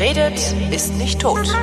[0.00, 1.54] Wer redet, ist nicht tot.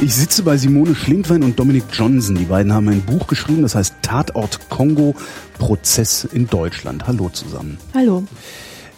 [0.00, 2.36] Ich sitze bei Simone Schlindwein und Dominik Johnson.
[2.36, 5.16] Die beiden haben ein Buch geschrieben, das heißt Tatort Kongo,
[5.58, 7.08] Prozess in Deutschland.
[7.08, 7.78] Hallo zusammen.
[7.94, 8.22] Hallo.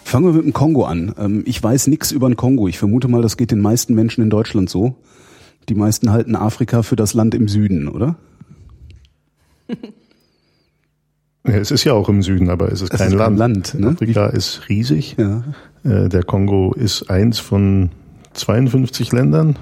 [0.03, 1.15] Fangen wir mit dem Kongo an.
[1.17, 2.67] Ähm, ich weiß nichts über den Kongo.
[2.67, 4.93] Ich vermute mal, das geht den meisten Menschen in Deutschland so.
[5.69, 8.15] Die meisten halten Afrika für das Land im Süden, oder?
[11.47, 13.73] Ja, es ist ja auch im Süden, aber es ist Es kein ist kein Land.
[13.73, 13.87] Land, ne?
[13.89, 15.15] Afrika ist riesig.
[15.17, 15.43] Ja.
[15.83, 17.89] Äh, Der Kongo ist eins von
[18.33, 19.57] 52 Ländern,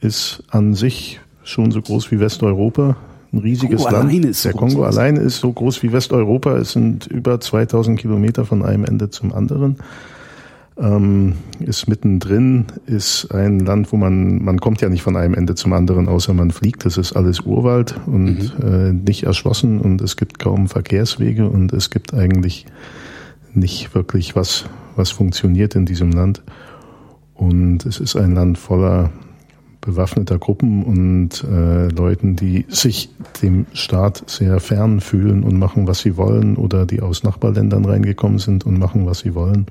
[0.00, 2.96] ist an sich schon so groß wie Westeuropa.
[3.32, 4.04] Ein riesiges Kongo Land.
[4.10, 6.56] alleine ist so Der groß Kongo West- alleine ist so groß wie Westeuropa.
[6.56, 9.76] Es sind über 2000 Kilometer von einem Ende zum anderen.
[10.80, 15.56] Ähm, ist mittendrin, ist ein Land, wo man, man kommt ja nicht von einem Ende
[15.56, 16.84] zum anderen, außer man fliegt.
[16.84, 21.90] Das ist alles Urwald und äh, nicht erschlossen und es gibt kaum Verkehrswege und es
[21.90, 22.66] gibt eigentlich
[23.54, 26.42] nicht wirklich was, was funktioniert in diesem Land.
[27.34, 29.10] Und es ist ein Land voller
[29.80, 33.10] bewaffneter Gruppen und äh, Leuten, die sich
[33.42, 38.38] dem Staat sehr fern fühlen und machen, was sie wollen, oder die aus Nachbarländern reingekommen
[38.38, 39.66] sind und machen, was sie wollen.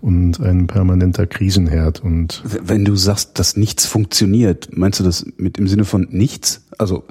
[0.00, 2.02] Und ein permanenter Krisenherd.
[2.02, 6.62] Und Wenn du sagst, dass nichts funktioniert, meinst du das mit im Sinne von nichts?
[6.78, 7.04] Also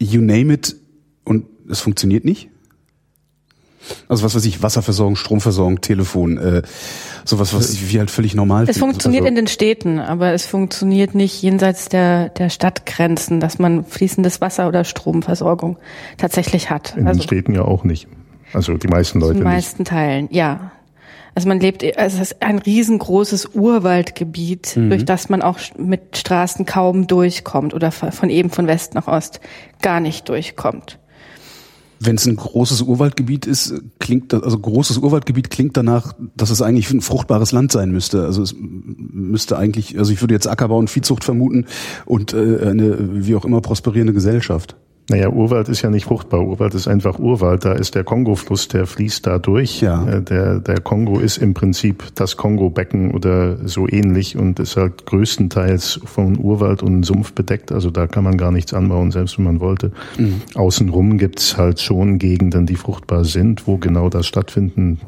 [0.00, 0.76] you name it
[1.24, 2.48] und es funktioniert nicht?
[4.08, 6.62] Also was weiß ich, Wasserversorgung, Stromversorgung, Telefon, äh,
[7.24, 11.14] sowas, was wie halt völlig normal Es funktioniert also, in den Städten, aber es funktioniert
[11.14, 15.78] nicht jenseits der, der Stadtgrenzen, dass man fließendes Wasser oder Stromversorgung
[16.18, 16.96] tatsächlich hat.
[16.96, 18.08] in also den Städten ja auch nicht.
[18.52, 19.52] Also die meisten in Leute den nicht.
[19.52, 20.72] meisten Teilen, ja.
[21.36, 24.88] Also man lebt, also es ist ein riesengroßes Urwaldgebiet, Mhm.
[24.88, 29.40] durch das man auch mit Straßen kaum durchkommt oder von eben von West nach Ost
[29.82, 30.98] gar nicht durchkommt.
[32.00, 36.62] Wenn es ein großes Urwaldgebiet ist, klingt das, also großes Urwaldgebiet klingt danach, dass es
[36.62, 38.24] eigentlich ein fruchtbares Land sein müsste.
[38.24, 41.66] Also es müsste eigentlich, also ich würde jetzt Ackerbau und Viehzucht vermuten
[42.06, 44.76] und äh, eine wie auch immer prosperierende Gesellschaft.
[45.08, 46.40] Naja, Urwald ist ja nicht fruchtbar.
[46.44, 47.64] Urwald ist einfach Urwald.
[47.64, 49.80] Da ist der Kongo-Fluss, der fließt da durch.
[49.80, 50.04] Ja.
[50.04, 55.06] Äh, Der, der Kongo ist im Prinzip das Kongo-Becken oder so ähnlich und ist halt
[55.06, 57.70] größtenteils von Urwald und Sumpf bedeckt.
[57.70, 59.92] Also da kann man gar nichts anbauen, selbst wenn man wollte.
[60.56, 64.98] Außenrum gibt's halt schon Gegenden, die fruchtbar sind, wo genau das stattfinden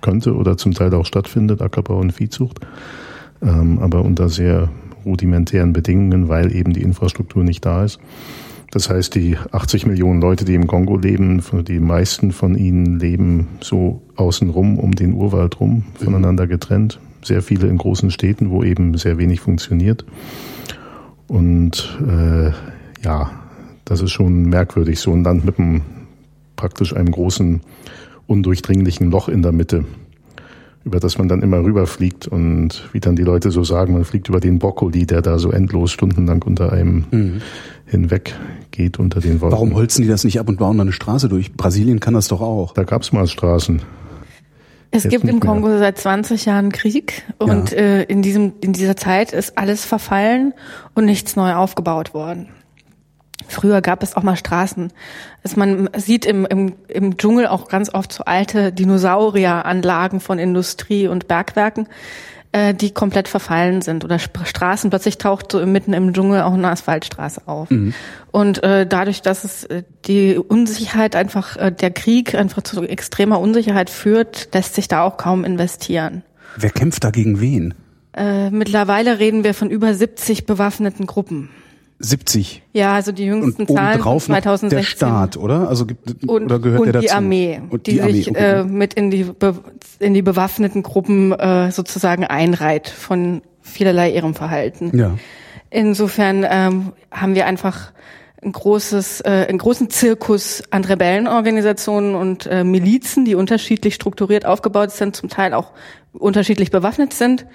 [0.00, 2.60] könnte oder zum Teil auch stattfindet, Ackerbau und Viehzucht.
[3.42, 4.68] Ähm, aber unter sehr
[5.04, 7.98] rudimentären Bedingungen, weil eben die Infrastruktur nicht da ist.
[8.70, 13.48] Das heißt, die 80 Millionen Leute, die im Kongo leben, die meisten von ihnen leben
[13.60, 17.00] so außenrum um den Urwald rum, voneinander getrennt.
[17.22, 20.04] Sehr viele in großen Städten, wo eben sehr wenig funktioniert.
[21.26, 22.52] Und äh,
[23.04, 23.30] ja,
[23.84, 25.82] das ist schon merkwürdig, so ein Land mit einem
[26.54, 27.62] praktisch einem großen,
[28.26, 29.84] undurchdringlichen Loch in der Mitte,
[30.84, 34.28] über das man dann immer rüberfliegt und wie dann die Leute so sagen, man fliegt
[34.28, 37.40] über den Brokkoli, der da so endlos stundenlang unter einem
[37.86, 38.34] hinweg
[38.70, 39.52] geht unter den Wolken.
[39.52, 41.52] Warum holzen die das nicht ab und bauen da eine Straße durch?
[41.52, 42.72] Brasilien kann das doch auch.
[42.72, 43.82] Da gab's mal Straßen.
[44.92, 45.40] Es Jetzt gibt im mehr.
[45.40, 47.76] Kongo seit 20 Jahren Krieg und Ja.
[47.78, 50.52] äh, in diesem in dieser Zeit ist alles verfallen
[50.94, 52.48] und nichts neu aufgebaut worden.
[53.52, 54.92] Früher gab es auch mal Straßen.
[55.42, 61.08] Also man sieht im, im, im Dschungel auch ganz oft so alte Dinosaurieranlagen von Industrie
[61.08, 61.88] und Bergwerken,
[62.52, 64.04] äh, die komplett verfallen sind.
[64.04, 67.70] Oder Straßen, plötzlich taucht so mitten im Dschungel auch eine Asphaltstraße auf.
[68.30, 73.40] Und äh, dadurch, dass es äh, die Unsicherheit einfach, äh, der Krieg einfach zu extremer
[73.40, 76.22] Unsicherheit führt, lässt sich da auch kaum investieren.
[76.56, 77.74] Wer kämpft da gegen wen?
[78.12, 81.50] Äh, mittlerweile reden wir von über 70 bewaffneten Gruppen.
[82.02, 82.62] 70.
[82.72, 84.70] Ja, also die jüngsten Und Zahlen obendrauf noch 2016.
[84.70, 85.68] der Staat, oder?
[85.68, 87.06] Also gibt und, oder gehört und der dazu?
[87.06, 88.60] die Armee, Und die, die Armee, sich okay.
[88.60, 89.30] äh, mit in die
[89.98, 94.96] in die bewaffneten Gruppen äh, sozusagen einreiht von vielerlei ihrem Verhalten.
[94.96, 95.16] ja.
[95.72, 97.92] Insofern ähm, haben wir einfach
[98.42, 104.90] ein großes, äh, einen großen Zirkus an Rebellenorganisationen und äh, Milizen, die unterschiedlich strukturiert aufgebaut
[104.90, 105.70] sind, zum Teil auch
[106.12, 107.46] unterschiedlich bewaffnet sind.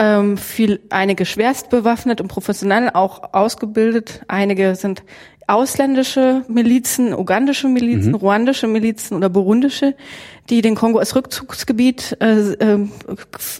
[0.00, 4.22] Ähm, viel, einige schwerst bewaffnet und professionell auch ausgebildet.
[4.28, 5.02] Einige sind
[5.48, 9.96] ausländische Milizen, ugandische Milizen, ruandische Milizen oder burundische,
[10.50, 12.86] die den Kongo als Rückzugsgebiet äh, äh,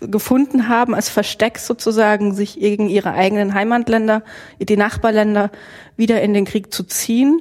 [0.02, 4.22] gefunden haben, als Versteck sozusagen, sich gegen ihre eigenen Heimatländer,
[4.60, 5.50] die Nachbarländer
[5.96, 7.40] wieder in den Krieg zu ziehen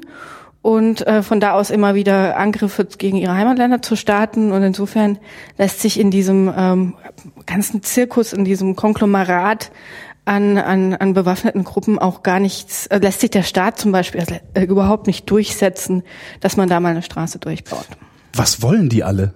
[0.67, 4.51] und äh, von da aus immer wieder Angriffe gegen ihre Heimatländer zu starten.
[4.51, 5.17] Und insofern
[5.57, 6.95] lässt sich in diesem ähm,
[7.45, 9.71] ganzen Zirkus, in diesem Konglomerat
[10.25, 14.21] an, an, an bewaffneten Gruppen auch gar nichts, äh, lässt sich der Staat zum Beispiel
[14.55, 16.03] äh, überhaupt nicht durchsetzen,
[16.41, 17.87] dass man da mal eine Straße durchbaut.
[18.33, 19.35] Was wollen die alle?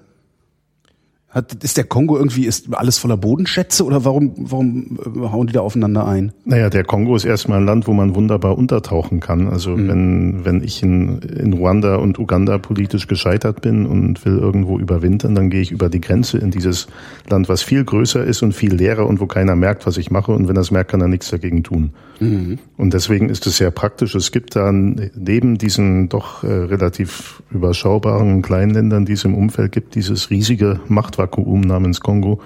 [1.31, 5.53] Hat, ist der Kongo irgendwie, ist alles voller Bodenschätze oder warum, warum äh, hauen die
[5.53, 6.33] da aufeinander ein?
[6.43, 9.47] Naja, der Kongo ist erstmal ein Land, wo man wunderbar untertauchen kann.
[9.47, 9.87] Also mhm.
[9.87, 15.33] wenn, wenn ich in, in Ruanda und Uganda politisch gescheitert bin und will irgendwo überwintern,
[15.33, 16.87] dann gehe ich über die Grenze in dieses
[17.29, 20.33] Land, was viel größer ist und viel leerer und wo keiner merkt, was ich mache.
[20.33, 21.91] Und wenn er es merkt, kann er nichts dagegen tun.
[22.19, 22.59] Mhm.
[22.75, 24.15] Und deswegen ist es sehr praktisch.
[24.15, 29.71] Es gibt da neben diesen doch äh, relativ überschaubaren kleinen Ländern, die es im Umfeld
[29.71, 32.41] gibt, dieses riesige Machtwasser Vakuum namens Kongo,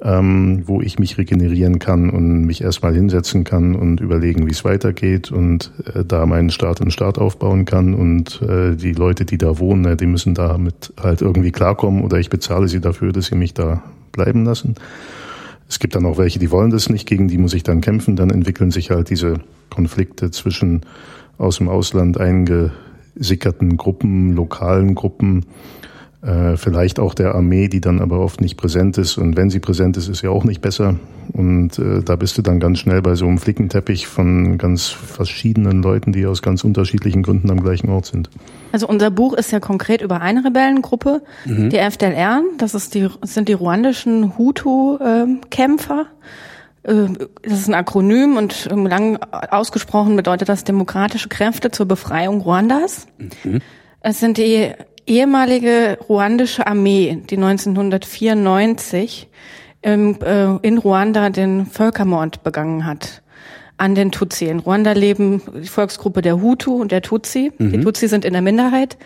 [0.00, 4.64] ähm, wo ich mich regenerieren kann und mich erstmal hinsetzen kann und überlegen, wie es
[4.64, 9.38] weitergeht und äh, da meinen Staat im Staat aufbauen kann und äh, die Leute, die
[9.38, 13.26] da wohnen, äh, die müssen damit halt irgendwie klarkommen oder ich bezahle sie dafür, dass
[13.26, 13.82] sie mich da
[14.12, 14.76] bleiben lassen.
[15.68, 18.14] Es gibt dann auch welche, die wollen das nicht, gegen die muss ich dann kämpfen.
[18.14, 20.82] Dann entwickeln sich halt diese Konflikte zwischen
[21.38, 25.46] aus dem Ausland eingesickerten Gruppen, lokalen Gruppen,
[26.22, 29.18] äh, vielleicht auch der Armee, die dann aber oft nicht präsent ist.
[29.18, 30.96] Und wenn sie präsent ist, ist ja auch nicht besser.
[31.32, 35.82] Und äh, da bist du dann ganz schnell bei so einem Flickenteppich von ganz verschiedenen
[35.82, 38.30] Leuten, die aus ganz unterschiedlichen Gründen am gleichen Ort sind.
[38.72, 41.70] Also unser Buch ist ja konkret über eine Rebellengruppe, mhm.
[41.70, 42.42] die FDLR.
[42.58, 46.06] Das ist die, sind die ruandischen Hutu-Kämpfer.
[46.82, 46.94] Äh,
[47.42, 49.18] das ist ein Akronym und lang
[49.50, 53.06] ausgesprochen bedeutet das demokratische Kräfte zur Befreiung Ruandas.
[53.44, 53.60] Mhm.
[54.00, 54.72] Es sind die
[55.06, 59.28] ehemalige ruandische Armee, die 1994
[59.82, 63.22] im, äh, in Ruanda den Völkermord begangen hat
[63.78, 64.46] an den Tutsi.
[64.46, 67.52] In Ruanda leben die Volksgruppe der Hutu und der Tutsi.
[67.58, 67.72] Mhm.
[67.72, 68.96] Die Tutsi sind in der Minderheit.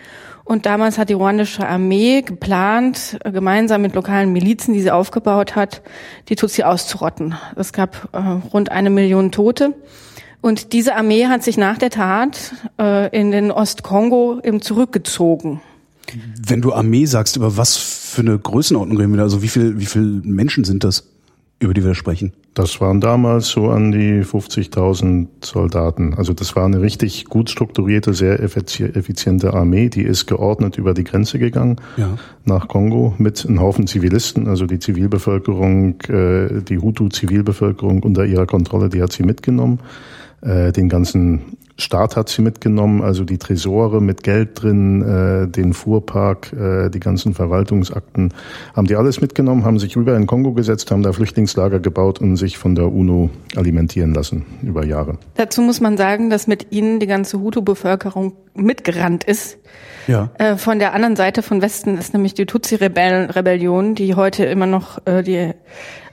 [0.43, 5.55] Und damals hat die ruandische Armee geplant, äh, gemeinsam mit lokalen Milizen, die sie aufgebaut
[5.55, 5.81] hat,
[6.29, 7.35] die Tutsi auszurotten.
[7.55, 8.17] Es gab äh,
[8.51, 9.75] rund eine Million Tote.
[10.41, 15.61] Und diese Armee hat sich nach der Tat äh, in den Ostkongo eben zurückgezogen.
[16.45, 19.23] Wenn du Armee sagst, über was für eine Größenordnung reden wir da?
[19.23, 21.09] Also wie viel, wie viele Menschen sind das,
[21.59, 22.33] über die wir sprechen?
[22.53, 26.15] Das waren damals so an die 50.000 Soldaten.
[26.15, 29.87] Also das war eine richtig gut strukturierte, sehr effiziente Armee.
[29.87, 32.17] Die ist geordnet über die Grenze gegangen ja.
[32.43, 34.49] nach Kongo mit einem Haufen Zivilisten.
[34.49, 39.79] Also die Zivilbevölkerung, äh, die Hutu-Zivilbevölkerung unter ihrer Kontrolle, die hat sie mitgenommen.
[40.41, 45.73] Äh, den ganzen Staat hat sie mitgenommen, also die Tresore mit Geld drin, äh, den
[45.73, 48.33] Fuhrpark, äh, die ganzen Verwaltungsakten,
[48.75, 52.35] haben die alles mitgenommen, haben sich rüber in Kongo gesetzt, haben da Flüchtlingslager gebaut und
[52.35, 55.17] sich von der UNO alimentieren lassen über Jahre.
[55.35, 59.57] Dazu muss man sagen, dass mit ihnen die ganze Hutu-Bevölkerung mitgerannt ist.
[60.07, 60.29] Ja.
[60.37, 65.05] Äh, von der anderen Seite von Westen ist nämlich die Tutsi-Rebellion, die heute immer noch
[65.05, 65.51] äh, die,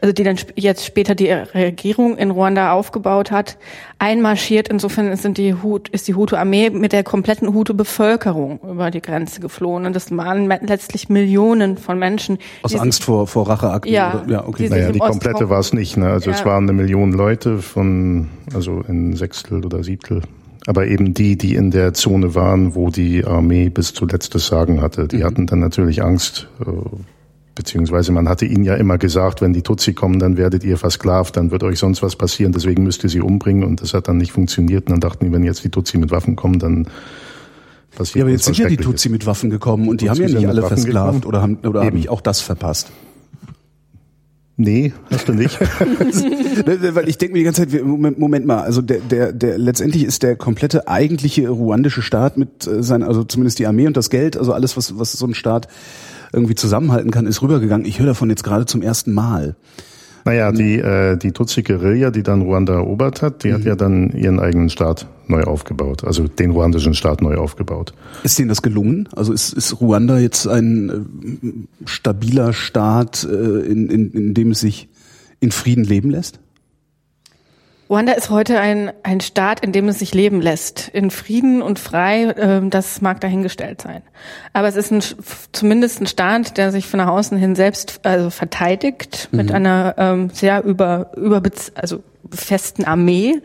[0.00, 3.58] also die dann jetzt später die Regierung in Ruanda aufgebaut hat,
[3.98, 4.68] einmarschiert.
[4.68, 9.86] Insofern sind die Hut, ist die Hutu-Armee mit der kompletten Hutu-Bevölkerung über die Grenze geflohen.
[9.86, 12.38] Und das waren letztlich Millionen von Menschen.
[12.62, 13.92] Aus Angst vor, vor Racheakten?
[13.92, 14.32] Ja, oder?
[14.32, 14.64] ja okay.
[14.64, 15.96] Die naja, die komplette war es nicht.
[15.96, 16.08] Ne?
[16.08, 16.36] Also ja.
[16.36, 20.22] es waren eine Million Leute von, also ein Sechstel oder Siebtel
[20.68, 24.82] aber eben die, die in der Zone waren, wo die Armee bis zuletzt das Sagen
[24.82, 25.24] hatte, die mhm.
[25.24, 26.70] hatten dann natürlich Angst, äh,
[27.54, 31.38] beziehungsweise man hatte ihnen ja immer gesagt, wenn die Tutsi kommen, dann werdet ihr versklavt,
[31.38, 34.18] dann wird euch sonst was passieren, deswegen müsst ihr sie umbringen und das hat dann
[34.18, 36.86] nicht funktioniert und dann dachten die, wenn jetzt die Tutsi mit Waffen kommen, dann
[37.96, 40.28] passiert Ja, aber jetzt sind ja die Tutsi mit Waffen gekommen und die haben ja
[40.28, 42.92] nicht alle versklavt oder haben oder habe ich auch das verpasst?
[44.60, 45.60] Nee, hast du nicht.
[45.60, 50.02] Weil ich denke mir die ganze Zeit, Moment, Moment mal, also der, der, der letztendlich
[50.02, 54.10] ist der komplette eigentliche ruandische Staat mit äh, sein, also zumindest die Armee und das
[54.10, 55.68] Geld, also alles, was, was so ein Staat
[56.32, 57.86] irgendwie zusammenhalten kann, ist rübergegangen.
[57.86, 59.54] Ich höre davon jetzt gerade zum ersten Mal.
[60.28, 63.54] Naja, die, äh, die Tutsi-Guerilla, die dann Ruanda erobert hat, die mhm.
[63.54, 67.94] hat ja dann ihren eigenen Staat neu aufgebaut, also den ruandischen Staat neu aufgebaut.
[68.24, 69.08] Ist denen das gelungen?
[69.16, 70.90] Also ist, ist Ruanda jetzt ein
[71.42, 74.90] äh, stabiler Staat, äh, in, in, in dem es sich
[75.40, 76.40] in Frieden leben lässt?
[77.88, 80.88] Ruanda ist heute ein, ein Staat, in dem es sich leben lässt.
[80.88, 84.02] In Frieden und frei, äh, das mag dahingestellt sein.
[84.52, 85.02] Aber es ist ein,
[85.52, 89.36] zumindest ein Staat, der sich von nach außen hin selbst also verteidigt mhm.
[89.36, 91.40] mit einer ähm, sehr über, über
[91.74, 93.40] also festen Armee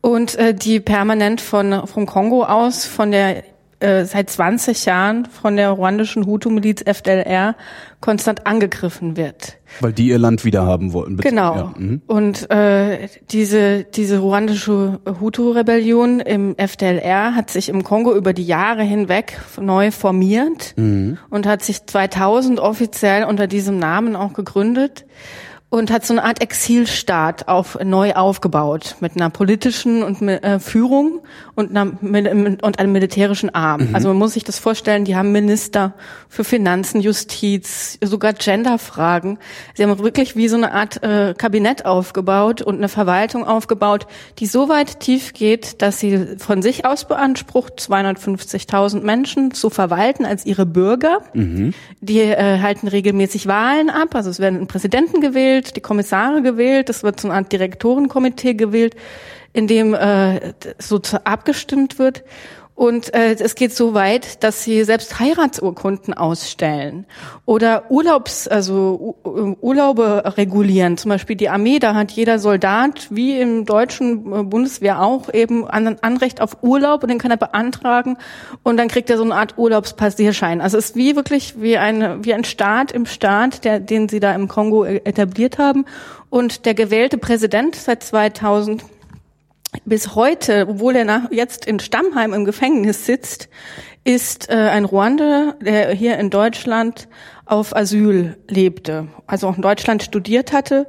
[0.00, 3.44] und äh, die permanent von vom Kongo aus von der
[3.80, 7.56] äh, seit 20 Jahren von der ruandischen Hutu-Miliz FDLR
[8.00, 9.58] konstant angegriffen wird.
[9.80, 11.16] Weil die ihr Land wieder haben wollen.
[11.18, 11.54] Genau.
[11.56, 11.74] Ja.
[11.76, 12.02] Mhm.
[12.06, 18.82] Und äh, diese, diese ruandische Hutu-Rebellion im FDLR hat sich im Kongo über die Jahre
[18.82, 21.18] hinweg neu formiert mhm.
[21.30, 25.04] und hat sich 2000 offiziell unter diesem Namen auch gegründet.
[25.68, 31.20] und hat so eine Art Exilstaat auf, neu aufgebaut mit einer politischen und äh, Führung
[31.56, 31.90] und, einer,
[32.62, 33.88] und einem militärischen Arm.
[33.88, 33.94] Mhm.
[33.94, 35.94] Also man muss sich das vorstellen, die haben Minister
[36.28, 39.38] für Finanzen, Justiz, sogar Genderfragen.
[39.74, 44.06] Sie haben wirklich wie so eine Art äh, Kabinett aufgebaut und eine Verwaltung aufgebaut,
[44.38, 50.24] die so weit tief geht, dass sie von sich aus beansprucht, 250.000 Menschen zu verwalten
[50.24, 51.22] als ihre Bürger.
[51.34, 51.74] Mhm.
[52.00, 56.88] Die äh, halten regelmäßig Wahlen ab, also es werden Präsidenten gewählt, gewählt, die Kommissare gewählt,
[56.90, 58.96] es wird so eine Art Direktorenkomitee gewählt,
[59.56, 62.24] in dem äh, so abgestimmt wird.
[62.74, 67.06] Und äh, es geht so weit, dass sie selbst Heiratsurkunden ausstellen
[67.46, 70.98] oder Urlaubs, also Urlaube regulieren.
[70.98, 75.66] Zum Beispiel die Armee, da hat jeder Soldat, wie im deutschen äh, Bundeswehr auch, eben
[75.66, 78.18] an, Anrecht auf Urlaub und den kann er beantragen
[78.62, 80.60] und dann kriegt er so eine Art Urlaubspassierschein.
[80.60, 84.20] Also es ist wie wirklich wie eine wie ein Staat im Staat, der den sie
[84.20, 85.86] da im Kongo äh, etabliert haben.
[86.28, 88.84] Und der gewählte Präsident seit 2000
[89.84, 93.48] bis heute, obwohl er nach, jetzt in Stammheim im Gefängnis sitzt,
[94.04, 97.08] ist äh, ein Ruander, der hier in Deutschland
[97.44, 100.86] auf Asyl lebte, also auch in Deutschland studiert hatte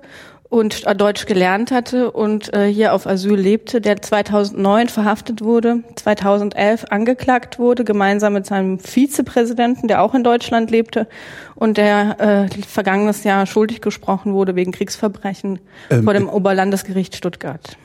[0.49, 5.83] und äh, Deutsch gelernt hatte und äh, hier auf Asyl lebte, der 2009 verhaftet wurde,
[5.95, 11.07] 2011 angeklagt wurde, gemeinsam mit seinem Vizepräsidenten, der auch in Deutschland lebte
[11.55, 17.77] und der äh, vergangenes Jahr schuldig gesprochen wurde wegen Kriegsverbrechen ähm, vor dem Oberlandesgericht Stuttgart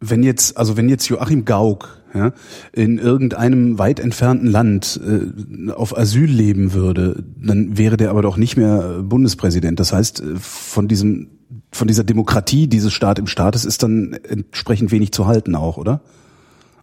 [0.00, 2.32] wenn jetzt, also wenn jetzt Joachim Gauck ja,
[2.72, 8.36] in irgendeinem weit entfernten Land äh, auf Asyl leben würde, dann wäre der aber doch
[8.36, 9.78] nicht mehr Bundespräsident.
[9.78, 11.28] Das heißt, äh, von diesem,
[11.70, 16.00] von dieser Demokratie dieses Staat im Staates ist dann entsprechend wenig zu halten auch, oder?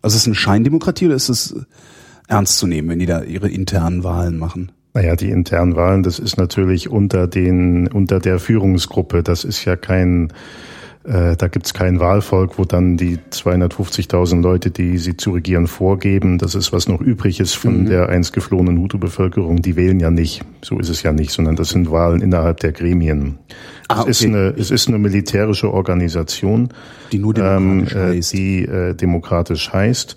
[0.01, 1.55] Also ist es eine Scheindemokratie oder ist es
[2.27, 4.71] ernst zu nehmen, wenn die da ihre internen Wahlen machen?
[4.93, 9.23] Naja, die internen Wahlen, das ist natürlich unter den, unter der Führungsgruppe.
[9.23, 10.31] Das ist ja kein,
[11.07, 16.37] äh, da gibt's kein Wahlvolk, wo dann die 250.000 Leute, die sie zu regieren, vorgeben.
[16.37, 17.85] Das ist, was noch übrig ist von mhm.
[17.85, 19.61] der einst geflohenen Hutu-Bevölkerung.
[19.61, 20.43] Die wählen ja nicht.
[20.61, 23.37] So ist es ja nicht, sondern das sind Wahlen innerhalb der Gremien.
[23.87, 24.11] Ah, okay.
[24.11, 26.69] es, ist eine, es ist eine militärische Organisation,
[27.13, 28.33] die nur demokratisch ähm, äh, heißt.
[28.33, 30.15] Die äh, demokratisch heißt.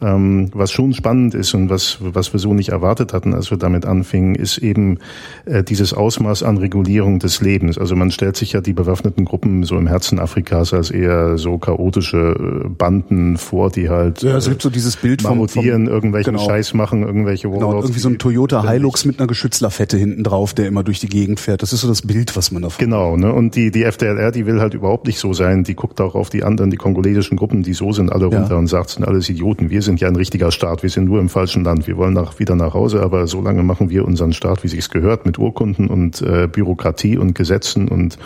[0.00, 3.58] Ähm, was schon spannend ist und was, was wir so nicht erwartet hatten, als wir
[3.58, 4.98] damit anfingen, ist eben
[5.44, 7.78] äh, dieses Ausmaß an Regulierung des Lebens.
[7.78, 11.58] Also man stellt sich ja die bewaffneten Gruppen so im Herzen Afrikas als eher so
[11.58, 16.34] chaotische äh, Banden vor, die halt ja, es gibt so dieses Bild vom, vom irgendwelchen
[16.34, 16.46] genau.
[16.46, 17.70] Scheiß machen, irgendwelche Warlords.
[17.70, 21.08] Genau, irgendwie so ein Toyota Hilux mit einer Geschützlafette hinten drauf, der immer durch die
[21.08, 21.62] Gegend fährt.
[21.62, 23.32] Das ist so das Bild, was man davon Genau, ne?
[23.32, 25.64] Und die, die FDLR, die will halt überhaupt nicht so sein.
[25.64, 28.56] Die guckt auch auf die anderen, die kongolesischen Gruppen, die so sind, alle runter ja.
[28.56, 29.70] und sagt, sind alles Idioten.
[29.70, 30.82] Wir sind ja ein richtiger Staat.
[30.82, 31.86] Wir sind nur im falschen Land.
[31.86, 34.90] Wir wollen nach, wieder nach Hause, aber so lange machen wir unseren Staat, wie sich's
[34.90, 38.18] gehört, mit Urkunden und äh, Bürokratie und Gesetzen und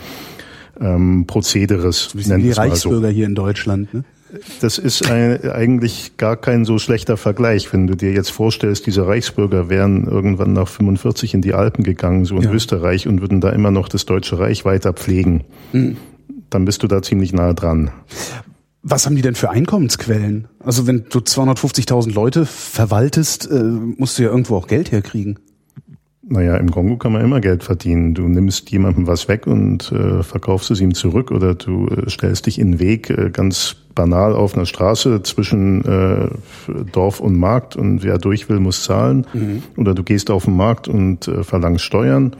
[0.81, 2.11] ähm, Prozederes.
[2.15, 3.15] Wir sind die Reichsbürger so.
[3.15, 4.05] hier in Deutschland, ne?
[4.61, 9.07] Das ist ein, eigentlich gar kein so schlechter Vergleich, wenn du dir jetzt vorstellst, diese
[9.07, 12.53] Reichsbürger wären irgendwann nach 45 in die Alpen gegangen, so in ja.
[12.53, 15.45] Österreich, und würden da immer noch das Deutsche Reich weiter pflegen.
[15.73, 15.97] Mhm.
[16.51, 17.91] Dann bist du da ziemlich nahe dran.
[18.91, 20.49] Was haben die denn für Einkommensquellen?
[20.61, 25.39] Also wenn du 250.000 Leute verwaltest, äh, musst du ja irgendwo auch Geld herkriegen.
[26.23, 28.15] Naja, im Kongo kann man immer Geld verdienen.
[28.15, 32.47] Du nimmst jemandem was weg und äh, verkaufst es ihm zurück oder du äh, stellst
[32.47, 36.29] dich in den Weg, äh, ganz banal auf einer Straße zwischen äh,
[36.91, 39.27] Dorf und Markt und wer durch will, muss zahlen.
[39.35, 39.63] Mhm.
[39.77, 42.35] Oder du gehst auf den Markt und äh, verlangst Steuern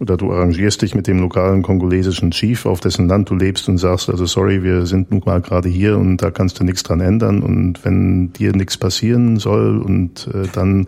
[0.00, 3.78] oder du arrangierst dich mit dem lokalen kongolesischen Chief, auf dessen Land du lebst und
[3.78, 7.00] sagst, also sorry, wir sind nun mal gerade hier und da kannst du nichts dran
[7.00, 10.86] ändern und wenn dir nichts passieren soll und äh, dann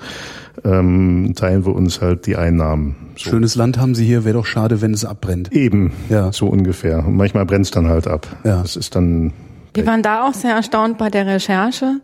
[0.64, 2.96] ähm, teilen wir uns halt die Einnahmen.
[3.16, 3.30] So.
[3.30, 5.52] Schönes Land haben sie hier, wäre doch schade, wenn es abbrennt.
[5.52, 6.32] Eben, ja.
[6.32, 7.06] so ungefähr.
[7.06, 8.26] Und manchmal brennt es dann halt ab.
[8.44, 8.62] Ja.
[8.62, 9.32] Das ist dann.
[9.74, 12.00] Wir waren da auch sehr erstaunt bei der Recherche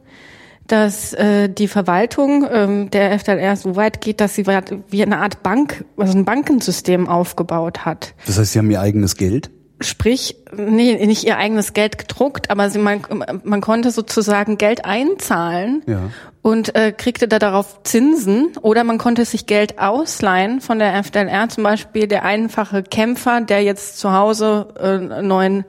[0.66, 5.42] dass äh, die Verwaltung ähm, der FDLR so weit geht, dass sie wie eine Art
[5.42, 8.14] Bank, also ein Bankensystem aufgebaut hat.
[8.26, 9.50] Das heißt, sie haben ihr eigenes Geld?
[9.80, 13.02] Sprich, nee, nicht ihr eigenes Geld gedruckt, aber sie, man,
[13.42, 16.11] man konnte sozusagen Geld einzahlen ja.
[16.42, 21.49] und äh, kriegte da darauf Zinsen oder man konnte sich Geld ausleihen von der FDLR,
[21.49, 25.64] zum Beispiel der einfache Kämpfer, der jetzt zu Hause äh, neuen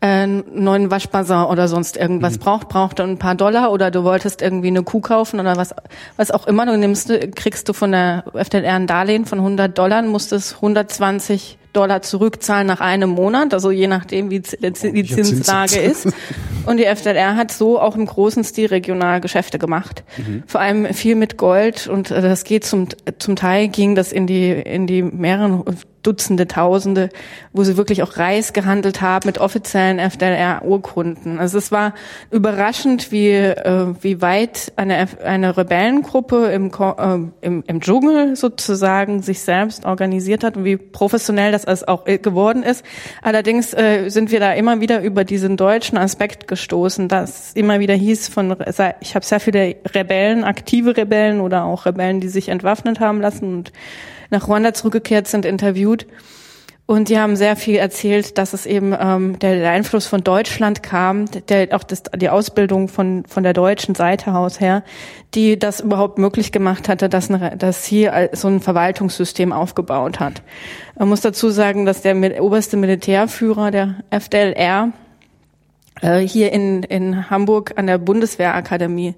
[0.00, 2.40] äh, neuen Waschbazar oder sonst irgendwas mhm.
[2.40, 5.74] braucht, braucht ein paar Dollar oder du wolltest irgendwie eine Kuh kaufen oder was,
[6.16, 10.02] was auch immer, du nimmst, kriegst du von der FDR ein Darlehen von 100 Dollar,
[10.02, 16.08] musstest 120 Dollar zurückzahlen nach einem Monat, also je nachdem, wie die Zinslage ist.
[16.66, 20.04] Und die FDR hat so auch im großen Stil regional Geschäfte gemacht.
[20.18, 20.42] Mhm.
[20.46, 24.26] Vor allem viel mit Gold und äh, das geht zum, zum Teil ging das in
[24.26, 25.64] die, in die mehreren
[26.02, 27.10] Dutzende, Tausende,
[27.52, 31.38] wo sie wirklich auch Reis gehandelt haben mit offiziellen FDLR-Urkunden.
[31.38, 31.94] Also es war
[32.30, 39.40] überraschend, wie, äh, wie weit eine, eine Rebellengruppe im, äh, im, im Dschungel sozusagen sich
[39.40, 42.84] selbst organisiert hat und wie professionell das auch geworden ist.
[43.22, 47.94] Allerdings äh, sind wir da immer wieder über diesen deutschen Aspekt gestoßen, dass immer wieder
[47.94, 48.56] hieß von,
[49.00, 53.54] ich habe sehr viele Rebellen, aktive Rebellen oder auch Rebellen, die sich entwaffnet haben lassen
[53.54, 53.72] und
[54.30, 56.06] nach Ruanda zurückgekehrt sind, interviewt.
[56.90, 60.82] Und die haben sehr viel erzählt, dass es eben ähm, der, der Einfluss von Deutschland
[60.82, 64.82] kam, der auch das, die Ausbildung von von der deutschen Seite aus her,
[65.32, 70.42] die das überhaupt möglich gemacht hatte, dass, eine, dass hier so ein Verwaltungssystem aufgebaut hat.
[70.98, 74.90] Man muss dazu sagen, dass der oberste Militärführer der FDLR
[76.00, 79.14] äh, hier in in Hamburg an der Bundeswehrakademie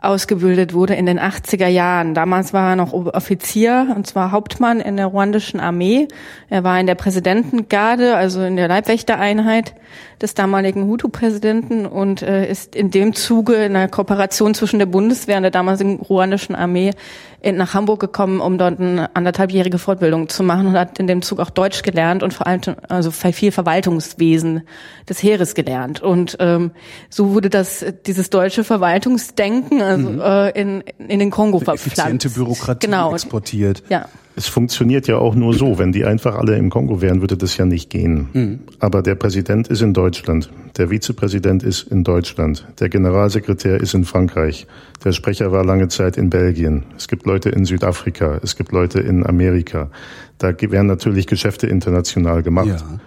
[0.00, 2.14] ausgebildet wurde in den 80er Jahren.
[2.14, 6.06] Damals war er noch Offizier, und zwar Hauptmann in der ruandischen Armee.
[6.48, 9.74] Er war in der Präsidentengarde, also in der Leibwächtereinheit
[10.22, 15.36] des damaligen Hutu-Präsidenten und äh, ist in dem Zuge in einer Kooperation zwischen der Bundeswehr
[15.36, 16.92] und der damaligen ruandischen Armee
[17.40, 21.22] in, nach Hamburg gekommen, um dort eine anderthalbjährige Fortbildung zu machen und hat in dem
[21.22, 24.62] Zug auch Deutsch gelernt und vor allem also viel Verwaltungswesen
[25.08, 26.02] des Heeres gelernt.
[26.02, 26.72] Und ähm,
[27.08, 30.20] so wurde das dieses deutsche Verwaltungsdenken also mhm.
[30.20, 31.98] äh, in, in den Kongo verpflanzt.
[31.98, 33.12] Effiziente Bürokratie genau.
[33.12, 33.82] exportiert.
[33.88, 34.06] Ja.
[34.36, 35.78] Es funktioniert ja auch nur so.
[35.78, 38.28] Wenn die einfach alle im Kongo wären, würde das ja nicht gehen.
[38.32, 38.58] Mhm.
[38.78, 40.48] Aber der Präsident ist in Deutschland.
[40.76, 42.64] Der Vizepräsident ist in Deutschland.
[42.78, 44.68] Der Generalsekretär ist in Frankreich.
[45.04, 46.84] Der Sprecher war lange Zeit in Belgien.
[46.96, 48.38] Es gibt Leute in Südafrika.
[48.40, 49.90] Es gibt Leute in Amerika.
[50.38, 52.68] Da werden natürlich Geschäfte international gemacht.
[52.68, 53.00] Ja.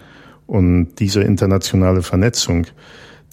[0.48, 2.66] Und diese internationale Vernetzung,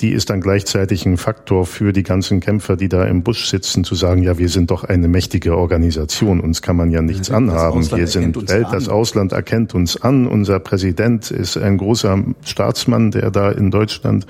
[0.00, 3.83] die ist dann gleichzeitig ein Faktor für die ganzen Kämpfer, die da im Busch sitzen,
[3.83, 7.90] zu sagen, ja, wir sind doch eine mächtige Organisation, uns kann man ja nichts anhaben.
[7.90, 10.26] Wir sind Welt, das Ausland erkennt uns an.
[10.26, 14.26] Unser Präsident ist ein großer Staatsmann, der da in Deutschland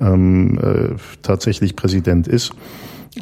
[0.00, 2.52] ähm, äh, tatsächlich Präsident ist.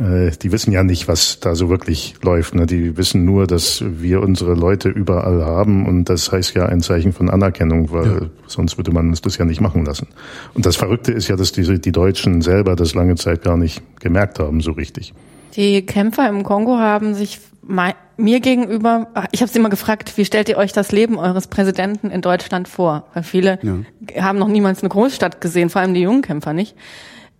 [0.00, 2.54] Äh, die wissen ja nicht, was da so wirklich läuft.
[2.54, 2.66] Ne?
[2.66, 7.12] Die wissen nur, dass wir unsere Leute überall haben und das heißt ja ein Zeichen
[7.12, 8.20] von Anerkennung, weil ja.
[8.46, 10.08] sonst würde man uns das ja nicht machen lassen.
[10.54, 13.82] Und das Verrückte ist ja, dass die, die Deutschen selber das lange Zeit gar nicht
[14.00, 15.14] gemerkt haben so richtig.
[15.56, 17.40] Die Kämpfer im Kongo haben sich
[18.18, 22.10] mir gegenüber, ich habe sie immer gefragt, wie stellt ihr euch das Leben eures Präsidenten
[22.10, 23.06] in Deutschland vor?
[23.14, 24.22] Weil viele ja.
[24.22, 26.76] haben noch niemals eine Großstadt gesehen, vor allem die jungen Kämpfer nicht.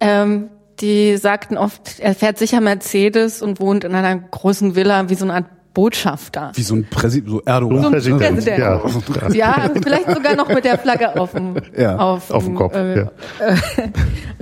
[0.00, 0.48] Ähm,
[0.80, 5.24] die sagten oft, er fährt sicher Mercedes und wohnt in einer großen Villa wie so
[5.24, 6.52] eine Art Botschafter.
[6.54, 7.82] Wie so ein Präsident, so Erdogan.
[7.82, 8.58] So ein Präsident, Präsident.
[8.58, 9.28] Ja.
[9.34, 13.00] ja, vielleicht sogar noch mit der Flagge auf dem, ja, auf, auf dem Kopf äh,
[13.00, 13.10] ja.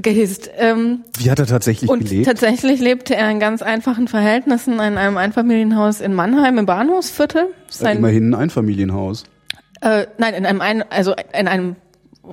[0.00, 0.48] gehisst.
[0.56, 2.26] Ähm, Wie hat er tatsächlich und gelebt?
[2.26, 7.48] Tatsächlich lebte er in ganz einfachen Verhältnissen in einem Einfamilienhaus in Mannheim im Bahnhofsviertel.
[7.68, 9.24] Sein, immerhin ein Einfamilienhaus.
[9.80, 11.74] Äh, nein, in einem, ein, also in einem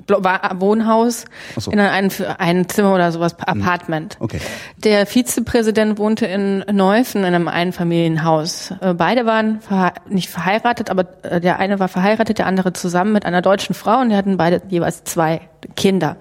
[0.08, 1.26] Wohnhaus
[1.58, 1.72] so.
[1.72, 3.62] in einem ein Zimmer oder sowas, hm.
[3.62, 4.18] Apartment.
[4.20, 4.40] Okay.
[4.78, 8.74] Der Vizepräsident wohnte in Neufen in einem Einfamilienhaus.
[8.82, 13.14] Äh, beide waren verhe nicht verheiratet, aber äh, der eine war verheiratet, der andere zusammen
[13.14, 15.42] mit einer deutschen Frau und die hatten beide jeweils zwei
[15.76, 16.18] Kinder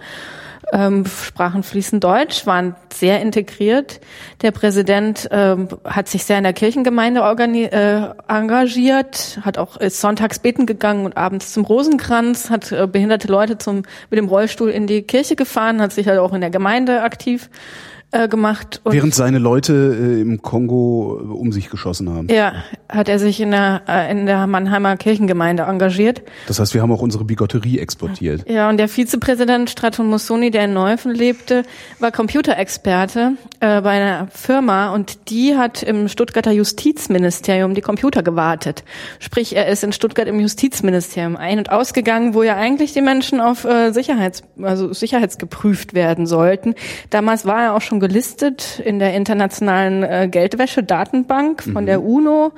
[0.73, 4.01] ähm, sprachen fließend Deutsch, waren sehr integriert.
[4.43, 10.39] Der Präsident ähm, hat sich sehr in der Kirchengemeinde äh, engagiert, hat auch ist sonntags
[10.39, 14.87] beten gegangen und abends zum Rosenkranz, hat äh, behinderte Leute zum mit dem Rollstuhl in
[14.87, 17.51] die Kirche gefahren, hat sich halt auch in der Gemeinde aktiv
[18.12, 18.81] äh, gemacht.
[18.85, 22.29] Und Während seine Leute äh, im Kongo äh, um sich geschossen haben.
[22.29, 22.55] Ja,
[22.88, 26.23] hat er sich in der, äh, in der Mannheimer Kirchengemeinde engagiert.
[26.49, 28.49] Das heißt, wir haben auch unsere Bigotterie exportiert.
[28.49, 31.62] Ja, und der Vizepräsident Straton Mussoni, der in Neufen lebte,
[32.01, 38.83] war Computerexperte äh, bei einer Firma und die hat im Stuttgarter Justizministerium die Computer gewartet.
[39.20, 43.40] Sprich, er ist in Stuttgart im Justizministerium ein- und ausgegangen, wo ja eigentlich die Menschen
[43.40, 46.75] auf äh, Sicherheits, also sicherheitsgeprüft werden sollten.
[47.11, 51.87] Damals war er auch schon gelistet in der internationalen äh, Geldwäsche-Datenbank von mhm.
[51.87, 52.53] der UNO.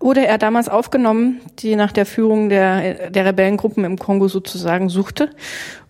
[0.00, 5.30] Wurde er damals aufgenommen, die nach der Führung der, der Rebellengruppen im Kongo sozusagen suchte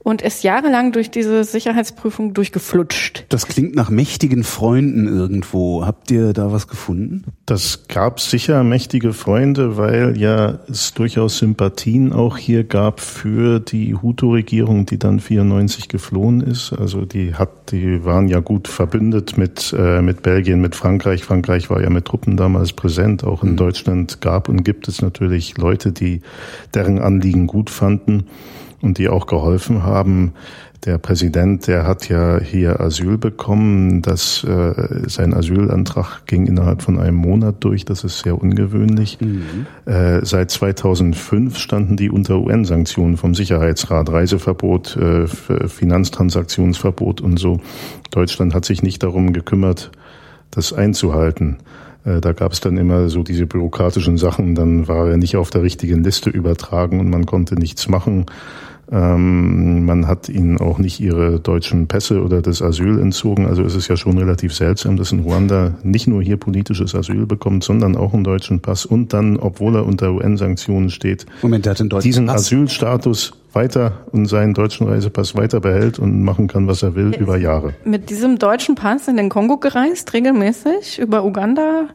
[0.06, 3.24] und ist jahrelang durch diese Sicherheitsprüfung durchgeflutscht.
[3.28, 5.84] Das klingt nach mächtigen Freunden irgendwo.
[5.84, 7.24] Habt ihr da was gefunden?
[7.44, 13.96] Das gab sicher mächtige Freunde, weil ja es durchaus Sympathien auch hier gab für die
[13.96, 16.72] Hutu-Regierung, die dann 94 geflohen ist.
[16.72, 21.24] Also die hat, die waren ja gut verbündet mit äh, mit Belgien, mit Frankreich.
[21.24, 23.24] Frankreich war ja mit Truppen damals präsent.
[23.24, 23.56] Auch in mhm.
[23.56, 26.20] Deutschland gab und gibt es natürlich Leute, die
[26.74, 28.26] deren Anliegen gut fanden.
[28.80, 30.32] Und die auch geholfen haben.
[30.84, 34.02] Der Präsident, der hat ja hier Asyl bekommen.
[34.02, 37.84] Das, äh, sein Asylantrag ging innerhalb von einem Monat durch.
[37.84, 39.18] Das ist sehr ungewöhnlich.
[39.20, 39.66] Mhm.
[39.84, 44.10] Äh, seit 2005 standen die unter UN-Sanktionen vom Sicherheitsrat.
[44.10, 47.60] Reiseverbot, äh, Finanztransaktionsverbot und so.
[48.12, 49.90] Deutschland hat sich nicht darum gekümmert,
[50.52, 51.56] das einzuhalten.
[52.06, 54.54] Äh, da gab es dann immer so diese bürokratischen Sachen.
[54.54, 58.26] Dann war er nicht auf der richtigen Liste übertragen und man konnte nichts machen.
[58.90, 63.46] Ähm, man hat ihnen auch nicht ihre deutschen Pässe oder das Asyl entzogen.
[63.46, 67.26] Also es ist ja schon relativ seltsam, dass in Ruanda nicht nur hier politisches Asyl
[67.26, 71.72] bekommt, sondern auch einen deutschen Pass und dann, obwohl er unter UN-Sanktionen steht, Moment, der
[71.72, 72.42] hat einen deutschen diesen Pass.
[72.46, 77.20] Asylstatus weiter und seinen deutschen Reisepass weiter behält und machen kann, was er will, Ist
[77.20, 77.74] über Jahre.
[77.84, 81.88] Mit diesem deutschen Pass in den Kongo gereist, regelmäßig, über Uganda,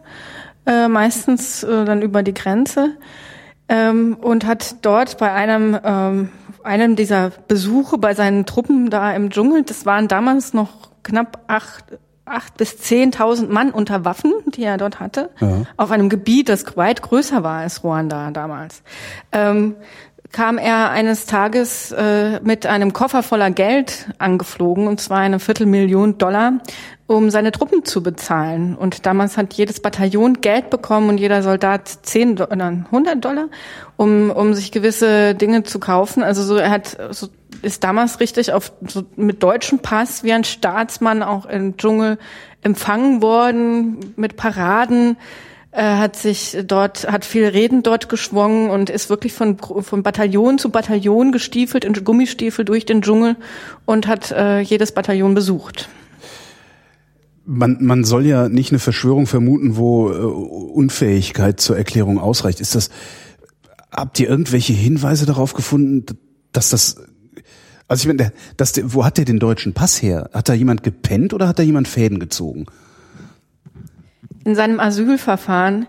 [0.65, 2.97] äh, meistens äh, dann über die Grenze
[3.71, 6.29] ähm, und hat dort bei einem ähm,
[6.63, 11.85] einem dieser Besuche bei seinen Truppen da im Dschungel, das waren damals noch knapp acht,
[12.25, 15.63] acht bis zehntausend Mann unter Waffen, die er dort hatte, Ja.
[15.77, 18.83] auf einem Gebiet, das weit größer war als Ruanda damals.
[19.31, 19.75] Ähm,
[20.31, 26.19] kam er eines Tages äh, mit einem Koffer voller Geld angeflogen, und zwar eine Viertelmillion
[26.19, 26.53] Dollar,
[27.15, 28.75] um seine Truppen zu bezahlen.
[28.75, 33.49] Und damals hat jedes Bataillon Geld bekommen und jeder Soldat 10 Do- oder 100 Dollar,
[33.97, 36.23] um, um sich gewisse Dinge zu kaufen.
[36.23, 37.27] Also so, er hat, so,
[37.61, 42.17] ist damals richtig auf, so mit deutschem Pass wie ein Staatsmann auch im Dschungel
[42.61, 45.17] empfangen worden, mit Paraden.
[45.71, 50.57] Er hat sich dort, hat viel Reden dort geschwungen und ist wirklich von, von Bataillon
[50.57, 53.35] zu Bataillon gestiefelt, in Gummistiefel durch den Dschungel
[53.85, 55.89] und hat äh, jedes Bataillon besucht.
[57.45, 62.61] Man, man soll ja nicht eine Verschwörung vermuten, wo äh, Unfähigkeit zur Erklärung ausreicht.
[62.61, 62.89] Ist das,
[63.91, 66.05] habt ihr irgendwelche Hinweise darauf gefunden,
[66.51, 66.97] dass das,
[67.87, 70.29] also ich meine, dass der, wo hat der den deutschen Pass her?
[70.33, 72.67] Hat da jemand gepennt oder hat da jemand Fäden gezogen?
[74.43, 75.85] In seinem Asylverfahren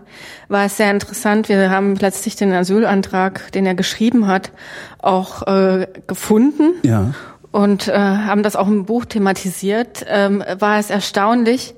[0.47, 1.49] war es sehr interessant.
[1.49, 4.51] Wir haben plötzlich den Asylantrag, den er geschrieben hat,
[4.99, 7.13] auch äh, gefunden Ja.
[7.53, 10.05] Und äh, haben das auch im Buch thematisiert.
[10.09, 11.75] Ähm, war es erstaunlich,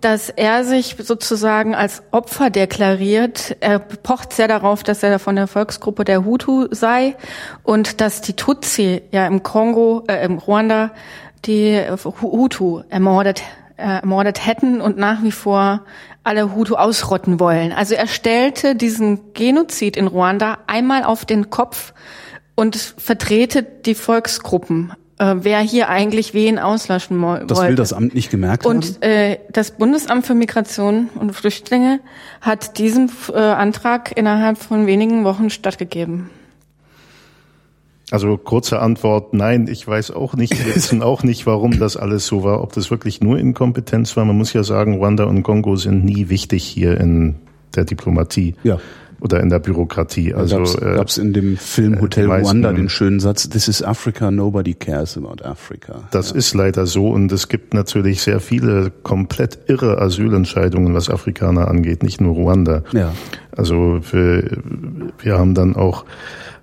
[0.00, 3.56] dass er sich sozusagen als Opfer deklariert.
[3.60, 7.14] Er pocht sehr darauf, dass er von der Volksgruppe der Hutu sei
[7.62, 10.92] und dass die Tutsi ja im Kongo, äh, im Ruanda
[11.44, 11.78] die
[12.22, 13.42] Hutu ermordet,
[13.76, 15.82] äh, ermordet hätten und nach wie vor
[16.24, 17.72] alle Hutu ausrotten wollen.
[17.72, 21.92] Also er stellte diesen Genozid in Ruanda einmal auf den Kopf
[22.54, 27.70] und vertrete die Volksgruppen, äh, wer hier eigentlich wen auslöschen mo- Das wollte.
[27.70, 28.76] will das Amt nicht gemerkt haben.
[28.76, 32.00] Und äh, das Bundesamt für Migration und Flüchtlinge
[32.40, 36.30] hat diesem äh, Antrag innerhalb von wenigen Wochen stattgegeben.
[38.10, 42.26] Also kurze Antwort, nein, ich weiß auch nicht, wir wissen auch nicht, warum das alles
[42.26, 44.24] so war, ob das wirklich nur Inkompetenz war.
[44.24, 47.36] Man muss ja sagen, Ruanda und Kongo sind nie wichtig hier in
[47.76, 48.78] der Diplomatie Ja.
[49.20, 50.34] Oder in der Bürokratie.
[50.34, 53.68] Also gab's, äh, gab's in dem Film Hotel die meisten- Rwanda den schönen Satz, This
[53.68, 56.02] is Africa, nobody cares about Africa.
[56.10, 61.68] Das ist leider so und es gibt natürlich sehr viele komplett irre Asylentscheidungen, was Afrikaner
[61.68, 62.82] angeht, nicht nur Ruanda.
[62.92, 63.12] Ja.
[63.56, 64.58] Also wir,
[65.18, 66.04] wir haben dann auch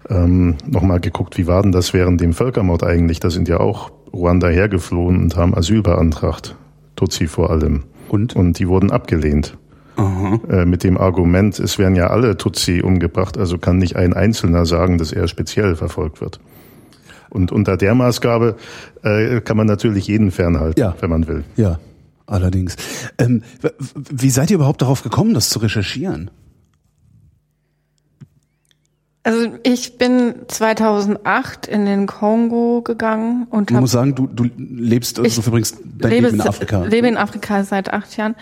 [0.09, 3.19] ähm, nochmal geguckt, wie war denn das während dem Völkermord eigentlich?
[3.19, 6.55] Da sind ja auch Ruanda hergeflohen und haben Asyl beantragt,
[6.95, 7.83] Tutsi vor allem.
[8.07, 8.35] Und?
[8.35, 9.57] Und die wurden abgelehnt.
[9.97, 14.65] Äh, mit dem Argument, es werden ja alle Tutsi umgebracht, also kann nicht ein Einzelner
[14.65, 16.39] sagen, dass er speziell verfolgt wird.
[17.29, 18.55] Und unter der Maßgabe
[19.03, 20.95] äh, kann man natürlich jeden fernhalten, Ja.
[20.99, 21.43] wenn man will.
[21.57, 21.79] Ja,
[22.27, 22.75] allerdings.
[23.17, 23.43] Ähm,
[23.95, 26.29] wie seid ihr überhaupt darauf gekommen, das zu recherchieren?
[29.23, 34.45] Also ich bin 2008 in den Kongo gegangen und Man habe muss sagen, du, du
[34.57, 36.83] lebst, also Ich du verbringst dein lebe, Leben in Afrika.
[36.83, 38.35] lebe in Afrika seit acht Jahren.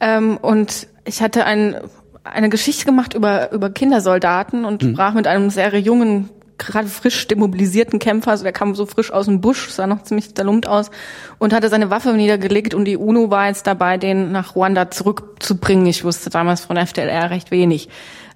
[0.00, 1.76] Ähm, und ich hatte ein,
[2.24, 4.92] eine Geschichte gemacht über, über Kindersoldaten und Mhm.
[4.94, 9.26] sprach mit einem sehr jungen, gerade frisch demobilisierten Kämpfer, also der kam so frisch aus
[9.26, 10.90] dem Busch, sah noch ziemlich zerlumpt aus
[11.38, 15.86] und hatte seine Waffe niedergelegt und die UNO war jetzt dabei, den nach Ruanda zurückzubringen.
[15.86, 17.88] Ich wusste damals von FDLR recht wenig.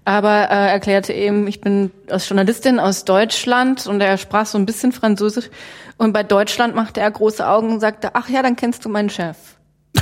[0.05, 4.65] Aber äh, erklärte eben, ich bin als Journalistin aus Deutschland und er sprach so ein
[4.65, 5.51] bisschen Französisch.
[5.99, 9.11] Und bei Deutschland machte er große Augen und sagte, ach ja, dann kennst du meinen
[9.11, 9.37] Chef.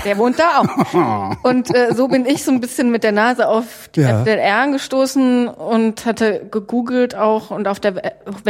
[0.04, 1.36] Der wohnt da auch.
[1.44, 4.20] Und äh, so bin ich so ein bisschen mit der Nase auf die Ja.
[4.20, 7.94] FDLR gestoßen und hatte gegoogelt auch und auf der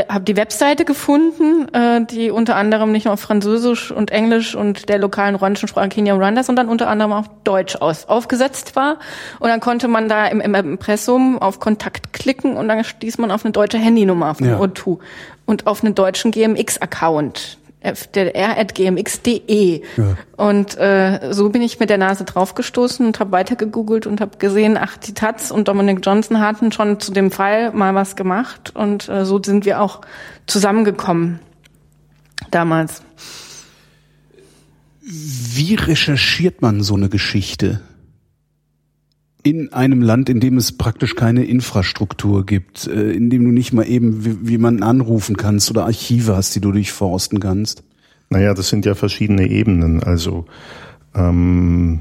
[0.08, 4.88] habe die Webseite gefunden, äh, die unter anderem nicht nur auf Französisch und Englisch und
[4.88, 8.96] der lokalen ruandischen Sprache Kenia Ruanda, sondern unter anderem auf Deutsch aus, aufgesetzt war.
[9.38, 13.30] Und dann konnte man da im, im Impressum auf Kontakt klicken und dann stieß man
[13.30, 14.58] auf eine deutsche Handynummer von Ja.
[14.58, 14.98] O2.
[15.44, 19.82] und auf einen deutschen GMX-Account fdr.gmx.de.
[19.96, 20.16] Ja.
[20.36, 24.38] Und äh, so bin ich mit der Nase draufgestoßen und habe weiter gegoogelt und habe
[24.38, 28.72] gesehen, ach, die Taz und Dominic Johnson hatten schon zu dem Fall mal was gemacht
[28.74, 30.00] und äh, so sind wir auch
[30.46, 31.40] zusammengekommen
[32.50, 33.02] damals.
[35.00, 37.80] Wie recherchiert man so eine Geschichte?
[39.46, 43.72] In einem Land, in dem es praktisch keine Infrastruktur gibt, äh, in dem du nicht
[43.72, 47.84] mal eben man anrufen kannst oder Archive hast, die du durchforsten kannst?
[48.28, 50.02] Naja, das sind ja verschiedene Ebenen.
[50.02, 50.46] Also
[51.14, 52.00] ähm,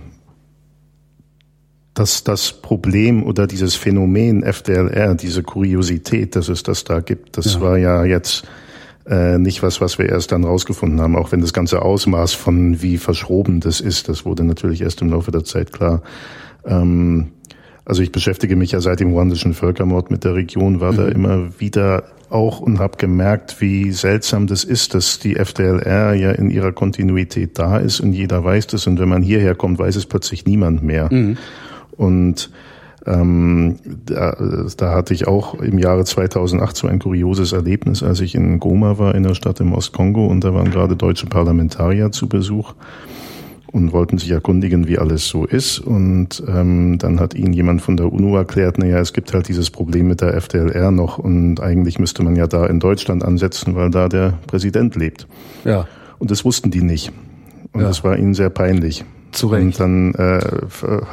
[1.93, 7.53] dass das Problem oder dieses Phänomen FDLR, diese Kuriosität, dass es das da gibt, das
[7.53, 7.61] ja.
[7.61, 8.47] war ja jetzt
[9.05, 12.81] äh, nicht was, was wir erst dann rausgefunden haben, auch wenn das ganze Ausmaß von
[12.81, 16.01] wie verschroben das ist, das wurde natürlich erst im Laufe der Zeit klar.
[16.65, 17.27] Ähm,
[17.85, 20.97] also ich beschäftige mich ja seit dem ruandischen Völkermord mit der Region, war mhm.
[20.97, 26.31] da immer wieder auch und habe gemerkt, wie seltsam das ist, dass die FDLR ja
[26.31, 29.95] in ihrer Kontinuität da ist und jeder weiß das und wenn man hierher kommt, weiß
[29.95, 31.13] es plötzlich niemand mehr.
[31.13, 31.37] Mhm.
[31.95, 32.49] Und
[33.05, 34.35] ähm, da,
[34.75, 38.97] da hatte ich auch im Jahre 2008 so ein kurioses Erlebnis, als ich in Goma
[38.97, 42.73] war, in der Stadt im Ostkongo und da waren gerade deutsche Parlamentarier zu Besuch
[43.75, 45.79] und wollten sich erkundigen, wie alles so ist.
[45.79, 49.69] Und ähm, dann hat ihnen jemand von der UNO erklärt, naja, es gibt halt dieses
[49.69, 53.89] Problem mit der FDLR noch und eigentlich müsste man ja da in Deutschland ansetzen, weil
[53.89, 55.27] da der Präsident lebt.
[55.65, 55.87] Ja.
[56.19, 57.11] Und das wussten die nicht.
[57.73, 57.87] Und ja.
[57.87, 59.03] das war ihnen sehr peinlich.
[59.33, 59.65] Zu Recht.
[59.65, 60.39] Und dann äh,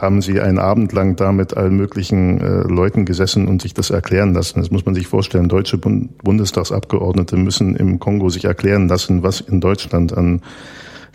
[0.00, 3.90] haben sie einen Abend lang da mit allen möglichen äh, Leuten gesessen und sich das
[3.90, 4.60] erklären lassen.
[4.60, 5.48] Das muss man sich vorstellen.
[5.48, 10.42] Deutsche Bund Bundestagsabgeordnete müssen im Kongo sich erklären lassen, was in Deutschland an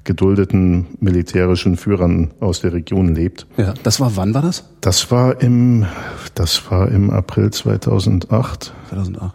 [0.08, 3.46] geduldeten militärischen Führern aus der Region lebt.
[3.58, 4.63] Ja, das war wann war das?
[4.82, 5.86] Das war im
[6.34, 8.74] das war im April 2008.
[8.89, 9.34] 2008.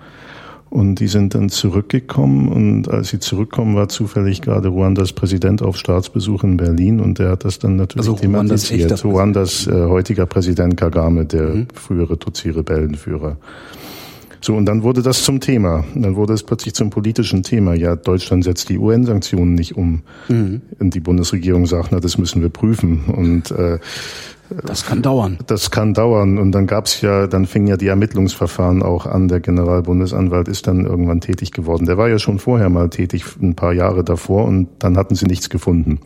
[0.71, 5.77] Und die sind dann zurückgekommen und als sie zurückkommen, war zufällig gerade Ruandas Präsident auf
[5.77, 9.05] Staatsbesuch in Berlin und der hat das dann natürlich also thematisiert.
[9.05, 11.69] Ruandas äh, heutiger Präsident Kagame, der mhm.
[11.75, 13.37] frühere Tutsi-Rebellenführer.
[14.45, 15.85] So, und dann wurde das zum Thema.
[15.95, 17.75] Dann wurde es plötzlich zum politischen Thema.
[17.75, 20.03] Ja, Deutschland setzt die UN-Sanktionen nicht um.
[20.29, 20.63] Mhm.
[20.81, 23.05] Und die Bundesregierung sagt, na, das müssen wir prüfen.
[23.07, 23.79] Und äh,
[24.65, 25.39] das kann dauern.
[25.47, 26.39] Das kann dauern.
[26.39, 29.29] Und dann gab's ja, dann fingen ja die Ermittlungsverfahren auch an.
[29.29, 31.87] Der Generalbundesanwalt ist dann irgendwann tätig geworden.
[31.87, 35.27] Der war ja schon vorher mal tätig, ein paar Jahre davor, und dann hatten sie
[35.27, 36.01] nichts gefunden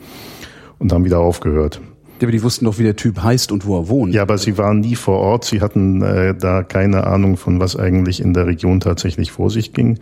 [0.79, 1.81] und haben wieder aufgehört.
[2.20, 4.14] Ja, aber die wussten doch, wie der Typ heißt und wo er wohnt.
[4.14, 5.44] Ja, aber sie waren nie vor Ort.
[5.44, 9.72] Sie hatten äh, da keine Ahnung von, was eigentlich in der Region tatsächlich vor sich
[9.72, 9.98] ging.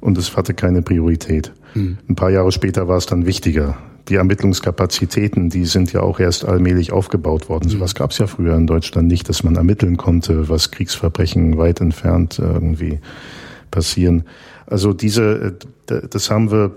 [0.00, 1.52] Und es hatte keine Priorität.
[1.74, 1.98] Hm.
[2.08, 3.76] Ein paar Jahre später war es dann wichtiger.
[4.08, 7.64] Die Ermittlungskapazitäten, die sind ja auch erst allmählich aufgebaut worden.
[7.64, 7.70] Hm.
[7.70, 11.80] Sowas gab es ja früher in Deutschland nicht, dass man ermitteln konnte, was Kriegsverbrechen weit
[11.80, 12.98] entfernt irgendwie
[13.70, 14.24] passieren.
[14.66, 15.56] Also diese,
[15.88, 16.72] äh, das haben wir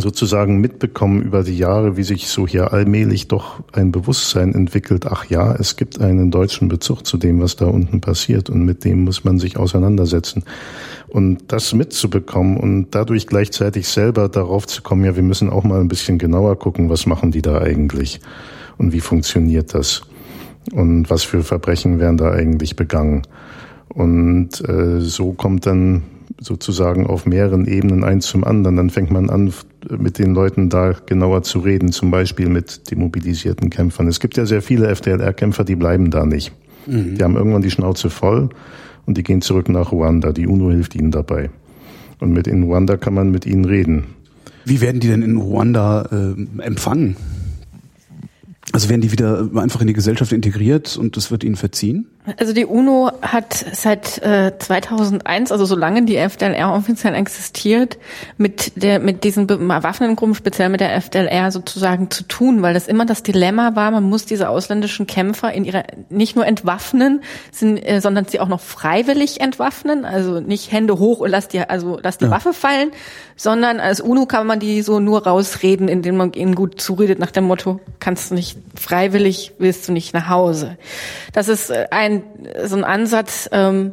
[0.00, 5.06] sozusagen mitbekommen über die Jahre, wie sich so hier allmählich doch ein Bewusstsein entwickelt.
[5.06, 8.84] Ach ja, es gibt einen deutschen Bezug zu dem, was da unten passiert und mit
[8.84, 10.44] dem muss man sich auseinandersetzen.
[11.08, 15.80] Und das mitzubekommen und dadurch gleichzeitig selber darauf zu kommen, ja, wir müssen auch mal
[15.80, 18.20] ein bisschen genauer gucken, was machen die da eigentlich
[18.78, 20.02] und wie funktioniert das
[20.72, 23.22] und was für Verbrechen werden da eigentlich begangen.
[23.88, 26.02] Und äh, so kommt dann
[26.40, 28.76] sozusagen auf mehreren Ebenen eins zum anderen.
[28.76, 29.52] Dann fängt man an,
[29.90, 34.08] mit den Leuten da genauer zu reden, zum Beispiel mit demobilisierten Kämpfern.
[34.08, 36.52] Es gibt ja sehr viele FDLR-Kämpfer, die bleiben da nicht.
[36.86, 37.16] Mhm.
[37.16, 38.50] Die haben irgendwann die Schnauze voll
[39.06, 40.32] und die gehen zurück nach Ruanda.
[40.32, 41.50] Die UNO hilft ihnen dabei.
[42.20, 44.04] Und mit in Ruanda kann man mit ihnen reden.
[44.64, 47.16] Wie werden die denn in Ruanda äh, empfangen?
[48.72, 52.06] Also werden die wieder einfach in die Gesellschaft integriert und das wird ihnen verziehen?
[52.38, 57.98] Also die UNO hat seit äh, 2001, also solange die FDLR offiziell existiert,
[58.38, 62.88] mit der mit diesen bewaffneten Gruppen, speziell mit der FDLR sozusagen zu tun, weil das
[62.88, 67.76] immer das Dilemma war, man muss diese ausländischen Kämpfer in ihrer nicht nur entwaffnen, sind,
[67.76, 71.98] äh, sondern sie auch noch freiwillig entwaffnen, also nicht Hände hoch und lass die also
[72.02, 72.30] lass die ja.
[72.30, 72.90] Waffe fallen,
[73.36, 77.32] sondern als UNO kann man die so nur rausreden, indem man ihnen gut zuredet nach
[77.32, 80.78] dem Motto, kannst du nicht freiwillig, willst du nicht nach Hause.
[81.34, 82.22] Das ist äh, ein ein,
[82.64, 83.92] so ein Ansatz, ähm,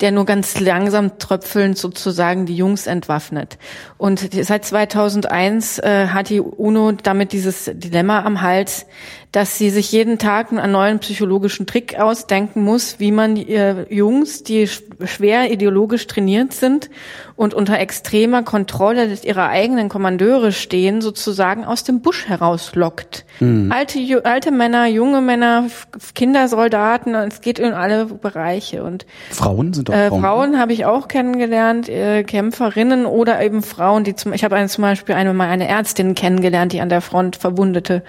[0.00, 3.58] der nur ganz langsam tröpfelnd sozusagen die Jungs entwaffnet.
[3.96, 8.86] Und seit 2001 äh, hat die UNO damit dieses Dilemma am Hals,
[9.32, 13.92] dass sie sich jeden Tag einen neuen psychologischen Trick ausdenken muss, wie man die äh,
[13.94, 16.88] Jungs, die schwer ideologisch trainiert sind
[17.36, 23.26] und unter extremer Kontrolle ihrer eigenen Kommandeure stehen, sozusagen aus dem Busch herauslockt.
[23.40, 23.70] Mhm.
[23.70, 25.66] Alte, alte Männer, junge Männer,
[26.14, 28.82] Kindersoldaten, es geht in alle Bereiche.
[28.82, 30.22] Und Frauen sind auch Äh, Frauen.
[30.22, 34.68] Frauen habe ich auch kennengelernt, äh, Kämpferinnen oder eben Frauen, die zum, ich habe eine,
[34.68, 38.02] zum Beispiel eine, mal eine Ärztin kennengelernt, die an der Front Verwundete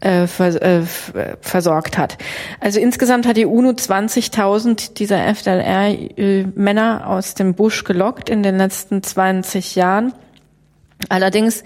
[0.00, 0.84] äh, vers, äh, äh,
[1.40, 2.18] versorgt hat.
[2.60, 9.02] Also insgesamt hat die UNO 20.000 dieser FDLR-Männer aus dem Busch gelockt in den letzten
[9.02, 10.12] 20 Jahren.
[11.08, 11.62] Allerdings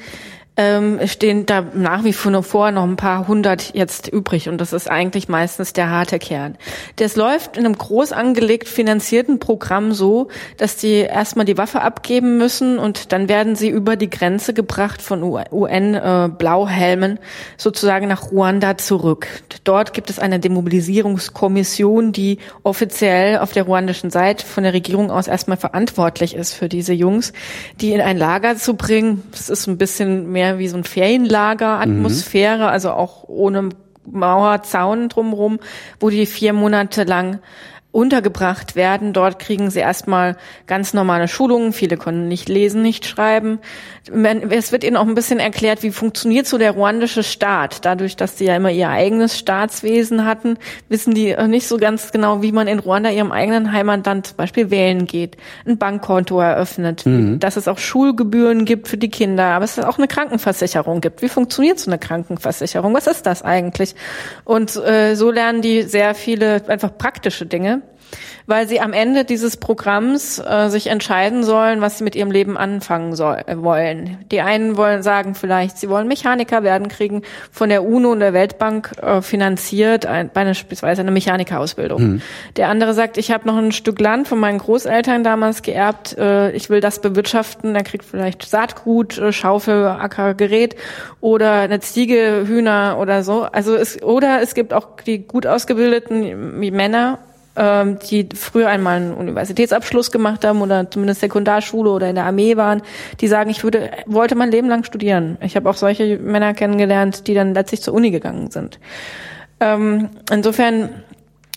[0.57, 4.91] ähm, stehen da nach wie vor noch ein paar hundert jetzt übrig und das ist
[4.91, 6.59] eigentlich meistens der harte Kern.
[6.97, 12.37] Das läuft in einem groß angelegt finanzierten Programm so, dass die erstmal die Waffe abgeben
[12.37, 17.21] müssen und dann werden sie über die Grenze gebracht von UN-Blauhelmen äh,
[17.57, 19.29] sozusagen nach Ruanda zurück.
[19.65, 25.29] Dort gibt es eine Demobilisierungskommission, die offiziell auf der ruandischen Seite von der Regierung aus
[25.29, 27.33] erstmal verantwortlich ist für diese Jungs,
[27.81, 29.23] die in ein Lager zu bringen.
[29.31, 33.71] Das ist ein bisschen mehr wie so ein Ferienlager-Atmosphäre, also auch ohne
[34.11, 35.61] Mauer, Zaun drumherum,
[36.01, 37.41] wo die vier Monate lang
[37.93, 39.13] untergebracht werden.
[39.13, 41.73] Dort kriegen sie erstmal ganz normale Schulungen.
[41.73, 43.59] Viele können nicht lesen, nicht schreiben.
[44.51, 47.85] Es wird ihnen auch ein bisschen erklärt, wie funktioniert so der ruandische Staat.
[47.85, 50.57] Dadurch, dass sie ja immer ihr eigenes Staatswesen hatten,
[50.89, 54.71] wissen die nicht so ganz genau, wie man in Ruanda, ihrem eigenen Heimatland, zum Beispiel
[54.71, 59.79] wählen geht, ein Bankkonto eröffnet, dass es auch Schulgebühren gibt für die Kinder, aber es
[59.81, 61.23] auch eine Krankenversicherung gibt.
[61.23, 62.95] Wie funktioniert so eine Krankenversicherung?
[62.95, 63.95] Was ist das eigentlich?
[64.45, 67.80] Und äh, so lernen die sehr viele einfach praktische Dinge
[68.47, 72.57] weil sie am Ende dieses Programms äh, sich entscheiden sollen, was sie mit ihrem Leben
[72.57, 74.19] anfangen soll, äh, wollen.
[74.31, 78.33] Die einen wollen sagen vielleicht, sie wollen Mechaniker werden, kriegen von der UNO und der
[78.33, 82.03] Weltbank äh, finanziert ein, beispielsweise eine Mechanikerausbildung.
[82.03, 82.23] Mhm.
[82.57, 86.51] Der andere sagt, ich habe noch ein Stück Land von meinen Großeltern damals geerbt, äh,
[86.51, 90.75] ich will das bewirtschaften, er kriegt vielleicht Saatgut, äh, Schaufel, Acker, Gerät
[91.21, 93.43] oder eine Ziege, Hühner oder so.
[93.43, 97.21] Also es, oder es gibt auch die gut ausgebildeten Männer
[97.57, 102.57] ähm, die früher einmal einen Universitätsabschluss gemacht haben oder zumindest Sekundarschule oder in der Armee
[102.57, 102.83] waren,
[103.21, 105.37] die sagen, ich würde, wollte mein Leben lang studieren.
[105.41, 108.79] Ich habe auch solche Männer kennengelernt, die dann letztlich zur Uni gegangen sind.
[109.61, 110.91] Ähm, insofern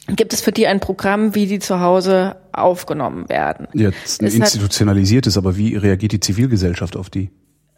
[0.08, 3.68] gibt es für die ein Programm, wie die zu Hause aufgenommen werden.
[3.74, 7.30] Jetzt ein institutionalisiertes, aber wie reagiert die Zivilgesellschaft auf die?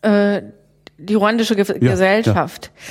[0.01, 0.41] Äh,
[0.97, 2.71] die ruandische Ge ja, Gesellschaft.
[2.73, 2.81] Ja.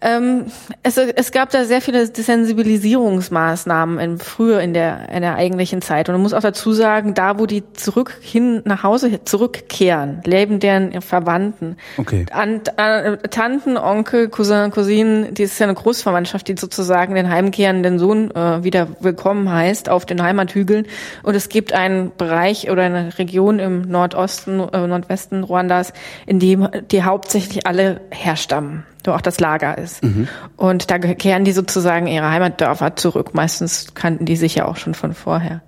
[0.00, 0.46] Ähm,
[0.84, 6.08] es, es gab da sehr viele Sensibilisierungsmaßnahmen in, früher in der, in der eigentlichen Zeit.
[6.08, 10.60] Und man muss auch dazu sagen, da wo die zurück hin nach Hause zurückkehren, leben
[10.60, 11.76] deren Verwandten.
[11.96, 12.26] Okay.
[12.30, 17.98] An, an, Tanten, Onkel, Cousin, Cousinen, die ist ja eine Großverwandtschaft, die sozusagen den heimkehrenden
[17.98, 20.86] Sohn äh, wieder willkommen heißt auf den Heimathügeln.
[21.24, 25.92] Und es gibt einen Bereich oder eine Region im Nordosten, äh, Nordwesten Ruandas,
[26.26, 30.02] in dem die hauptsächlich alle herstammen wo auch das Lager ist.
[30.02, 30.28] Mhm.
[30.56, 33.34] Und da kehren die sozusagen ihre Heimatdörfer zurück.
[33.34, 35.62] Meistens kannten die sich ja auch schon von vorher.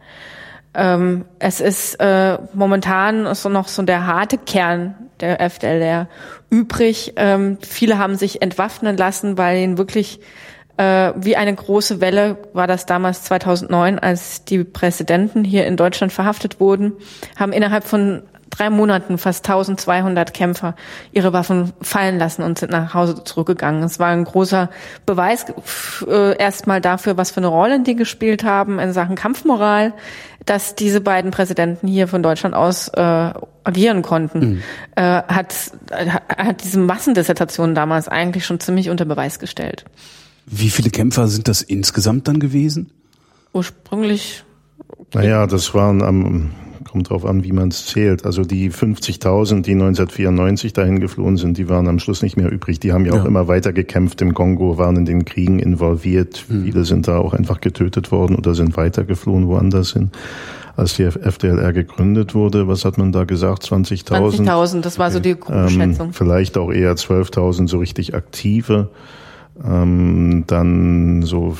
[0.73, 6.09] Ähm, es ist äh, momentan so noch so der harte Kern der FDLR
[6.49, 7.15] übrig.
[7.17, 10.21] Ähm, viele haben sich entwaffnen lassen, weil ihnen wirklich
[10.77, 16.13] äh, wie eine große Welle war das damals 2009, als die Präsidenten hier in Deutschland
[16.13, 16.93] verhaftet wurden,
[17.37, 20.75] haben innerhalb von drei Monaten fast 1200 Kämpfer
[21.13, 23.83] ihre Waffen fallen lassen und sind nach Hause zurückgegangen.
[23.83, 24.71] Es war ein großer
[25.07, 25.47] Beweis
[26.07, 29.95] äh, erstmal dafür, was für eine Rolle die gespielt haben in Sachen Kampfmoral,
[30.45, 33.33] dass diese beiden Präsidenten hier von Deutschland aus äh,
[33.65, 34.39] agieren konnten.
[34.41, 34.63] Mhm.
[34.97, 35.55] Äh, hat,
[36.37, 39.85] hat diese Massendissertation damals eigentlich schon ziemlich unter Beweis gestellt.
[40.47, 42.91] Wie viele Kämpfer sind das insgesamt dann gewesen?
[43.53, 44.45] Ursprünglich.
[45.15, 46.51] Naja, das waren am
[46.85, 48.25] kommt drauf an, wie man es zählt.
[48.25, 52.81] Also die 50.000, die 1994 dahin geflohen sind, die waren am Schluss nicht mehr übrig.
[52.81, 53.21] Die haben ja, ja.
[53.21, 56.45] auch immer weiter gekämpft im Kongo, waren in den Kriegen involviert.
[56.49, 56.65] Mhm.
[56.65, 60.11] Viele sind da auch einfach getötet worden oder sind weitergeflohen woanders hin.
[60.77, 63.65] Als die FDLR gegründet wurde, was hat man da gesagt?
[63.65, 64.47] 20.000?
[64.47, 65.15] 20.000, das war okay.
[65.15, 66.07] so die Grundschätzung.
[66.09, 68.89] Ähm, vielleicht auch eher 12.000 so richtig aktive.
[69.63, 71.57] Ähm, dann so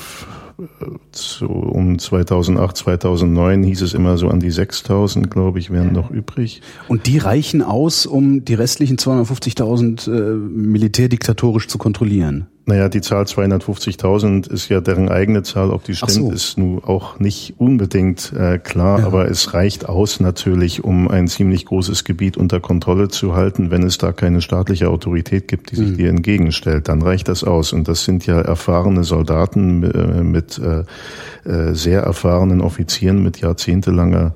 [1.11, 6.09] so um 2008, 2009 hieß es immer so an die 6000, glaube ich, wären noch
[6.11, 6.61] übrig.
[6.87, 12.47] Und die reichen aus, um die restlichen 250.000 äh, militärdiktatorisch zu kontrollieren?
[12.71, 15.71] Naja, die Zahl 250.000 ist ja deren eigene Zahl.
[15.71, 16.31] Ob die stimmt, so.
[16.31, 19.05] ist nun auch nicht unbedingt äh, klar, ja.
[19.07, 23.71] aber es reicht aus natürlich, um ein ziemlich großes Gebiet unter Kontrolle zu halten.
[23.71, 25.97] Wenn es da keine staatliche Autorität gibt, die sich mhm.
[25.97, 27.73] dir entgegenstellt, dann reicht das aus.
[27.73, 30.85] Und das sind ja erfahrene Soldaten äh, mit äh,
[31.49, 34.33] äh, sehr erfahrenen Offizieren mit jahrzehntelanger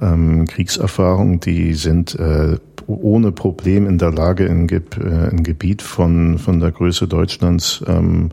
[0.00, 2.56] ähm, Kriegserfahrung, die sind äh,
[2.88, 7.84] ohne Problem in der Lage, ein, Ge äh, ein Gebiet von, von der Größe Deutschlands
[7.86, 8.30] ähm,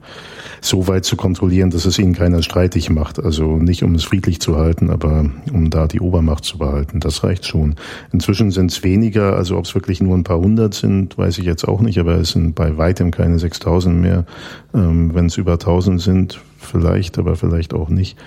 [0.62, 3.24] so weit zu kontrollieren, dass es ihnen keiner streitig macht.
[3.24, 7.02] Also nicht um es friedlich zu halten, aber um da die Obermacht zu behalten.
[7.02, 7.76] Das reicht schon.
[8.14, 11.46] Inzwischen sind es weniger, also ob es wirklich nur ein paar hundert sind, weiß ich
[11.46, 14.26] jetzt auch nicht, aber es sind bei weitem keine 6000 mehr.
[14.74, 18.18] Ähm, Wenn es über 1000 sind, vielleicht, aber vielleicht auch nicht.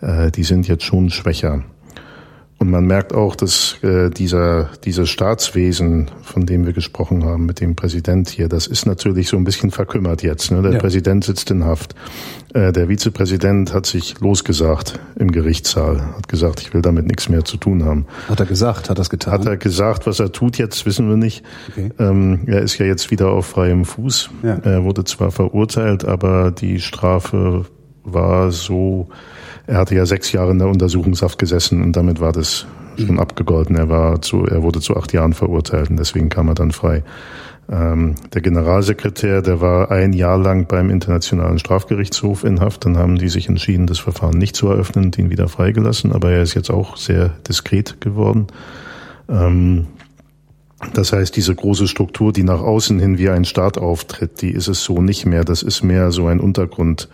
[0.00, 1.64] Äh, die sind jetzt schon schwächer.
[2.62, 7.58] Und man merkt auch, dass äh, dieser, dieser Staatswesen, von dem wir gesprochen haben, mit
[7.58, 10.52] dem Präsident hier, das ist natürlich so ein bisschen verkümmert jetzt.
[10.52, 10.62] Ne?
[10.62, 10.78] Der ja.
[10.78, 11.96] Präsident sitzt in Haft.
[12.54, 17.44] Äh, der Vizepräsident hat sich losgesagt im Gerichtssaal, hat gesagt, ich will damit nichts mehr
[17.44, 18.06] zu tun haben.
[18.28, 19.32] Hat er gesagt, hat er es getan?
[19.32, 21.42] Hat er gesagt, was er tut jetzt, wissen wir nicht.
[21.68, 21.90] Okay.
[21.98, 24.30] Ähm, er ist ja jetzt wieder auf freiem Fuß.
[24.44, 24.58] Ja.
[24.62, 27.64] Er wurde zwar verurteilt, aber die Strafe
[28.04, 29.08] war so
[29.66, 33.20] er hatte ja sechs Jahre in der Untersuchungshaft gesessen und damit war das schon mhm.
[33.20, 33.76] abgegolten.
[33.76, 37.02] Er war zu, er wurde zu acht Jahren verurteilt und deswegen kam er dann frei.
[37.70, 42.84] Ähm, der Generalsekretär, der war ein Jahr lang beim Internationalen Strafgerichtshof in Haft.
[42.84, 46.12] Dann haben die sich entschieden, das Verfahren nicht zu eröffnen und ihn wieder freigelassen.
[46.12, 48.48] Aber er ist jetzt auch sehr diskret geworden.
[49.28, 49.86] Ähm,
[50.92, 54.66] das heißt, diese große Struktur, die nach außen hin wie ein Staat auftritt, die ist
[54.66, 55.44] es so nicht mehr.
[55.44, 57.08] Das ist mehr so ein Untergrund.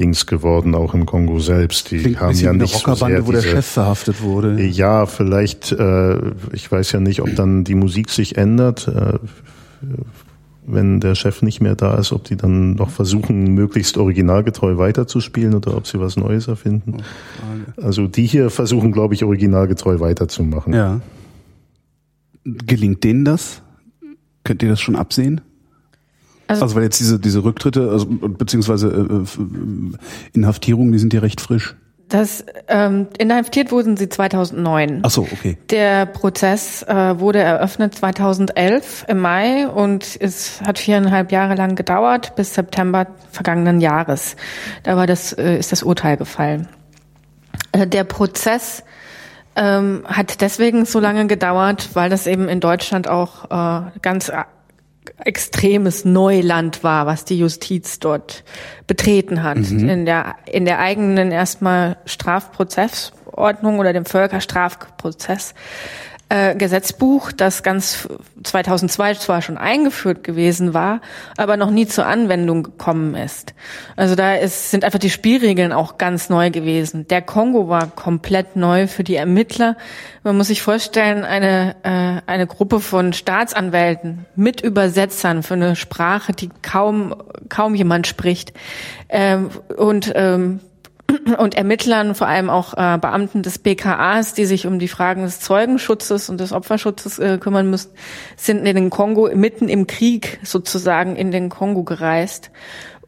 [0.00, 1.90] Dings geworden, auch im Kongo selbst.
[1.90, 4.60] Die Klingt haben ja nicht so sehr wo der Chef verhaftet wurde.
[4.62, 6.18] Ja, vielleicht, äh,
[6.52, 9.18] ich weiß ja nicht, ob dann die Musik sich ändert, äh,
[10.66, 15.54] wenn der Chef nicht mehr da ist, ob die dann noch versuchen, möglichst originalgetreu weiterzuspielen
[15.54, 16.98] oder ob sie was Neues erfinden.
[17.76, 20.72] Also die hier versuchen, glaube ich, originalgetreu weiterzumachen.
[20.72, 21.00] Ja.
[22.44, 23.62] Gelingt denen das?
[24.44, 25.42] Könnt ihr das schon absehen?
[26.50, 29.96] Also, also weil jetzt diese, diese Rücktritte, also, beziehungsweise äh, äh,
[30.32, 31.76] Inhaftierungen, die sind ja recht frisch.
[32.08, 35.02] Das ähm, inhaftiert wurden sie 2009.
[35.04, 35.56] Ach so, okay.
[35.70, 42.34] Der Prozess äh, wurde eröffnet 2011 im Mai und es hat viereinhalb Jahre lang gedauert
[42.34, 44.34] bis September vergangenen Jahres.
[44.82, 46.66] Da war das äh, ist das Urteil gefallen.
[47.70, 48.82] Äh, der Prozess
[49.54, 54.32] ähm, hat deswegen so lange gedauert, weil das eben in Deutschland auch äh, ganz
[55.24, 58.44] extremes Neuland war, was die Justiz dort
[58.86, 59.58] betreten hat.
[59.58, 59.88] Mhm.
[59.88, 65.54] In der, in der eigenen erstmal Strafprozessordnung oder dem Völkerstrafprozess
[66.30, 68.08] äh, Gesetzbuch, das ganz
[68.44, 71.00] 2002 zwar schon eingeführt gewesen war,
[71.36, 73.52] aber noch nie zur Anwendung gekommen ist.
[73.96, 77.08] Also da ist, sind einfach die Spielregeln auch ganz neu gewesen.
[77.08, 79.76] Der Kongo war komplett neu für die Ermittler.
[80.22, 86.32] Man muss sich vorstellen, eine, äh, eine Gruppe von Staatsanwälten mit Übersetzern für eine Sprache,
[86.32, 87.14] die kaum,
[87.48, 88.52] kaum jemand spricht.
[89.08, 90.60] Ähm, und ähm,
[91.38, 95.40] und Ermittlern, vor allem auch äh, Beamten des BKAs, die sich um die Fragen des
[95.40, 97.92] Zeugenschutzes und des Opferschutzes äh, kümmern müssen,
[98.36, 102.50] sind in den Kongo mitten im Krieg sozusagen in den Kongo gereist.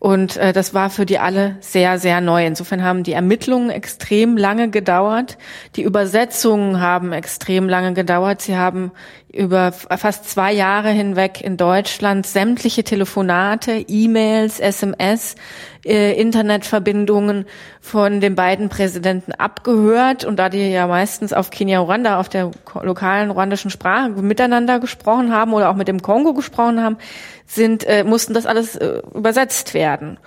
[0.02, 2.44] Und äh, das war für die alle sehr, sehr neu.
[2.44, 5.38] Insofern haben die Ermittlungen extrem lange gedauert.
[5.76, 8.42] Die Übersetzungen haben extrem lange gedauert.
[8.42, 8.90] Sie haben
[9.32, 15.36] über fast zwei Jahre hinweg in Deutschland sämtliche Telefonate, E-Mails, SMS
[15.84, 17.46] äh, Internetverbindungen
[17.80, 20.24] von den beiden Präsidenten abgehört.
[20.24, 22.50] Und da die ja meistens auf Kenya-Ruanda, auf der
[22.82, 26.98] lokalen ruandischen Sprache miteinander gesprochen haben oder auch mit dem Kongo gesprochen haben,
[27.46, 30.18] sind, äh, mussten das alles äh, übersetzt werden.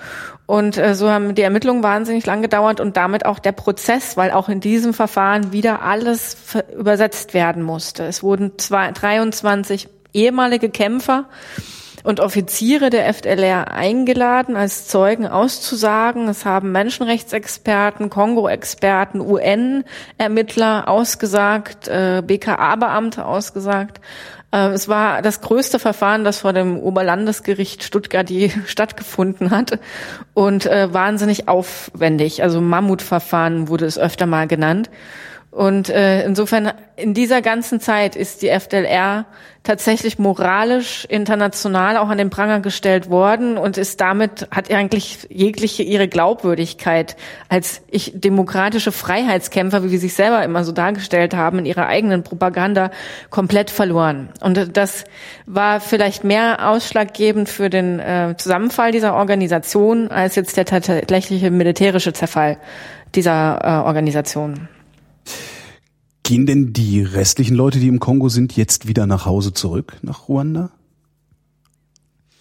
[0.48, 4.30] Und äh, so haben die Ermittlungen wahnsinnig lang gedauert und damit auch der Prozess, weil
[4.30, 6.38] auch in diesem Verfahren wieder alles
[6.78, 8.04] übersetzt werden musste.
[8.04, 11.26] Es wurden zwei, 23 ehemalige Kämpfer
[12.06, 16.28] und Offiziere der FDLR eingeladen, als Zeugen auszusagen.
[16.30, 24.02] Es haben Menschenrechtsexperten, Kongo-Experten, UN-Ermittler ausgesagt, äh, BKA-Beamte ausgesagt.
[24.52, 29.80] Äh, es war das größte Verfahren, das vor dem Oberlandesgericht Stuttgart je stattgefunden hat
[30.36, 32.44] und äh, wahnsinnig aufwendig.
[32.44, 34.92] Also Mammutverfahren wurde es öfter mal genannt.
[35.56, 39.24] Und äh, insofern in dieser ganzen Zeit ist die FDLR
[39.64, 45.82] tatsächlich moralisch international auch an den Pranger gestellt worden und ist damit hat eigentlich jegliche
[45.82, 47.16] ihre Glaubwürdigkeit
[47.48, 52.24] als ich demokratische Freiheitskämpfer, wie wir sich selber immer so dargestellt haben in ihrer eigenen
[52.24, 52.92] Propaganda
[53.30, 54.28] komplett verloren.
[54.42, 55.06] Und das
[55.46, 62.12] war vielleicht mehr ausschlaggebend für den äh, Zusammenfall dieser Organisation als jetzt der tatsächliche militärische
[62.12, 62.58] Zerfall
[63.16, 64.68] dieser äh, Organisation.
[66.24, 70.28] Gehen denn die restlichen Leute, die im Kongo sind, jetzt wieder nach Hause zurück, nach
[70.28, 70.72] Ruanda?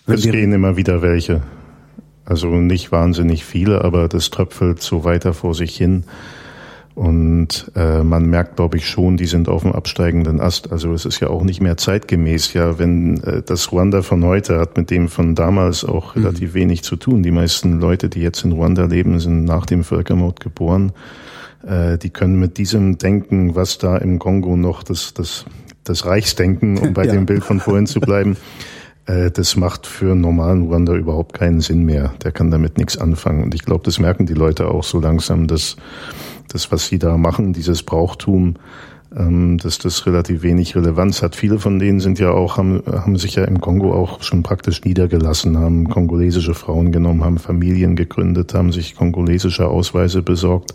[0.07, 1.43] es gehen immer wieder welche.
[2.25, 6.05] Also nicht wahnsinnig viele, aber das tröpfelt so weiter vor sich hin.
[6.95, 10.71] Und äh, man merkt, glaube ich, schon, die sind auf dem absteigenden Ast.
[10.71, 12.53] Also es ist ja auch nicht mehr zeitgemäß.
[12.53, 16.23] Ja, wenn äh, das Ruanda von heute hat mit dem von damals auch mhm.
[16.23, 17.25] relativ wenig zu tun.
[17.25, 20.93] Die meisten Leute, die jetzt in Ruanda leben, sind nach dem Völkermord geboren.
[21.67, 25.45] Äh, die können mit diesem Denken, was da im Kongo noch das das
[25.85, 27.13] das Reichsdenken, um bei ja.
[27.13, 28.37] dem Bild von vorhin zu bleiben,
[29.07, 32.15] äh, das macht für einen normalen Ruanda überhaupt keinen Sinn mehr.
[32.23, 33.45] Der kann damit nichts anfangen.
[33.45, 35.77] Und ich glaube, das merken die Leute auch so langsam, dass
[36.49, 38.55] das, was sie da machen, dieses Brauchtum,
[39.17, 41.37] ähm, dass das relativ wenig Relevanz hat.
[41.37, 44.83] Viele von denen sind ja auch, haben, haben sich ja im Kongo auch schon praktisch
[44.85, 50.75] niedergelassen, haben kongolesische Frauen genommen, haben Familien gegründet, haben sich kongolesische Ausweise besorgt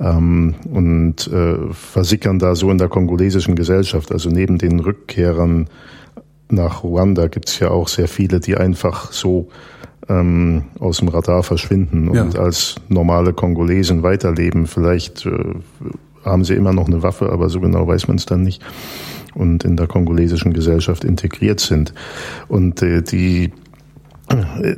[0.00, 4.12] ähm, und äh, versickern da so in der kongolesischen Gesellschaft.
[4.12, 5.68] Also neben den Rückkehrern
[6.48, 9.48] nach Ruanda gibt's ja auch sehr viele, die einfach so
[10.08, 12.40] ähm, aus dem Radar verschwinden und ja.
[12.40, 14.66] als normale Kongolesen weiterleben.
[14.66, 15.54] Vielleicht äh,
[16.26, 18.62] haben sie immer noch eine Waffe, aber so genau weiß man es dann nicht
[19.34, 21.92] und in der kongolesischen Gesellschaft integriert sind.
[22.48, 23.52] Und äh, die,
[24.28, 24.76] äh,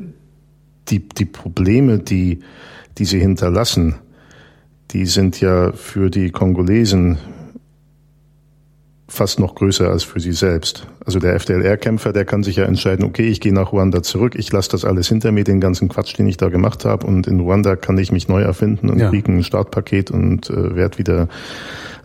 [0.88, 2.40] die, die Probleme, die,
[2.99, 3.94] die sie hinterlassen,
[4.90, 7.18] die sind ja für die Kongolesen
[9.09, 10.86] fast noch größer als für sie selbst.
[11.04, 14.52] Also der FDLR-Kämpfer, der kann sich ja entscheiden, okay, ich gehe nach Ruanda zurück, ich
[14.52, 17.40] lasse das alles hinter mir, den ganzen Quatsch, den ich da gemacht habe und in
[17.40, 19.09] Ruanda kann ich mich neu erfinden und ja.
[19.09, 21.28] kriege ein Startpaket und äh, werde wieder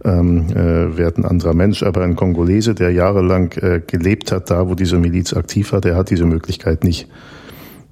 [0.06, 1.84] ähm, äh, werd ein anderer Mensch.
[1.84, 5.96] Aber ein Kongolese, der jahrelang äh, gelebt hat, da wo diese Miliz aktiv war, der
[5.96, 7.08] hat diese Möglichkeit nicht.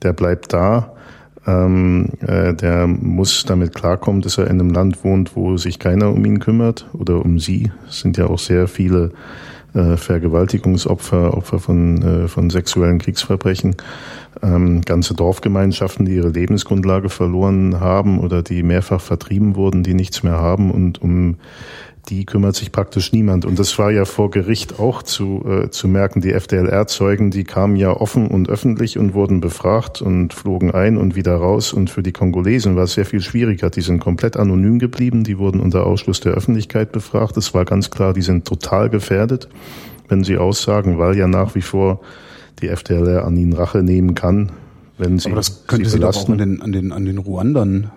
[0.03, 0.93] Der bleibt da
[1.48, 6.12] ähm, äh, der muss damit klarkommen, dass er in einem Land wohnt, wo sich keiner
[6.12, 7.72] um ihn kümmert oder um sie.
[7.88, 9.12] Es sind ja auch sehr viele
[9.74, 13.76] äh, Vergewaltigungsopfer, Opfer von, äh, von sexuellen Kriegsverbrechen,
[14.44, 20.24] ähm, ganze Dorfgemeinschaften, die ihre Lebensgrundlage verloren haben oder die mehrfach vertrieben wurden, die nichts
[20.24, 21.38] mehr haben und um
[22.10, 23.45] die kümmert sich praktisch niemand.
[23.45, 26.22] Und das war ja vor Gericht auch zu, äh, zu merken.
[26.22, 31.16] Die FDLR-Zeugen, die kamen ja offen und öffentlich und wurden befragt und flogen ein und
[31.16, 31.74] wieder raus.
[31.74, 33.70] Und für die Kongolesen war es sehr viel schwieriger.
[33.70, 35.24] Die sind komplett anonym geblieben.
[35.24, 37.38] Die wurden unter Ausschluss der Öffentlichkeit befragt.
[37.38, 39.47] Es war ganz klar, die sind total gefährdet,
[40.08, 42.02] wenn sie aussagen, weil ja nach wie vor
[42.62, 44.52] die FDLR an ihnen Rache nehmen kann,
[44.97, 45.28] wenn sie.
[45.28, 47.91] Aber das könnte sie, sie doch auch an den, an den, an den Ruandern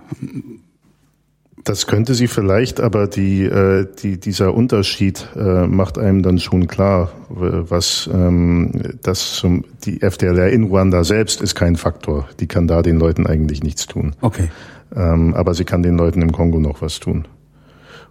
[1.65, 6.67] das könnte sie vielleicht, aber die, äh, die, dieser Unterschied äh, macht einem dann schon
[6.67, 8.71] klar, was ähm,
[9.03, 12.29] das zum, die FDLR in Ruanda selbst ist kein Faktor.
[12.39, 14.15] Die kann da den Leuten eigentlich nichts tun.
[14.21, 14.51] Okay.
[14.95, 17.27] Ähm, aber sie kann den Leuten im Kongo noch was tun.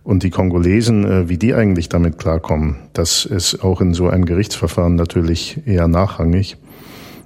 [0.04, 4.26] Und die Kongolesen, äh, wie die eigentlich damit klarkommen, das ist auch in so einem
[4.26, 6.58] Gerichtsverfahren natürlich eher nachrangig.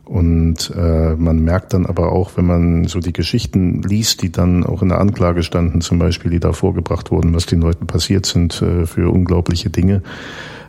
[0.08, 4.64] Und äh, man merkt dann aber auch, wenn man so die Geschichten liest, die dann
[4.64, 8.26] auch in der Anklage standen, zum Beispiel, die da vorgebracht wurden, was den Leuten passiert
[8.26, 10.02] sind äh, für unglaubliche Dinge,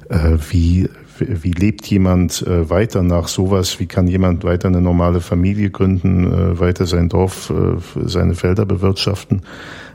[0.08, 0.88] äh, wie
[1.20, 3.80] wie lebt jemand äh, weiter nach sowas?
[3.80, 8.66] Wie kann jemand weiter eine normale Familie gründen, äh, weiter sein Dorf, äh, seine Felder
[8.66, 9.42] bewirtschaften?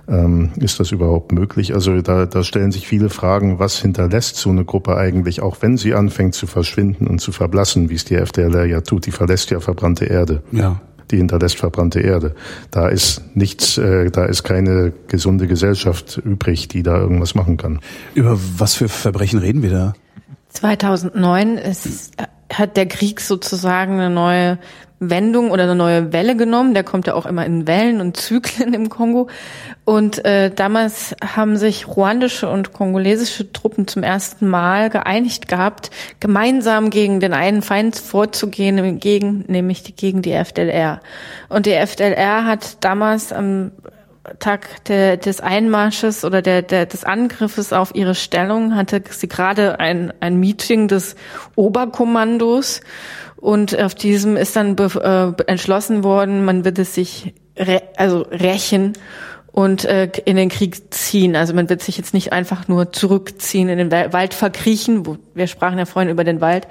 [0.08, 1.74] Ähm, ist das überhaupt möglich?
[1.74, 5.78] Also da, da stellen sich viele Fragen, was hinterlässt so eine Gruppe eigentlich, auch wenn
[5.78, 9.50] sie anfängt zu verschwinden und zu verblassen, wie es die FDLR ja tut, die verlässt
[9.50, 10.44] ja verbrannte Erde.
[10.52, 10.82] Ja.
[11.12, 12.36] Die hinterlässt verbrannte Erde.
[12.72, 17.80] Da ist nichts, äh, da ist keine gesunde Gesellschaft übrig, die da irgendwas machen kann.
[18.14, 19.94] Über was für Verbrechen reden wir da?
[20.50, 22.12] 2009 ist,
[22.52, 24.60] hat der Krieg sozusagen eine neue
[25.10, 26.74] Wendung oder eine neue Welle genommen.
[26.74, 29.30] Der kommt ja auch immer in Wellen und Zyklen im Kongo.
[29.86, 36.90] Und äh, damals haben sich ruandische und kongolesische Truppen zum ersten Mal geeinigt gehabt, gemeinsam
[36.90, 41.02] gegen den einen Feind vorzugehen, gegen, nämlich gegen die FDLR.
[41.50, 43.72] Und die FDLR hat damals am
[44.40, 49.82] Tag der, des Einmarsches oder der, der, des Angriffes auf ihre Stellung hatte sie gerade
[49.82, 51.16] ein, ein Meeting des
[51.56, 52.80] Oberkommandos
[53.44, 58.94] und auf diesem ist dann äh, entschlossen worden, man wird es sich re also rächen
[59.52, 61.36] und äh, in den Krieg ziehen.
[61.36, 65.48] Also man wird sich jetzt nicht einfach nur zurückziehen, in den Wald verkriechen, wo wir
[65.48, 66.70] sprachen ja vorhin über den Wald,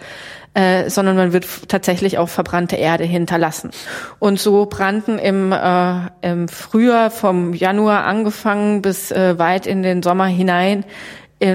[0.55, 3.71] äh, sondern man wird tatsächlich auch verbrannte Erde hinterlassen.
[4.19, 10.03] Und so brannten im, äh, im Frühjahr vom Januar angefangen bis äh, weit in den
[10.03, 10.85] Sommer hinein in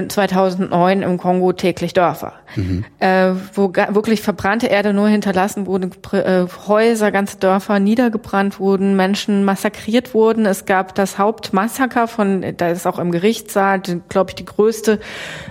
[0.08, 2.84] 2009 im Kongo täglich Dörfer, mhm.
[2.98, 9.44] äh, wo wirklich verbrannte Erde nur hinterlassen wurde, äh, Häuser, ganze Dörfer niedergebrannt wurden, Menschen
[9.44, 10.46] massakriert wurden.
[10.46, 15.00] Es gab das Hauptmassaker von, da ist auch im Gerichtssaal, glaube ich, die größte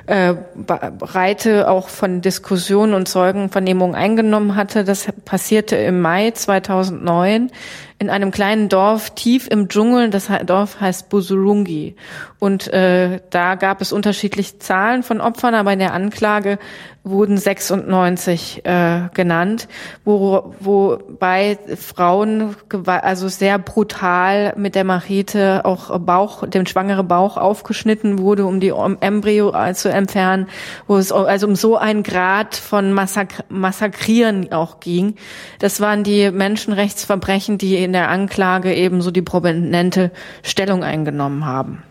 [0.06, 4.84] äh, Breite auch von Diskussionen und Zeugenvernehmungen eingenommen hatte.
[4.84, 7.52] Das passierte im Mai 2009
[8.00, 10.10] in einem kleinen Dorf tief im Dschungel.
[10.10, 11.96] Das Dorf heißt Busurungi.
[12.40, 16.60] Und äh, da gab es unterschiedliche Zahlen von Opfern, aber in der Anklage
[17.10, 19.68] wurden 96 äh, genannt,
[20.06, 22.56] wo, wobei Frauen
[22.86, 28.74] also sehr brutal mit der Machete auch Bauch, dem schwangere Bauch aufgeschnitten wurde, um die
[29.00, 30.48] Embryo äh, zu entfernen,
[30.88, 35.16] wo es also um so einen Grad von Massak Massakrieren auch ging.
[35.60, 40.12] Das waren die Menschenrechtsverbrechen, die in der Anklage eben so die prominente
[40.44, 41.84] Stellung eingenommen haben.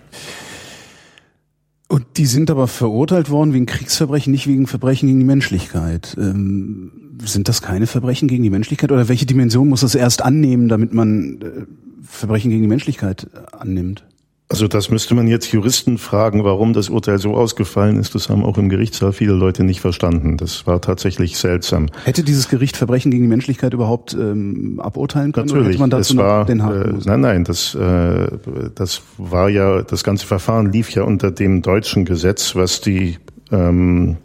[1.88, 6.16] Und die sind aber verurteilt worden wegen Kriegsverbrechen, nicht wegen Verbrechen gegen die Menschlichkeit.
[6.18, 6.90] Ähm,
[7.24, 8.90] sind das keine Verbrechen gegen die Menschlichkeit?
[8.90, 11.66] Oder welche Dimension muss das erst annehmen, damit man äh,
[12.02, 14.04] Verbrechen gegen die Menschlichkeit annimmt?
[14.48, 18.14] Also das müsste man jetzt Juristen fragen, warum das Urteil so ausgefallen ist.
[18.14, 20.36] Das haben auch im Gerichtssaal viele Leute nicht verstanden.
[20.36, 21.88] Das war tatsächlich seltsam.
[22.04, 25.46] Hätte dieses Gericht Verbrechen gegen die Menschlichkeit überhaupt ähm, aburteilen können?
[25.48, 25.64] Natürlich.
[25.64, 28.28] Oder hätte man dazu es war, den äh, nein, nein, das, äh,
[28.74, 33.18] das war ja, das ganze Verfahren lief ja unter dem deutschen Gesetz, was die
[33.50, 34.16] ähm,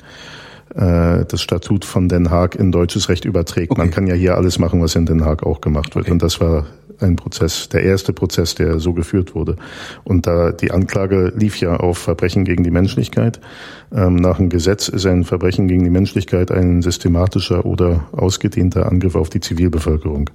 [0.76, 3.72] äh, das Statut von Den Haag in deutsches Recht überträgt.
[3.72, 3.82] Okay.
[3.82, 6.06] Man kann ja hier alles machen, was in Den Haag auch gemacht wird.
[6.06, 6.14] Okay.
[6.14, 6.68] Und das war
[7.02, 9.56] ein Prozess, der erste Prozess, der so geführt wurde.
[10.04, 13.40] Und da die Anklage lief ja auf Verbrechen gegen die Menschlichkeit.
[13.94, 19.16] Ähm, nach dem Gesetz ist ein Verbrechen gegen die Menschlichkeit ein systematischer oder ausgedehnter Angriff
[19.16, 20.30] auf die Zivilbevölkerung.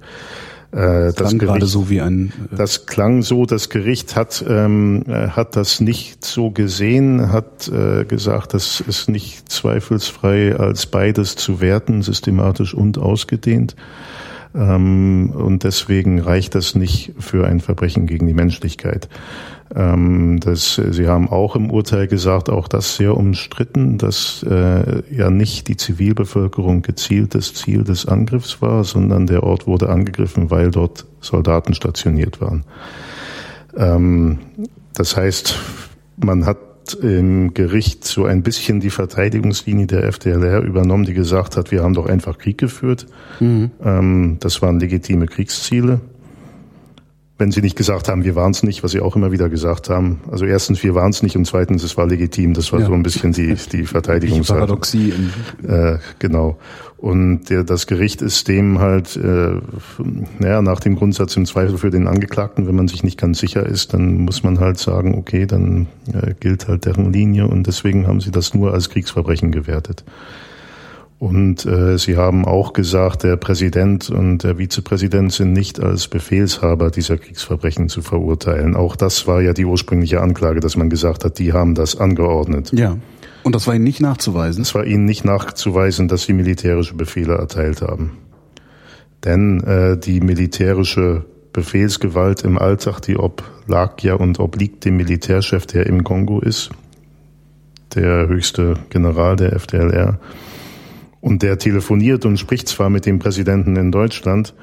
[0.71, 2.33] Äh, das, das klang Gericht, so wie ein.
[2.51, 3.45] Äh das klang so.
[3.45, 9.07] Das Gericht hat ähm, äh, hat das nicht so gesehen, hat äh, gesagt, das ist
[9.09, 13.75] nicht zweifelsfrei als beides zu werten, systematisch und ausgedehnt.
[14.55, 19.09] Ähm, und deswegen reicht das nicht für ein Verbrechen gegen die Menschlichkeit.
[19.75, 25.29] Ähm, das, Sie haben auch im Urteil gesagt, auch das sehr umstritten, dass äh, ja
[25.29, 30.71] nicht die Zivilbevölkerung gezielt das Ziel des Angriffs war, sondern der Ort wurde angegriffen, weil
[30.71, 32.63] dort Soldaten stationiert waren.
[33.75, 34.39] Ähm,
[34.93, 35.55] das heißt,
[36.17, 36.57] man hat
[36.93, 41.93] im Gericht so ein bisschen die Verteidigungslinie der FDLR übernommen, die gesagt hat, wir haben
[41.93, 43.07] doch einfach Krieg geführt.
[43.39, 43.71] Mhm.
[43.83, 45.99] Ähm, das waren legitime Kriegsziele.
[47.39, 49.89] Wenn sie nicht gesagt haben, wir waren es nicht, was sie auch immer wieder gesagt
[49.89, 50.21] haben.
[50.31, 52.53] Also erstens, wir waren es nicht und zweitens, es war legitim.
[52.53, 52.87] Das war ja.
[52.87, 54.67] so ein bisschen die, die Verteidigungshaltung.
[54.67, 55.13] Paradoxie.
[55.67, 56.57] Äh, genau.
[56.97, 59.61] Und der, das Gericht ist dem halt, äh,
[60.39, 63.63] naja, nach dem Grundsatz im Zweifel für den Angeklagten, wenn man sich nicht ganz sicher
[63.65, 68.07] ist, dann muss man halt sagen, okay, dann äh, gilt halt deren Linie und deswegen
[68.07, 70.03] haben sie das nur als Kriegsverbrechen gewertet.
[71.19, 76.91] Und äh, Sie haben auch gesagt, der Präsident und der Vizepräsident sind nicht als Befehlshaber
[76.91, 78.75] dieser Kriegsverbrechen zu verurteilen.
[78.75, 82.71] Auch das war ja die ursprüngliche Anklage, dass man gesagt hat, die haben das angeordnet.
[82.71, 82.97] Ja.
[83.41, 84.61] Und das war Ihnen nicht nachzuweisen?
[84.61, 88.17] Es war Ihnen nicht nachzuweisen, dass Sie militärische Befehle erteilt haben.
[89.23, 95.87] Denn äh, die militärische Befehlsgewalt im Alltag, die oblag ja und obliegt dem Militärchef, der
[95.87, 96.69] im Kongo ist,
[97.95, 100.19] der höchste General der FDLR.
[101.19, 104.53] Und der telefoniert und spricht zwar mit dem Präsidenten in Deutschland,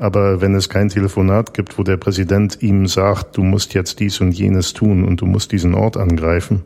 [0.00, 4.20] aber wenn es kein Telefonat gibt, wo der Präsident ihm sagt, du musst jetzt dies
[4.20, 6.62] und jenes tun und du musst diesen Ort angreifen,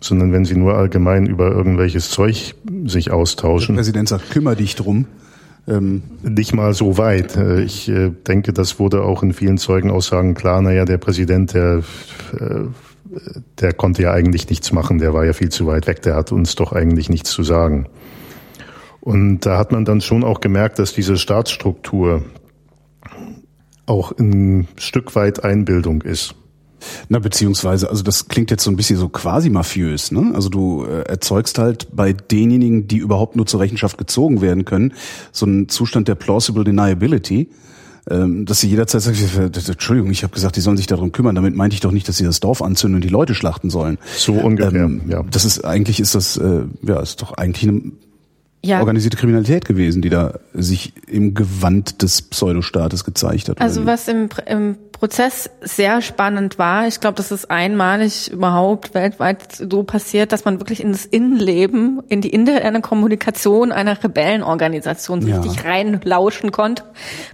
[0.00, 2.54] sondern wenn sie nur allgemein über irgendwelches Zeug
[2.86, 3.74] sich austauschen.
[3.74, 5.06] Der Präsident sagt, kümmere dich drum.
[5.68, 7.36] Ähm nicht mal so weit.
[7.36, 10.62] Äh, ich äh, denke, das wurde auch in vielen Zeugenaussagen klar.
[10.62, 11.82] Naja, der Präsident, der,
[12.32, 13.18] äh,
[13.60, 14.98] der konnte ja eigentlich nichts machen.
[14.98, 16.02] Der war ja viel zu weit weg.
[16.02, 17.86] Der hat uns doch eigentlich nichts zu sagen.
[19.04, 22.24] Und da hat man dann schon auch gemerkt, dass diese Staatsstruktur
[23.84, 26.34] auch ein Stück weit Einbildung ist.
[27.10, 30.32] Na, beziehungsweise, also das klingt jetzt so ein bisschen so quasi mafiös, ne?
[30.34, 34.94] Also du äh, erzeugst halt bei denjenigen, die überhaupt nur zur Rechenschaft gezogen werden können,
[35.32, 37.50] so einen Zustand der plausible deniability,
[38.08, 39.18] ähm, dass sie jederzeit sagen,
[39.52, 41.34] Entschuldigung, ich habe gesagt, die sollen sich darum kümmern.
[41.34, 43.98] Damit meinte ich doch nicht, dass sie das Dorf anzünden und die Leute schlachten sollen.
[44.16, 45.22] So ungefähr, ähm, ja.
[45.30, 47.92] Das ist eigentlich ist das äh, ja ist doch eigentlich eine
[48.64, 48.80] ja.
[48.80, 53.60] organisierte Kriminalität gewesen, die da sich im Gewand des Pseudostaates gezeigt hat.
[53.60, 59.52] Also was im, im Prozess sehr spannend war, ich glaube, das ist einmalig überhaupt weltweit
[59.52, 65.40] so passiert, dass man wirklich in das Innenleben, in die interne Kommunikation einer Rebellenorganisation ja.
[65.40, 66.84] richtig reinlauschen konnte,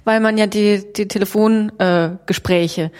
[0.04, 2.90] weil man ja die, die Telefongespräche äh,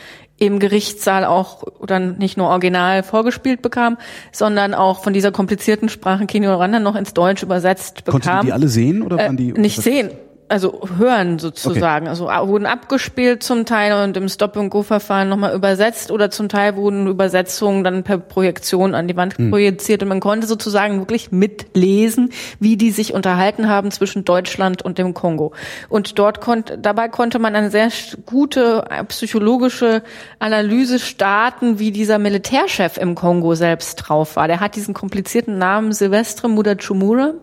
[0.40, 3.98] im Gerichtssaal auch dann nicht nur original vorgespielt bekam,
[4.32, 8.20] sondern auch von dieser komplizierten Sprache Kino Randa noch ins Deutsch übersetzt bekam.
[8.22, 9.50] Konnten die alle sehen oder waren die?
[9.50, 10.10] Äh, nicht sehen,
[10.50, 12.06] also hören sozusagen.
[12.06, 12.10] Okay.
[12.10, 17.84] Also wurden abgespielt zum Teil und im Stop-and-Go-Verfahren nochmal übersetzt oder zum Teil wurden Übersetzungen
[17.84, 19.50] dann per Projektion an die Wand hm.
[19.50, 24.98] projiziert und man konnte sozusagen wirklich mitlesen, wie die sich unterhalten haben zwischen Deutschland und
[24.98, 25.52] dem Kongo.
[25.88, 27.90] Und dort konnte, dabei konnte man eine sehr
[28.26, 30.02] gute psychologische
[30.40, 34.48] Analyse starten, wie dieser Militärchef im Kongo selbst drauf war.
[34.48, 37.34] Der hat diesen komplizierten Namen Silvestre Mudachumura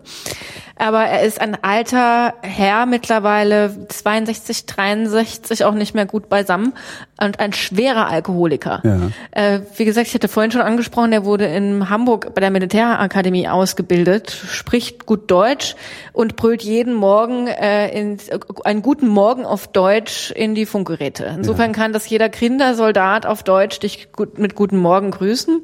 [0.79, 6.73] aber er ist ein alter Herr mittlerweile 62, 63, auch nicht mehr gut beisammen
[7.19, 8.81] und ein schwerer Alkoholiker.
[8.83, 9.09] Ja.
[9.31, 13.47] Äh, wie gesagt, ich hatte vorhin schon angesprochen, der wurde in Hamburg bei der Militärakademie
[13.47, 15.75] ausgebildet, spricht gut Deutsch
[16.13, 18.17] und brüllt jeden Morgen äh, in,
[18.63, 21.33] einen guten Morgen auf Deutsch in die Funkgeräte.
[21.35, 21.75] Insofern ja.
[21.77, 25.63] kann das jeder Kindersoldat auf Deutsch dich gut, mit guten Morgen grüßen.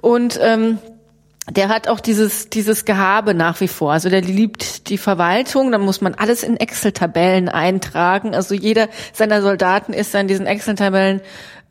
[0.00, 0.78] Und ähm,
[1.48, 3.92] der hat auch dieses, dieses Gehabe nach wie vor.
[3.92, 8.34] Also der liebt die Verwaltung, dann muss man alles in Excel-Tabellen eintragen.
[8.34, 11.20] Also jeder seiner Soldaten ist an diesen Excel-Tabellen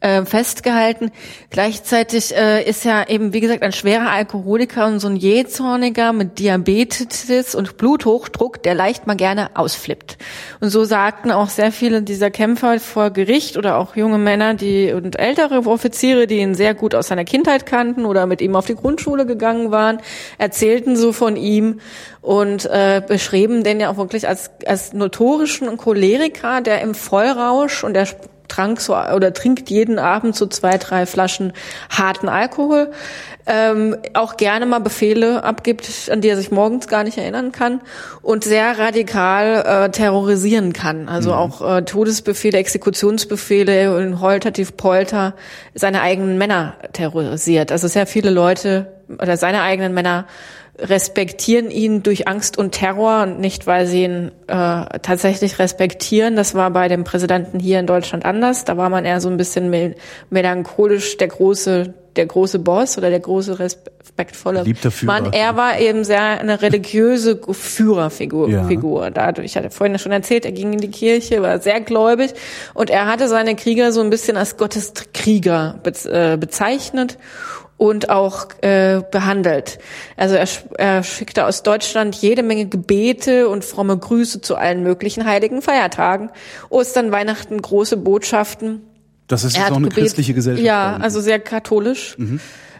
[0.01, 1.11] äh, festgehalten.
[1.49, 6.37] Gleichzeitig äh, ist er eben, wie gesagt, ein schwerer Alkoholiker und so ein Jähzorniger mit
[6.37, 10.17] Diabetes und Bluthochdruck, der leicht mal gerne ausflippt.
[10.59, 14.91] Und so sagten auch sehr viele dieser Kämpfer vor Gericht oder auch junge Männer die
[14.91, 18.65] und ältere Offiziere, die ihn sehr gut aus seiner Kindheit kannten oder mit ihm auf
[18.65, 19.99] die Grundschule gegangen waren,
[20.37, 21.79] erzählten so von ihm
[22.21, 27.93] und äh, beschrieben den ja auch wirklich als, als notorischen Choleriker, der im Vollrausch und
[27.93, 28.07] der
[28.47, 31.53] trank so oder trinkt jeden Abend so zwei, drei Flaschen
[31.89, 32.91] harten Alkohol,
[33.47, 37.81] ähm, auch gerne mal Befehle abgibt, an die er sich morgens gar nicht erinnern kann
[38.21, 41.07] und sehr radikal äh, terrorisieren kann.
[41.07, 41.35] Also mhm.
[41.35, 45.33] auch äh, Todesbefehle, Exekutionsbefehle und Holtertiv Polter
[45.73, 47.71] seine eigenen Männer terrorisiert.
[47.71, 50.25] Also sehr viele Leute oder seine eigenen Männer
[50.79, 56.35] respektieren ihn durch Angst und Terror und nicht, weil sie ihn äh, tatsächlich respektieren.
[56.35, 58.65] Das war bei dem Präsidenten hier in Deutschland anders.
[58.65, 59.95] Da war man eher so ein bisschen mel
[60.29, 64.63] melancholisch der große der große Boss oder der große respektvolle
[65.01, 65.33] Mann.
[65.33, 68.49] Er war eben sehr eine religiöse Führerfigur.
[68.49, 68.63] Ja.
[68.63, 69.11] Figur.
[69.11, 72.33] Dadurch, ich hatte vorhin schon erzählt, er ging in die Kirche, war sehr gläubig
[72.73, 77.17] und er hatte seine Krieger so ein bisschen als Gotteskrieger äh, bezeichnet
[77.77, 79.79] und auch äh, behandelt.
[80.15, 80.47] Also er,
[80.77, 86.29] er schickte aus Deutschland jede Menge Gebete und fromme Grüße zu allen möglichen heiligen Feiertagen.
[86.69, 88.81] Ostern, Weihnachten, große Botschaften.
[89.27, 90.65] Das ist jetzt auch eine Gebet, christliche Gesellschaft.
[90.65, 92.15] Ja, also sehr katholisch.
[92.17, 92.39] Mhm.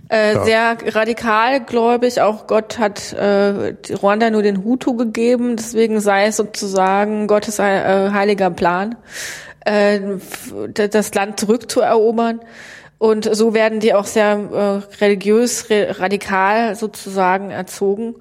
[0.09, 0.45] Äh, ja.
[0.45, 2.21] Sehr radikal gläubig.
[2.21, 5.55] Auch Gott hat äh, Ruanda nur den Hutu gegeben.
[5.57, 8.95] Deswegen sei es sozusagen Gottes äh, heiliger Plan,
[9.65, 9.99] äh,
[10.73, 12.39] das Land zurückzuerobern.
[12.97, 18.15] Und so werden die auch sehr äh, religiös, re radikal sozusagen erzogen.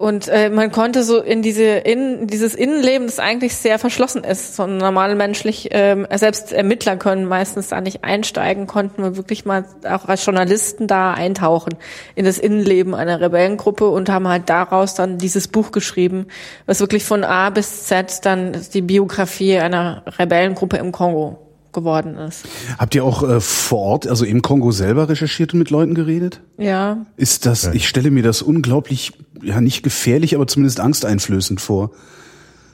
[0.00, 4.56] Und äh, man konnte so in diese in dieses Innenleben, das eigentlich sehr verschlossen ist,
[4.56, 9.66] so normal menschlich, ähm, selbst Ermittler können meistens da nicht einsteigen, konnten wir wirklich mal
[9.84, 11.74] auch als Journalisten da eintauchen
[12.14, 16.28] in das Innenleben einer Rebellengruppe und haben halt daraus dann dieses Buch geschrieben,
[16.64, 22.44] was wirklich von A bis Z dann die Biografie einer Rebellengruppe im Kongo geworden ist.
[22.78, 26.40] Habt ihr auch äh, vor Ort, also im Kongo selber recherchiert und mit Leuten geredet?
[26.58, 27.06] Ja.
[27.16, 29.12] Ist das, ich stelle mir das unglaublich,
[29.42, 31.90] ja nicht gefährlich, aber zumindest angsteinflößend vor.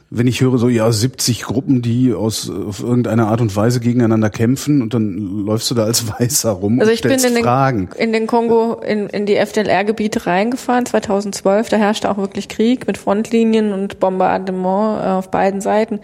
[0.09, 4.31] Wenn ich höre so, ja, 70 Gruppen, die aus auf irgendeine Art und Weise gegeneinander
[4.31, 7.89] kämpfen und dann läufst du da als Weißer rum also und ich bin in Fragen.
[7.89, 12.87] Den, in den Kongo, in, in die FDLR-Gebiete reingefahren, 2012, da herrschte auch wirklich Krieg
[12.87, 15.99] mit Frontlinien und Bombardement äh, auf beiden Seiten.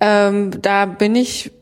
[0.00, 1.52] Ähm, da bin ich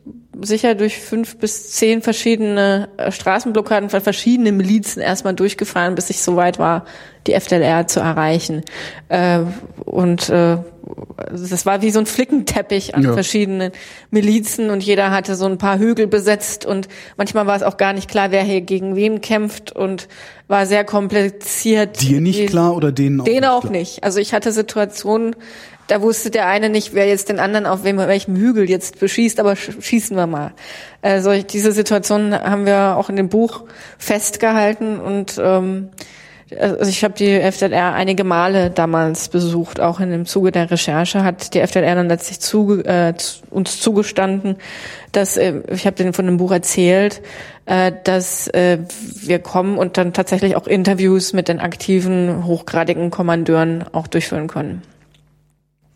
[0.41, 6.21] sicher durch fünf bis zehn verschiedene äh, Straßenblockaden von verschiedenen Milizen erstmal durchgefahren, bis ich
[6.21, 6.85] soweit war,
[7.27, 8.63] die FDLR zu erreichen.
[9.09, 9.39] Äh,
[9.85, 10.57] und äh,
[11.31, 13.13] das war wie so ein Flickenteppich an ja.
[13.13, 13.71] verschiedenen
[14.11, 17.93] Milizen und jeder hatte so ein paar Hügel besetzt und manchmal war es auch gar
[17.93, 20.07] nicht klar, wer hier gegen wen kämpft und
[20.47, 22.01] war sehr kompliziert.
[22.01, 24.03] Dir nicht klar oder denen auch denen auch nicht.
[24.03, 25.35] Also ich hatte Situationen,
[25.89, 29.55] da wusste der eine nicht, wer jetzt den anderen auf welchem Hügel jetzt beschießt, aber
[29.55, 30.51] schießen wir mal.
[31.01, 33.63] Also diese Situation haben wir auch in dem Buch
[33.97, 35.89] festgehalten und ähm,
[36.57, 41.23] also ich habe die FDLR einige Male damals besucht, auch in dem Zuge der Recherche
[41.23, 43.13] hat die FDLR dann letztlich zu, äh,
[43.49, 44.57] uns zugestanden,
[45.11, 47.21] dass äh, ich habe denen von dem Buch erzählt,
[47.65, 48.79] äh, dass äh,
[49.21, 54.81] wir kommen und dann tatsächlich auch Interviews mit den aktiven hochgradigen Kommandeuren auch durchführen können.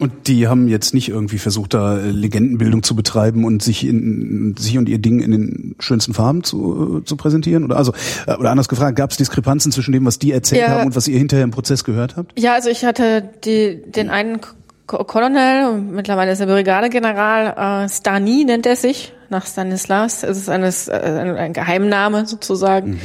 [0.03, 4.53] Und die haben jetzt nicht irgendwie versucht, da äh, Legendenbildung zu betreiben und sich in
[4.57, 7.63] sich und ihr Ding in den schönsten Farben zu, äh, zu präsentieren?
[7.63, 7.93] Oder also
[8.27, 10.67] äh, oder anders gefragt, gab es Diskrepanzen zwischen dem, was die erzählt Ja.
[10.71, 12.37] haben und was ihr hinterher im Prozess gehört habt?
[12.37, 14.41] Ja, also ich hatte die, den einen
[14.87, 20.23] Colonel, mittlerweile ist er Brigadegeneral, äh, Stani nennt er sich, nach Stanislas.
[20.23, 22.99] Es ist eines, äh, ein, Geheimname sozusagen.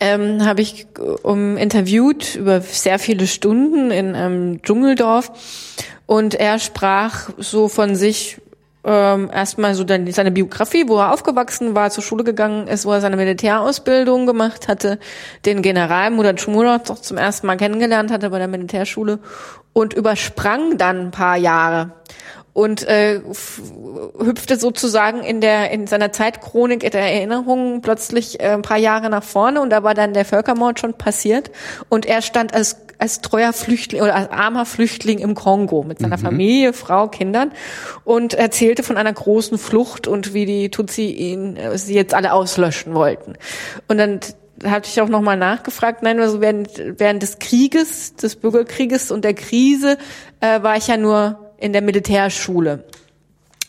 [0.00, 0.88] Ähm, habe ich
[1.22, 5.30] um interviewt über sehr viele Stunden in einem Dschungeldorf
[6.06, 8.40] und er sprach so von sich
[8.84, 13.00] ähm, erstmal so seine Biografie, wo er aufgewachsen war, zur Schule gegangen ist, wo er
[13.00, 14.98] seine Militärausbildung gemacht hatte,
[15.46, 19.20] den General Murat Schmurov doch zum ersten Mal kennengelernt hatte bei der Militärschule
[19.72, 21.92] und übersprang dann ein paar Jahre.
[22.52, 23.20] Und äh,
[24.18, 29.24] hüpfte sozusagen in der in seiner Zeitchronik der Erinnerungen plötzlich äh, ein paar Jahre nach
[29.24, 31.50] vorne und da war dann der Völkermord schon passiert.
[31.88, 36.18] Und er stand als als treuer Flüchtling oder als armer Flüchtling im Kongo mit seiner
[36.18, 37.52] Familie, Frau, Kindern
[38.04, 42.32] und erzählte von einer großen Flucht und wie die Tutsi ihn äh, sie jetzt alle
[42.32, 43.34] auslöschen wollten.
[43.88, 44.20] Und dann
[44.64, 49.34] hatte ich auch nochmal nachgefragt, nein, also während, während des Krieges, des Bürgerkrieges und der
[49.34, 49.98] Krise
[50.40, 52.84] äh, war ich ja nur in der Militärschule.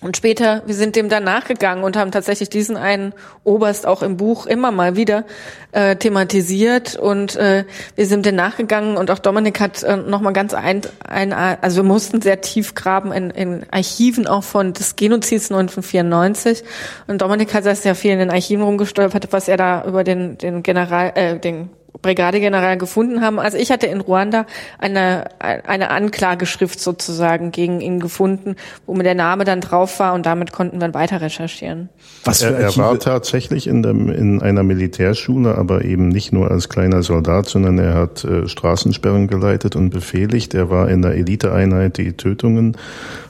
[0.01, 4.17] Und später, wir sind dem dann nachgegangen und haben tatsächlich diesen einen Oberst auch im
[4.17, 5.23] Buch immer mal wieder
[5.71, 6.95] äh, thematisiert.
[6.97, 7.63] Und äh,
[7.95, 11.87] wir sind dem nachgegangen und auch Dominik hat äh, nochmal ganz ein, ein, also wir
[11.87, 16.63] mussten sehr tief graben in, in Archiven auch von des Genozids 1994
[17.07, 20.37] und Dominik hat das ja viel in den Archiven rumgestolpert, was er da über den,
[20.37, 21.69] den General, äh, den
[22.01, 23.39] Brigadegeneral gefunden haben.
[23.39, 24.45] Also ich hatte in Ruanda
[24.79, 30.25] eine, eine Anklageschrift sozusagen gegen ihn gefunden, wo mir der Name dann drauf war und
[30.25, 31.89] damit konnten wir weiter recherchieren.
[32.23, 36.69] Was Er, er war tatsächlich in, der, in einer Militärschule, aber eben nicht nur als
[36.69, 40.53] kleiner Soldat, sondern er hat äh, Straßensperren geleitet und befehligt.
[40.53, 42.77] Er war in der Eliteeinheit, die Tötungen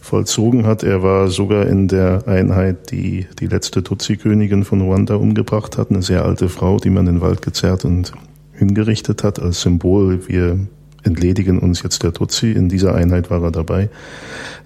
[0.02, 0.84] vollzogen hat.
[0.84, 6.02] Er war sogar in der Einheit, die die letzte Tutsi-Königin von Ruanda umgebracht hat, eine
[6.02, 8.14] sehr alte Frau, die man in den Wald gezerrt und
[8.58, 10.28] hingerichtet hat als Symbol.
[10.28, 10.60] Wir
[11.04, 12.52] entledigen uns jetzt der Tutsi.
[12.52, 13.90] In dieser Einheit war er dabei.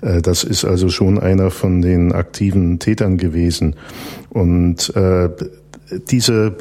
[0.01, 3.75] Äh, Das ist also schon einer von den aktiven Tätern gewesen.
[4.29, 5.29] Und äh,
[6.09, 6.55] diese,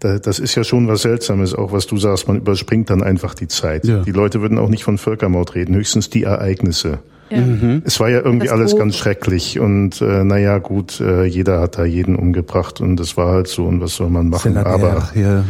[0.00, 3.34] da- das ist ja schon was Seltsames, auch was du sagst, man überspringt dann einfach
[3.34, 3.84] die Zeit.
[3.84, 4.02] Ja.
[4.02, 6.98] Die Leute würden auch nicht von Völkermord reden, höchstens die Ereignisse.
[7.30, 7.38] Ja.
[7.84, 11.76] Es war ja irgendwie Das alles ganz schrecklich und äh, naja gut, äh, jeder hat
[11.76, 15.44] da jeden umgebracht und das war halt so und was soll man machen, aber ja,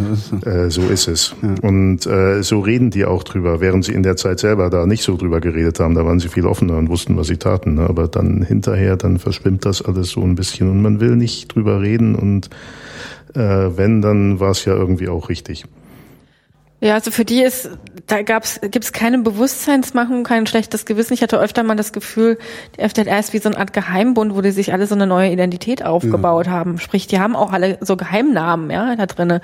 [0.50, 1.34] äh, so ist es.
[1.62, 5.02] Und äh, so reden die auch drüber, während sie in der Zeit selber da nicht
[5.02, 5.94] so drüber geredet haben.
[5.94, 7.74] Da waren sie viel offener und wussten, was sie taten.
[7.74, 7.82] Ne?
[7.82, 11.82] Aber dann hinterher, dann verschwimmt das alles so ein bisschen und man will nicht drüber
[11.82, 12.48] reden und
[13.34, 13.38] äh,
[13.76, 15.66] wenn, dann war es ja irgendwie auch richtig.
[16.80, 17.70] Ja, also für die ist,
[18.06, 21.14] da gab's, gibt's keine Bewusstseinsmachung, kein schlechtes Gewissen.
[21.14, 22.38] Ich hatte öfter mal das Gefühl,
[22.76, 25.32] die FDLR ist wie so eine Art Geheimbund, wo die sich alle so eine neue
[25.32, 26.78] Identität aufgebaut haben.
[26.78, 29.40] Sprich, die haben auch alle so Geheimnamen, ja, da drinne.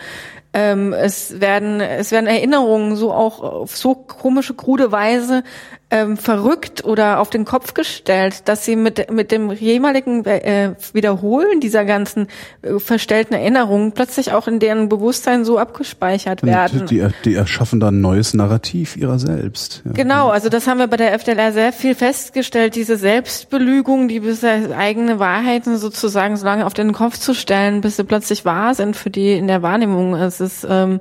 [0.55, 5.45] Ähm, es werden, es werden Erinnerungen so auch auf so komische, krude Weise
[5.93, 11.61] ähm, verrückt oder auf den Kopf gestellt, dass sie mit, mit dem jemaligen äh, Wiederholen
[11.61, 12.29] dieser ganzen
[12.63, 16.87] äh, verstellten Erinnerungen plötzlich auch in deren Bewusstsein so abgespeichert werden.
[16.87, 19.83] die, die erschaffen da ein neues Narrativ ihrer selbst.
[19.85, 19.93] Ja.
[19.93, 24.77] Genau, also das haben wir bei der FDLR sehr viel festgestellt, diese Selbstbelügung, die bisher
[24.77, 28.97] eigene Wahrheiten sozusagen so lange auf den Kopf zu stellen, bis sie plötzlich wahr sind
[28.97, 30.15] für die in der Wahrnehmung.
[30.15, 31.01] Es ist, ähm,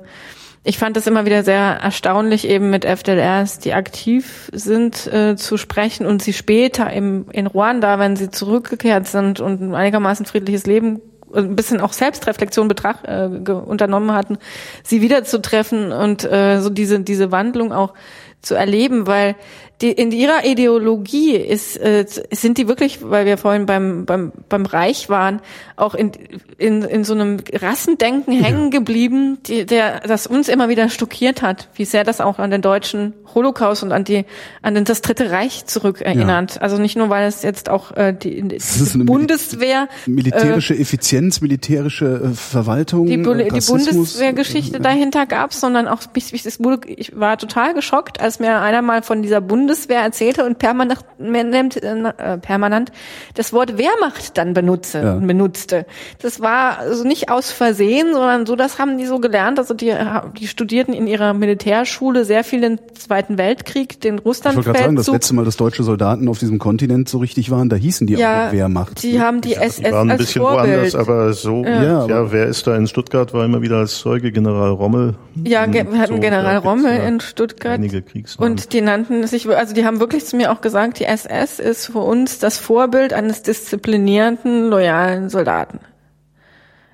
[0.64, 5.56] ich fand es immer wieder sehr erstaunlich, eben mit FDLRs, die aktiv sind, äh, zu
[5.56, 10.66] sprechen und sie später im, in Ruanda, wenn sie zurückgekehrt sind und ein einigermaßen friedliches
[10.66, 11.00] Leben
[11.34, 14.38] ein bisschen auch Selbstreflexion betracht, äh, unternommen hatten,
[14.84, 17.94] sie wiederzutreffen und äh, so diese diese Wandlung auch
[18.42, 19.36] zu erleben, weil
[19.82, 24.64] die, in ihrer Ideologie ist, äh, sind die wirklich, weil wir vorhin beim, beim, beim
[24.64, 25.40] Reich waren,
[25.76, 26.12] auch in,
[26.56, 31.68] in, in so einem Rassendenken hängen geblieben, die, der, das uns immer wieder schockiert hat,
[31.74, 34.24] wie sehr das auch an den deutschen Holocaust und an die,
[34.62, 36.62] an den, das Dritte Reich zurückerinnert.
[36.62, 42.34] Also nicht nur, weil es jetzt auch äh, die, die Bundeswehr, Militärische Effizienz, militärische äh,
[42.34, 47.36] Verwaltung, die, Bu äh, die Bundeswehrgeschichte äh, dahinter gab, sondern auch das wurde, ich war
[47.38, 49.40] total geschockt, als mir einer mal von dieser
[49.72, 50.98] Bundeswehr erzählte und permanent,
[51.82, 52.92] äh, permanent
[53.34, 55.14] das Wort Wehrmacht dann benutze, Ja.
[55.14, 55.86] benutzte.
[56.20, 59.58] Das war also nicht aus Versehen, sondern so, das haben die so gelernt.
[59.58, 59.94] Also die,
[60.38, 64.96] die studierten in ihrer Militärschule sehr viel den Zweiten Weltkrieg, den Ich wollte gerade sagen,
[64.96, 68.14] das letzte Mal, dass deutsche Soldaten auf diesem Kontinent so richtig waren, da hießen die
[68.14, 69.02] Ja, auch Wehrmacht.
[69.02, 70.74] die haben die SS Die waren ein als bisschen Vorbild.
[70.76, 73.96] woanders, aber so, Ja, ja, aber- wer ist da in Stuttgart, war immer wieder als
[73.98, 75.14] Zeuge General Rommel.
[75.44, 77.72] ja, ge- wir hatten So, General Rommel in Stuttgart.
[77.74, 78.52] Einige Kriegsnamen.
[78.52, 81.86] Und die nannten sich, also die haben wirklich zu mir auch gesagt, die SS ist
[81.86, 85.78] für uns das Vorbild eines disziplinierten, loyalen Soldaten.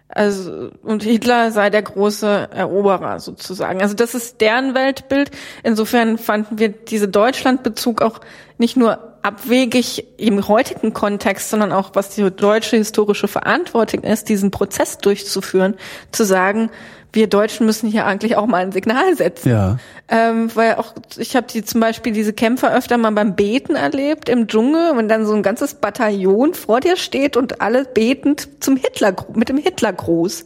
[0.07, 3.81] Also, und Hitler sei der große Eroberer sozusagen.
[3.81, 5.31] Also das ist deren Weltbild.
[5.63, 8.21] Insofern fanden wir diese Deutschlandbezug auch
[8.59, 14.51] nicht nur abwegig im heutigen Kontext, sondern auch was die deutsche historische Verantwortung ist, diesen
[14.51, 15.75] Prozess durchzuführen,
[16.13, 16.71] zu sagen,
[17.19, 19.49] wir Deutschen müssen hier eigentlich auch mal ein Signal setzen.
[19.51, 19.79] Ja.
[20.09, 24.29] Ähm, weil auch, ich habe die zum Beispiel diese Kämpfer öfter mal beim Beten erlebt
[24.29, 28.77] im Dschungel, wenn dann so ein ganzes Bataillon vor dir steht und alle betend zum
[28.77, 30.45] Hitler, mit dem Hitlergruß.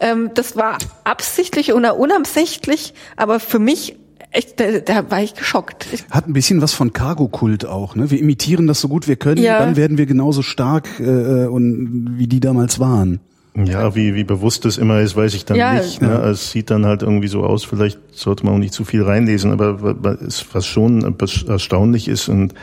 [0.00, 3.96] Ähm, das war absichtlich oder unabsichtlich, aber für mich
[4.32, 5.86] echt, da, da war ich geschockt.
[5.92, 8.10] Ich, Hat ein bisschen was von Cargo-Kult auch, ne?
[8.10, 9.60] Wir imitieren das so gut wir können, Ja.
[9.60, 13.20] dann werden wir genauso stark äh, und wie die damals waren.
[13.56, 15.74] Ja, wie, wie bewusst das immer ist, weiß ich dann Ja.
[15.74, 16.00] nicht.
[16.00, 16.08] Ne?
[16.10, 19.50] Es sieht dann halt irgendwie so aus, vielleicht sollte man auch nicht zu viel reinlesen,
[19.50, 21.16] aber was schon
[21.48, 22.54] erstaunlich ist und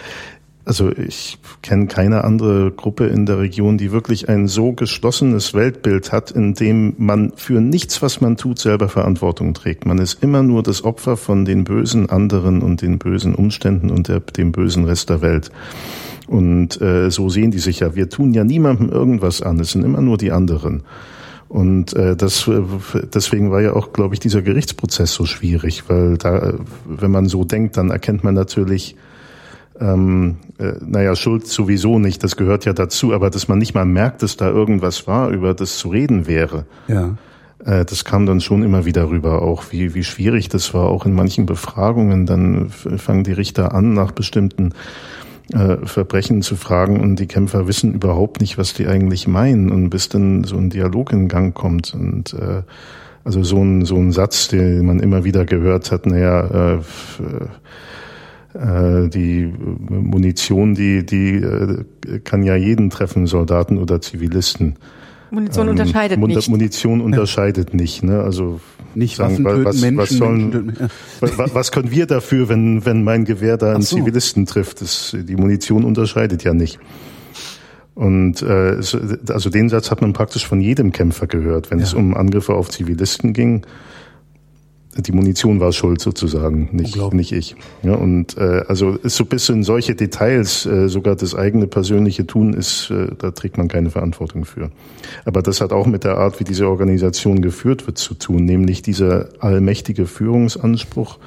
[0.65, 6.11] also ich kenne keine andere Gruppe in der Region, die wirklich ein so geschlossenes Weltbild
[6.11, 9.85] hat, in dem man für nichts, was man tut, selber Verantwortung trägt.
[9.85, 14.07] Man ist immer nur das Opfer von den bösen anderen und den bösen Umständen und
[14.07, 15.51] der, dem bösen Rest der Welt.
[16.27, 17.95] Und äh, so sehen die sich ja.
[17.95, 19.59] Wir tun ja niemandem irgendwas an.
[19.59, 20.83] Es sind immer nur die anderen.
[21.47, 22.63] Und äh, das, äh,
[23.13, 26.53] deswegen war ja auch, glaube ich, dieser Gerichtsprozess so schwierig, weil da, äh,
[26.85, 28.95] wenn man so denkt, dann erkennt man natürlich,
[29.79, 33.85] ähm, äh, naja, Schuld sowieso nicht, das gehört ja dazu, aber dass man nicht mal
[33.85, 36.65] merkt, dass da irgendwas war, über das zu reden wäre.
[36.87, 37.15] Ja.
[37.63, 41.05] Äh, Das kam dann schon immer wieder rüber, auch wie, wie schwierig das war, auch
[41.05, 42.25] in manchen Befragungen.
[42.25, 44.73] Dann fangen die Richter an, nach bestimmten
[45.53, 49.89] äh, Verbrechen zu fragen und die Kämpfer wissen überhaupt nicht, was die eigentlich meinen und
[49.89, 52.63] bis dann so ein Dialog in Gang kommt und äh,
[53.23, 57.21] also so ein, so ein Satz, den man immer wieder gehört hat, naja, äh, f-
[58.53, 59.51] äh, die
[59.89, 61.83] Munition, die, die äh,
[62.23, 64.75] kann ja jeden treffen, Soldaten oder Zivilisten.
[65.31, 66.49] Munition Ähm, unterscheidet Mun- nicht.
[66.49, 68.03] Munition unterscheidet nicht.
[68.03, 68.21] Ne?
[68.21, 68.59] Also
[68.93, 70.89] Nicht sagen, Waffen töten was, Menschen, was, sollen, Menschen töten-
[71.21, 71.37] ja.
[71.37, 73.97] wa- was können wir dafür, wenn, wenn mein Gewehr da einen so.
[73.97, 74.81] Zivilisten trifft?
[74.81, 76.79] Das, die Munition unterscheidet ja nicht.
[77.93, 78.97] Und äh, es-
[79.29, 81.97] also den Satz hat man praktisch von jedem Kämpfer gehört, wenn es Ja.
[81.99, 83.65] um Angriffe auf Zivilisten ging.
[84.97, 87.55] Die Munition war schuld sozusagen, nicht, nicht ich.
[87.83, 92.25] Ja, und äh, also ist so ein bisschen solche Details, äh, sogar das eigene persönliche
[92.25, 94.71] Tun ist, äh, da trägt man keine Verantwortung für.
[95.25, 98.81] Aber das hat auch mit der Art, wie diese Organisation geführt wird, zu tun, nämlich
[98.83, 101.19] dieser allmächtige Führungsanspruch,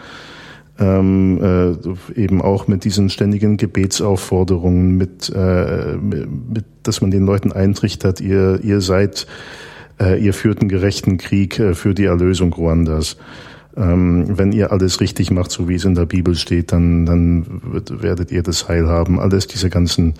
[0.79, 7.27] ähm, äh, eben auch mit diesen ständigen Gebetsaufforderungen, mit, äh, mit, mit, dass man den
[7.27, 9.27] Leuten eintrichtert, ihr, ihr seid,
[10.01, 13.17] äh, ihr führt einen gerechten Krieg äh, für die Erlösung Ruandas.
[13.79, 17.47] Ähm, wenn ihr alles richtig macht, so wie es in der Bibel steht, dann, dann
[17.89, 19.21] werdet ihr das Heil haben.
[19.21, 20.15] Alles diese ganzen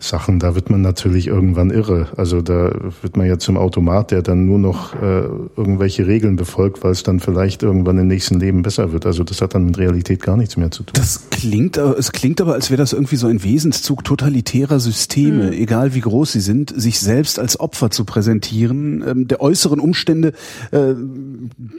[0.00, 2.06] Sachen, da wird man natürlich irgendwann irre.
[2.16, 2.70] Also da
[3.02, 5.22] wird man ja zum Automat, der dann nur noch äh,
[5.56, 9.06] irgendwelche Regeln befolgt, weil es dann vielleicht irgendwann im nächsten Leben besser wird.
[9.06, 10.92] Also das hat dann mit Realität gar nichts mehr zu tun.
[10.94, 15.52] Das klingt, aber- es klingt aber, als wäre das irgendwie so ein Wesenszug totalitärer Systeme,
[15.52, 20.32] egal wie groß sie sind, sich selbst als Opfer zu präsentieren, ähm, der äußeren Umstände,
[20.70, 20.94] äh,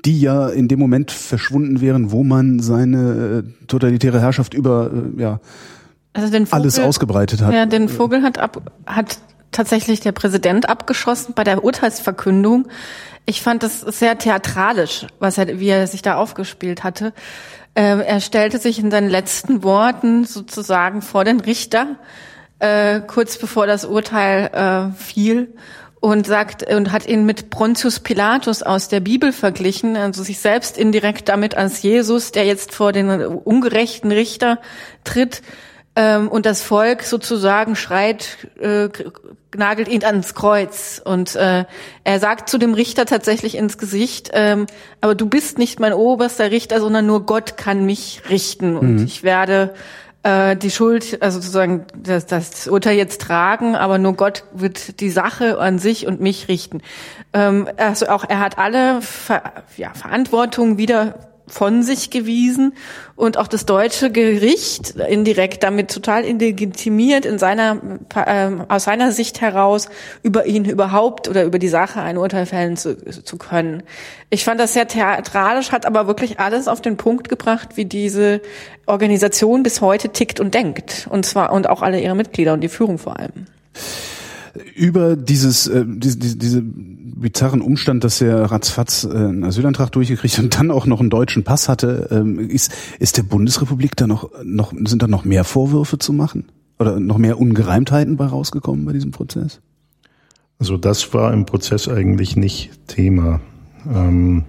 [0.05, 5.21] die ja in dem Moment verschwunden wären, wo man seine äh, totalitäre Herrschaft über äh,
[5.21, 5.39] ja,
[6.19, 7.53] Also den Vogel, alles ausgebreitet hat.
[7.53, 9.17] Ja, den Vogel hat ab, hat
[9.51, 12.67] tatsächlich der Präsident abgeschossen bei der Urteilsverkündung.
[13.25, 17.13] Ich fand das sehr theatralisch, was er, wie er sich da aufgespielt hatte.
[17.75, 21.95] Ähm, er stellte sich in seinen letzten Worten sozusagen vor den Richter,
[22.59, 25.53] äh, kurz bevor das Urteil äh, fiel
[25.99, 30.77] und sagt und hat ihn mit Pontius Pilatus aus der Bibel verglichen, also sich selbst
[30.77, 34.59] indirekt damit als Jesus, der jetzt vor den ungerechten Richter
[35.03, 35.41] tritt
[35.95, 38.89] ähm, und das Volk sozusagen schreit, äh,
[39.55, 41.01] nagelt ihn ans Kreuz.
[41.03, 41.65] Und äh,
[42.03, 44.67] er sagt zu dem Richter tatsächlich ins Gesicht, ähm,
[45.01, 48.77] aber du bist nicht mein oberster Richter, sondern nur Gott kann mich richten.
[48.77, 49.73] Und ich werde
[50.23, 55.09] äh, die Schuld, also sozusagen das, das Urteil jetzt tragen, aber nur Gott wird die
[55.09, 56.81] Sache an sich und mich richten.
[57.33, 59.41] Ähm, also auch er hat alle Ver
[59.77, 61.15] ja, Verantwortung wieder
[61.49, 62.73] von sich gewiesen
[63.15, 67.77] und auch das deutsche Gericht indirekt damit total illegitimiert in seiner
[68.15, 69.89] ähm, aus seiner Sicht heraus
[70.23, 73.83] über ihn überhaupt oder über die Sache ein Urteil fällen zu, zu können.
[74.29, 78.41] Ich fand das sehr theatralisch, hat aber wirklich alles auf den Punkt gebracht, wie diese
[78.85, 82.69] Organisation bis heute tickt und denkt und zwar und auch alle ihre Mitglieder und die
[82.69, 83.47] Führung vor allem.
[84.75, 86.63] Über dieses äh, diese, diese, diese
[87.19, 91.43] bizarren Umstand, dass er ratzfatz äh, einen Asylantrag durchgekriegt und dann auch noch einen deutschen
[91.43, 92.07] Pass hatte.
[92.11, 96.45] Ähm, ist, ist der Bundesrepublik da noch, noch, sind da noch mehr Vorwürfe zu machen?
[96.79, 99.59] Oder noch mehr Ungereimtheiten bei rausgekommen bei diesem Prozess?
[100.59, 103.41] Also das war im Prozess eigentlich nicht Thema.
[103.93, 104.45] Ähm,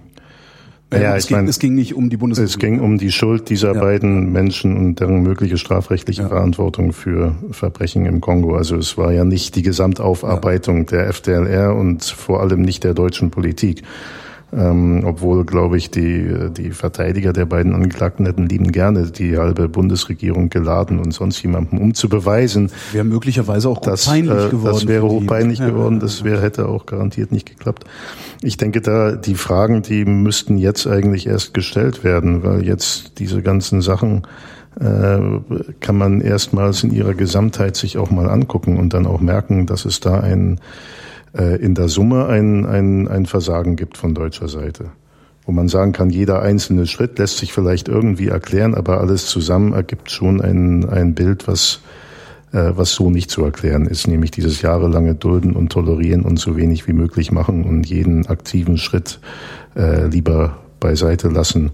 [0.93, 2.53] ja, es, ging, mein, es ging nicht um die Bundesrepublik.
[2.53, 3.79] Es ging um die Schuld dieser ja.
[3.79, 6.27] beiden Menschen und deren mögliche strafrechtliche ja.
[6.27, 8.55] Verantwortung für Verbrechen im Kongo.
[8.55, 10.83] Also es war ja nicht die Gesamtaufarbeitung ja.
[10.83, 13.83] der FDLR und vor allem nicht der deutschen Politik.
[14.53, 19.69] Ähm, obwohl, glaube ich, die, die Verteidiger der beiden Angeklagten hätten lieben gerne die halbe
[19.69, 22.69] Bundesregierung geladen und sonst jemanden, um zu beweisen.
[22.91, 24.73] Wäre möglicherweise auch das, peinlich äh, geworden.
[24.73, 27.85] Das wäre hochpeinlich geworden, das wäre, hätte auch garantiert nicht geklappt.
[28.41, 33.41] Ich denke da, die Fragen, die müssten jetzt eigentlich erst gestellt werden, weil jetzt diese
[33.41, 34.23] ganzen Sachen
[34.81, 35.19] äh,
[35.79, 39.85] kann man erstmals in ihrer Gesamtheit sich auch mal angucken und dann auch merken, dass
[39.85, 40.59] es da ein äh,
[41.33, 44.91] in der Summe ein, ein, ein Versagen gibt von deutscher Seite.
[45.45, 49.73] Wo man sagen kann, jeder einzelne Schritt lässt sich vielleicht irgendwie erklären, aber alles zusammen
[49.73, 51.81] ergibt schon ein, ein Bild, was,
[52.51, 56.57] äh, was so nicht zu erklären ist, nämlich dieses jahrelange Dulden und Tolerieren und so
[56.57, 59.19] wenig wie möglich machen und jeden aktiven Schritt
[59.75, 61.71] äh, lieber beiseite lassen,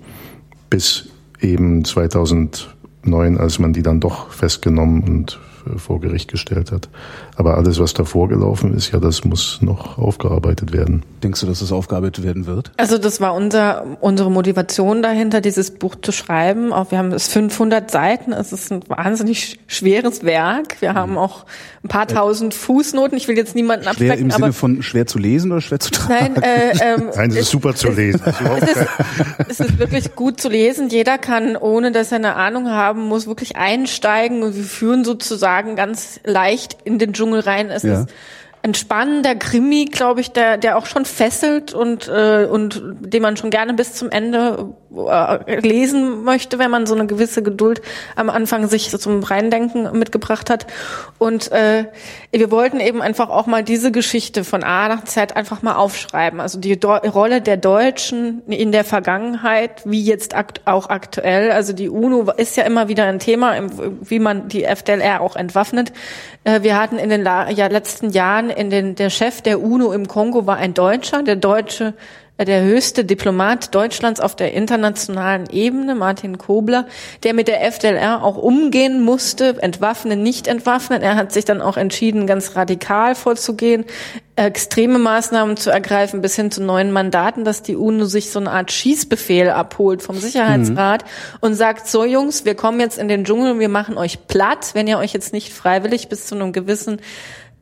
[0.69, 1.09] bis
[1.41, 5.39] eben 2009, als man die dann doch festgenommen und
[5.77, 6.89] vor Gericht gestellt hat.
[7.35, 11.03] Aber alles, was davor gelaufen ist, ja, das muss noch aufgearbeitet werden.
[11.23, 12.71] Denkst du, dass es aufgearbeitet werden wird?
[12.77, 16.73] Also das war unser, unsere Motivation dahinter, dieses Buch zu schreiben.
[16.73, 18.33] Auch wir haben es 500 Seiten.
[18.33, 20.81] Es ist ein wahnsinnig schweres Werk.
[20.81, 21.45] Wir haben auch
[21.83, 23.17] ein paar tausend Fußnoten.
[23.17, 24.23] Ich will jetzt niemanden schwer abschrecken.
[24.25, 26.35] Im Sinne von schwer zu lesen oder schwer zu tragen?
[26.35, 28.21] Nein, äh, ähm, Nein, es ist super zu lesen.
[28.25, 28.87] es, ist,
[29.49, 30.89] es ist wirklich gut zu lesen.
[30.89, 35.56] Jeder kann, ohne dass er eine Ahnung haben muss, wirklich einsteigen und wir führen sozusagen
[35.75, 37.69] ganz leicht in den Dschungel Dschungel rein.
[37.69, 38.01] Es ja.
[38.01, 38.09] ist
[38.63, 43.37] ein spannender Krimi, glaube ich, der, der auch schon fesselt und, äh, und den man
[43.37, 47.81] schon gerne bis zum Ende äh, lesen möchte, wenn man so eine gewisse Geduld
[48.15, 50.67] am Anfang sich zum Reindenken mitgebracht hat.
[51.17, 51.85] Und äh,
[52.31, 56.39] wir wollten eben einfach auch mal diese Geschichte von A nach Z einfach mal aufschreiben.
[56.39, 61.51] Also die Do Rolle der Deutschen in der Vergangenheit, wie jetzt akt auch aktuell.
[61.51, 63.55] Also die UNO ist ja immer wieder ein Thema,
[64.01, 65.93] wie man die FDLR auch entwaffnet.
[66.43, 70.07] Äh, wir hatten in den ja, letzten Jahren in den, der Chef der UNO im
[70.07, 71.93] Kongo war ein Deutscher, der deutsche
[72.37, 76.85] äh, der höchste Diplomat Deutschlands auf der internationalen Ebene, Martin Kobler,
[77.23, 81.01] der mit der FDLR auch umgehen musste, entwaffnen, nicht entwaffnen.
[81.01, 83.85] Er hat sich dann auch entschieden, ganz radikal vorzugehen,
[84.35, 88.51] extreme Maßnahmen zu ergreifen, bis hin zu neuen Mandaten, dass die UNO sich so eine
[88.51, 91.37] Art Schießbefehl abholt vom Sicherheitsrat mhm.
[91.41, 94.85] und sagt, so Jungs, wir kommen jetzt in den Dschungel, wir machen euch platt, wenn
[94.85, 97.01] ihr euch jetzt nicht freiwillig bis zu einem gewissen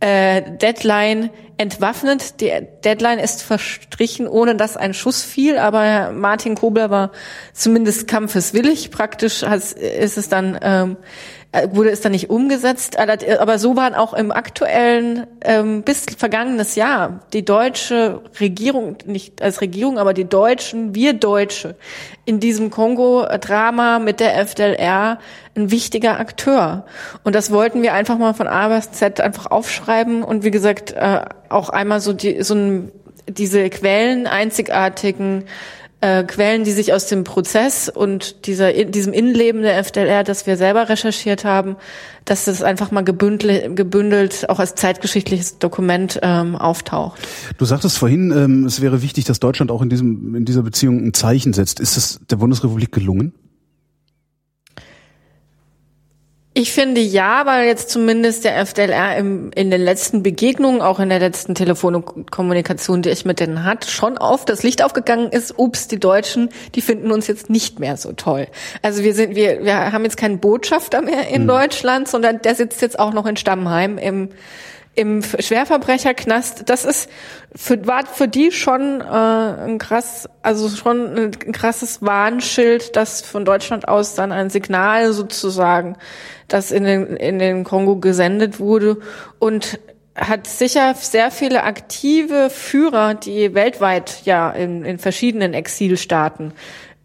[0.06, 2.40] äh, Deadline entwaffnet.
[2.40, 2.52] Die
[2.84, 7.12] Deadline ist verstrichen, ohne dass ein Schuss fiel, aber Martin Kobler war
[7.54, 8.92] zumindest kampfeswillig.
[8.92, 12.98] Praktisch ist es dann ähm, äh, wurde es dann nicht umgesetzt.
[12.98, 19.62] Aber so waren auch im aktuellen ähm, bis vergangenes Jahr die deutsche Regierung, nicht als
[19.62, 21.76] Regierung, aber die Deutschen, wir Deutsche
[22.26, 25.20] in diesem Kongo-Drama mit der FDLR
[25.56, 26.86] ein wichtiger Akteur.
[27.24, 30.92] Und das wollten wir einfach mal von A bis Z einfach aufschreiben und wie gesagt
[30.94, 32.92] äh, auch einmal so die so ein,
[33.28, 35.46] diese Quellen einzigartigen
[36.06, 40.56] äh, Quellen, die sich aus dem Prozess und dieser, diesem Innenleben der FDLR, das wir
[40.56, 41.78] selber recherchiert haben,
[42.26, 47.20] dass das einfach mal gebündelt, gebündelt auch als zeitgeschichtliches Dokument ähm, auftaucht.
[47.58, 51.04] Du sagtest vorhin, ähm, es wäre wichtig, dass Deutschland auch in, diesem, in dieser Beziehung
[51.04, 51.80] ein Zeichen setzt.
[51.80, 53.34] Ist das der Bundesrepublik gelungen?
[56.58, 61.10] Ich finde ja, weil jetzt zumindest der FDLR im, in den letzten Begegnungen, auch in
[61.10, 65.90] der letzten Telefonkommunikation, die ich mit denen hat, schon auf das Licht aufgegangen ist, ups,
[65.90, 68.48] die Deutschen, die finden uns jetzt nicht mehr so toll.
[68.82, 71.50] Also wir sind, wir, wir haben jetzt keinen Botschafter mehr in mhm.
[71.50, 74.30] Deutschland, sondern der sitzt jetzt auch noch in Stammheim im
[74.98, 77.10] im Schwerverbrecherknast, das ist
[77.54, 83.44] für, war für die schon äh, ein krass, also schon ein krasses Warnschild, das von
[83.44, 85.98] Deutschland aus dann ein Signal sozusagen,
[86.48, 88.98] das in den, in den Kongo gesendet wurde
[89.40, 89.80] und
[90.16, 96.54] hat sicher sehr viele aktive Führer, die weltweit ja in, in verschiedenen Exilstaaten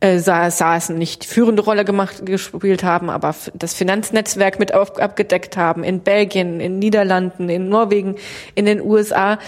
[0.01, 5.84] äh, saßen, nicht führende Rolle gemacht, gespielt haben, aber das Finanznetzwerk mit auf, abgedeckt haben,
[5.84, 8.16] in Belgien, in Niederlanden, in Norwegen,
[8.55, 9.38] in den USA.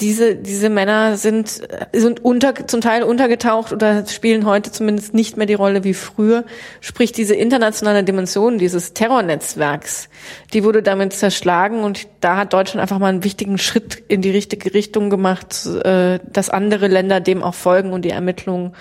[0.00, 1.62] Diese, diese Männer sind,
[1.92, 6.44] sind unter, zum Teil untergetaucht oder spielen heute zumindest nicht mehr die Rolle wie früher.
[6.80, 10.08] Sprich, diese internationale Dimension dieses Terrornetzwerks,
[10.52, 14.30] die wurde damit zerschlagen und da hat Deutschland einfach mal einen wichtigen Schritt in die
[14.30, 18.74] richtige Richtung gemacht, äh, dass andere Länder dem auch folgen und die Ermittlungen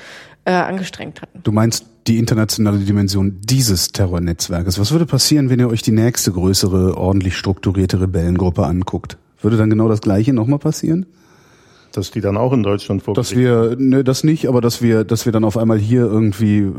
[0.50, 1.42] äh, angestrengt hatten.
[1.44, 4.80] Du meinst die internationale Dimension dieses Terrornetzwerkes.
[4.80, 9.18] Was würde passieren, wenn ihr euch die nächste größere, ordentlich strukturierte Rebellengruppe anguckt?
[9.42, 11.06] Würde dann genau das Gleiche nochmal passieren?
[11.94, 15.04] Dass die dann auch in Deutschland vorgelegt Dass wir, ne, das nicht, aber dass wir,
[15.04, 16.72] dass wir dann auf einmal hier irgendwie äh,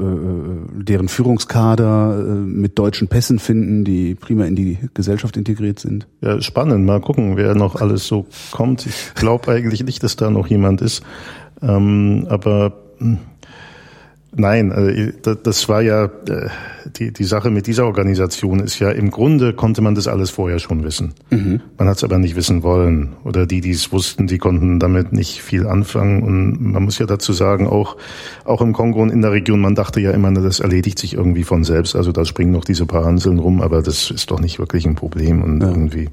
[0.72, 6.08] deren Führungskader äh, mit deutschen Pässen finden, die prima in die Gesellschaft integriert sind.
[6.22, 6.86] Ja, spannend.
[6.86, 8.86] Mal gucken, wer noch alles so kommt.
[8.86, 11.02] Ich glaube eigentlich nicht, dass da noch jemand ist.
[11.62, 13.18] Ähm, aber hm,
[14.32, 16.48] Nein, also das war ja äh,
[16.96, 20.60] die, die Sache mit dieser Organisation ist ja im Grunde konnte man das alles vorher
[20.60, 21.14] schon wissen.
[21.30, 21.60] Mhm.
[21.78, 23.14] Man hat es aber nicht wissen wollen.
[23.24, 26.22] Oder die, die es wussten, die konnten damit nicht viel anfangen.
[26.22, 27.96] Und man muss ja dazu sagen, auch,
[28.44, 31.44] auch im Kongo und in der Region, man dachte ja immer, das erledigt sich irgendwie
[31.44, 31.96] von selbst.
[31.96, 34.94] Also da springen noch diese paar Hanseln rum, aber das ist doch nicht wirklich ein
[34.94, 35.42] Problem.
[35.42, 35.68] Und ja.
[35.68, 36.08] irgendwie,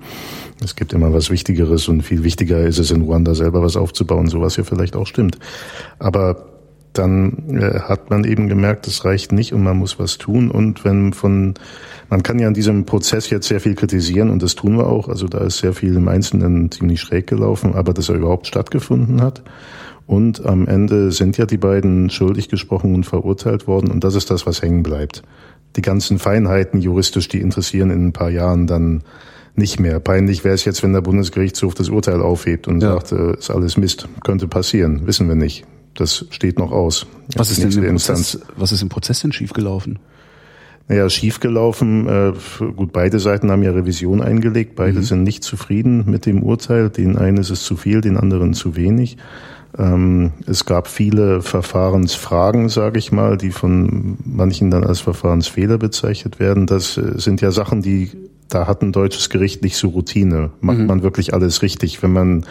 [0.64, 4.28] es gibt immer was Wichtigeres und viel wichtiger ist es in Ruanda selber was aufzubauen,
[4.28, 5.38] so was ja vielleicht auch stimmt.
[6.00, 6.57] Aber
[6.94, 10.50] dann äh, hat man eben gemerkt, es reicht nicht und man muss was tun.
[10.50, 11.54] Und wenn von,
[12.10, 15.08] man kann ja an diesem Prozess jetzt sehr viel kritisieren und das tun wir auch.
[15.10, 19.22] Also da ist sehr viel im Einzelnen ziemlich schräg gelaufen, aber dass er überhaupt stattgefunden
[19.22, 19.44] hat.
[20.06, 24.32] Und am Ende sind ja die beiden schuldig gesprochen und verurteilt worden und das ist
[24.32, 25.22] das, was hängen bleibt.
[25.76, 29.04] Die ganzen Feinheiten juristisch, die interessieren in ein paar Jahren dann
[29.58, 30.00] nicht mehr.
[30.00, 32.94] Peinlich wäre es jetzt, wenn der Bundesgerichtshof das Urteil aufhebt und ja.
[32.94, 35.66] sagt, äh, ist alles Mist, könnte passieren, wissen wir nicht.
[35.98, 37.08] Das steht noch aus.
[37.36, 39.98] Was ist, denn im Prozess, was ist im Prozess denn schiefgelaufen?
[40.88, 42.08] Naja, schiefgelaufen.
[42.08, 42.34] Äh,
[42.76, 44.76] gut, beide Seiten haben ja Revision eingelegt.
[44.76, 45.04] Beide mhm.
[45.04, 46.90] sind nicht zufrieden mit dem Urteil.
[46.90, 49.18] Den einen ist es zu viel, den anderen zu wenig.
[49.78, 56.40] Ähm, es gab viele Verfahrensfragen, sage ich mal, die von manchen dann als Verfahrensfehler bezeichnet
[56.40, 56.68] werden.
[56.68, 58.12] Das äh, sind ja Sachen, die
[58.50, 60.52] da hat ein deutsches Gericht nicht so Routine.
[60.62, 60.86] Macht mhm.
[60.86, 62.46] man wirklich alles richtig, wenn man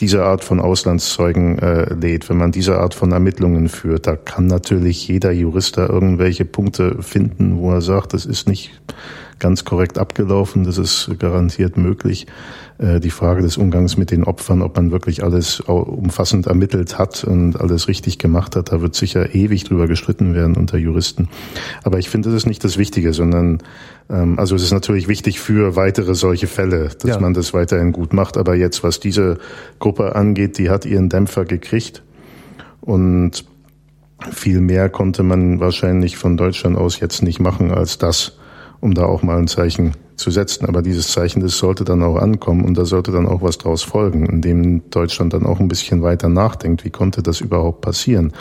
[0.00, 4.06] diese Art von Auslandszeugen äh, lädt, wenn man diese Art von Ermittlungen führt.
[4.06, 8.70] Da kann natürlich jeder Jurist da irgendwelche Punkte finden, wo er sagt, das ist nicht
[9.40, 12.26] ganz korrekt abgelaufen, das ist garantiert möglich.
[12.78, 17.24] Äh, die Frage des Umgangs mit den Opfern, ob man wirklich alles umfassend ermittelt hat
[17.24, 21.28] und alles richtig gemacht hat, da wird sicher ewig drüber gestritten werden unter Juristen.
[21.82, 23.58] Aber ich finde, das ist nicht das Wichtige, sondern
[24.08, 27.20] ähm, also es ist natürlich wichtig für weitere solche Fälle, dass ja.
[27.20, 28.36] man das weiterhin gut macht.
[28.36, 29.38] Aber jetzt, was diese
[29.78, 32.02] Gruppe angeht, die hat ihren Dämpfer gekriegt
[32.80, 33.44] und
[34.30, 38.38] viel mehr konnte man wahrscheinlich von Deutschland aus jetzt nicht machen als das
[38.80, 40.66] um da auch mal ein Zeichen zu setzen.
[40.66, 43.82] Aber dieses Zeichen, das sollte dann auch ankommen und da sollte dann auch was draus
[43.82, 48.32] folgen, indem Deutschland dann auch ein bisschen weiter nachdenkt, wie konnte das überhaupt passieren.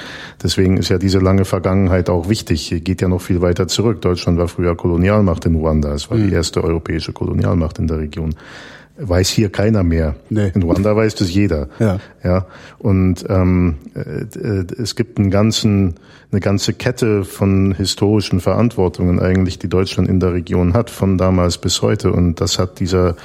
[0.44, 2.68] Deswegen ist ja diese lange Vergangenheit auch wichtig.
[2.68, 4.02] Hier geht ja noch viel weiter zurück.
[4.02, 5.94] Deutschland war früher Kolonialmacht in Ruanda.
[5.94, 6.28] Es war mhm.
[6.28, 8.36] die erste europäische Kolonialmacht in der Region
[9.00, 10.16] weiß hier keiner mehr.
[10.30, 10.52] Nee.
[10.54, 11.70] In Ruanda weiß das jeder.
[11.80, 12.00] Ja.
[12.24, 12.46] ja.
[12.78, 15.96] Und ähm, äh, es gibt einen ganzen,
[16.32, 21.58] eine ganze Kette von historischen Verantwortungen eigentlich, die Deutschland in der Region hat, von damals
[21.58, 22.12] bis heute.
[22.12, 23.16] Und das hat dieser,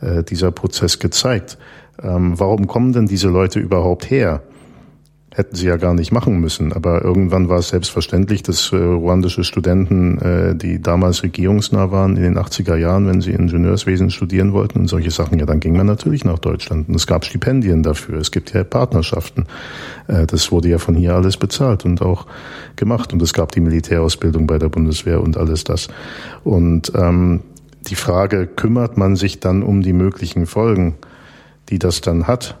[0.00, 1.58] äh, dieser Prozess gezeigt.
[2.02, 4.42] Ähm, warum kommen denn diese Leute überhaupt her?
[5.34, 6.72] Hätten sie ja gar nicht machen müssen.
[6.72, 12.22] Aber irgendwann war es selbstverständlich, dass äh, ruandische Studenten, äh, die damals regierungsnah waren in
[12.22, 15.86] den 80er Jahren, wenn sie Ingenieurswesen studieren wollten und solche Sachen, ja, dann ging man
[15.86, 16.88] natürlich nach Deutschland.
[16.88, 18.18] Und es gab Stipendien dafür.
[18.18, 19.46] Es gibt ja Partnerschaften.
[20.06, 22.26] Äh, das wurde ja von hier alles bezahlt und auch
[22.76, 23.12] gemacht.
[23.12, 25.88] Und es gab die Militärausbildung bei der Bundeswehr und alles das.
[26.44, 27.42] Und ähm,
[27.88, 30.94] die Frage, kümmert man sich dann um die möglichen Folgen,
[31.70, 32.56] die das dann hat?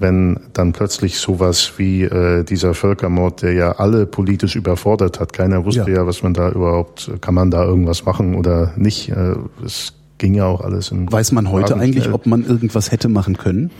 [0.00, 5.64] Wenn dann plötzlich sowas wie äh, dieser Völkermord, der ja alle politisch überfordert hat, keiner
[5.64, 5.98] wusste ja.
[5.98, 9.10] ja, was man da überhaupt, kann man da irgendwas machen oder nicht.
[9.10, 13.36] Äh, es ging ja auch alles Weiß man heute eigentlich, ob man irgendwas hätte machen
[13.36, 13.70] können?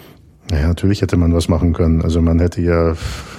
[0.51, 2.03] Naja, natürlich hätte man was machen können.
[2.03, 2.95] Also man hätte ja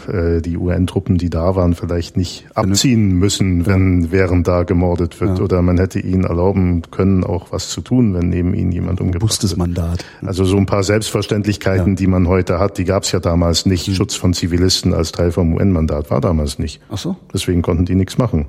[0.07, 5.37] äh, die UN-Truppen, die da waren, vielleicht nicht abziehen müssen, wenn während da gemordet wird.
[5.37, 5.43] Ja.
[5.43, 9.21] Oder man hätte ihnen erlauben können, auch was zu tun, wenn neben ihnen jemand umgebracht
[9.21, 10.05] Bewusstes Mandat.
[10.25, 11.95] Also so ein paar Selbstverständlichkeiten, ja.
[11.95, 13.87] die man heute hat, die gab es ja damals nicht.
[13.89, 13.93] Mhm.
[13.93, 16.81] Schutz von Zivilisten als Teil vom UN-Mandat war damals nicht.
[16.89, 17.17] Ach so.
[17.33, 18.47] Deswegen konnten die nichts machen.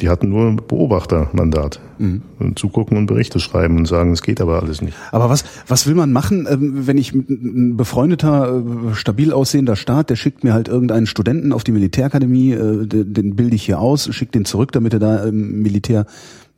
[0.00, 1.80] Die hatten nur ein Beobachtermandat.
[1.98, 2.22] Mhm.
[2.40, 4.96] Und zugucken und Berichte schreiben und sagen, es geht aber alles nicht.
[5.12, 8.56] Aber was, was will man machen, ähm, wenn ich ein befreundeter,
[8.90, 13.36] äh, stabil aussehender Staat, der schickt mir halt irgendeinen Studenten auf die Militärakademie, äh, den
[13.36, 16.06] bilde ich hier aus, schickt den zurück, damit er da im Militär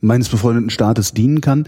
[0.01, 1.67] meines befreundeten Staates dienen kann.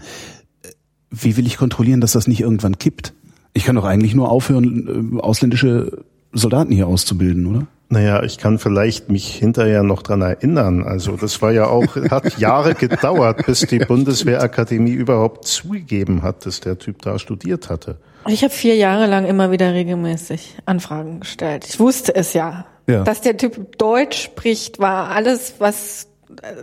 [1.10, 3.12] Wie will ich kontrollieren, dass das nicht irgendwann kippt?
[3.52, 7.66] Ich kann doch eigentlich nur aufhören, äh, ausländische Soldaten hier auszubilden, oder?
[7.92, 10.84] Naja, ich kann vielleicht mich hinterher noch dran erinnern.
[10.84, 16.60] Also das war ja auch, hat Jahre gedauert, bis die Bundeswehrakademie überhaupt zugegeben hat, dass
[16.60, 17.96] der Typ da studiert hatte.
[18.28, 21.66] Ich habe vier Jahre lang immer wieder regelmäßig Anfragen gestellt.
[21.68, 22.64] Ich wusste es ja.
[22.86, 23.02] ja.
[23.02, 26.06] Dass der Typ Deutsch spricht, war alles, was
[26.42, 26.54] äh,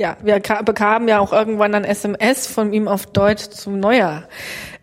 [0.00, 4.28] ja, wir bekamen ja auch irgendwann ein SMS von ihm auf Deutsch zum Neujahr.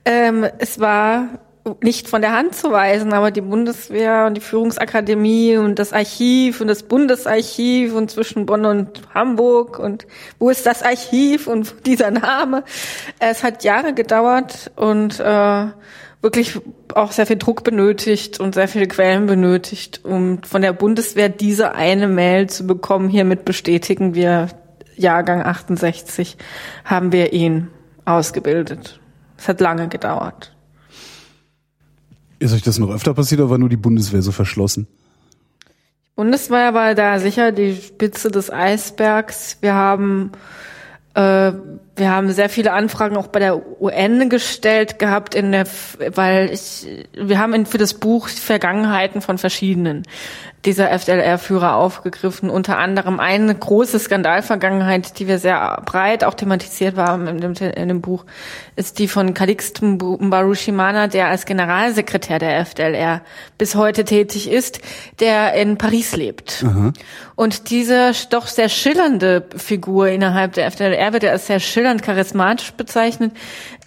[0.04, 1.40] Ähm, es war
[1.82, 6.62] nicht von der Hand zu weisen, aber die Bundeswehr und die Führungsakademie und das Archiv
[6.62, 10.06] und das Bundesarchiv und zwischen Bonn und Hamburg und
[10.38, 12.64] wo ist das Archiv und dieser Name.
[13.20, 15.66] Es hat Jahre gedauert und äh,
[16.22, 16.60] wirklich
[16.94, 21.74] auch sehr viel Druck benötigt und sehr viele Quellen benötigt, um von der Bundeswehr diese
[21.74, 23.10] eine Mail zu bekommen.
[23.10, 24.50] Hiermit bestätigen wir
[24.96, 26.38] Jahrgang 68
[26.86, 27.70] haben wir ihn
[28.06, 29.00] ausgebildet.
[29.38, 30.55] Es hat lange gedauert.
[32.40, 34.88] Ist euch das noch öfter passiert oder war nur die Bundeswehr so verschlossen?
[35.66, 39.58] Die Bundeswehr war da sicher die Spitze des Eisbergs.
[39.62, 40.32] Wir haben
[41.14, 41.52] äh,
[41.96, 45.66] wir haben sehr viele Anfragen auch bei der UN gestellt gehabt in der,
[46.14, 50.04] weil ich, wir haben in, für das Buch Vergangenheiten von verschiedenen
[50.66, 52.50] dieser FDLR-Führer aufgegriffen.
[52.50, 57.88] Unter anderem eine große Skandalvergangenheit, die wir sehr breit auch thematisiert haben in dem, in
[57.88, 58.26] dem Buch,
[58.76, 63.22] ist die von Calixte Mbarushimana, der als Generalsekretär der FDLR
[63.58, 64.80] bis heute tätig ist,
[65.20, 66.64] der in Paris lebt.
[66.66, 66.92] Aha.
[67.36, 72.74] Und diese doch sehr schillernde Figur innerhalb der FDLR wird ja als sehr schillernd charismatisch
[72.74, 73.32] bezeichnet,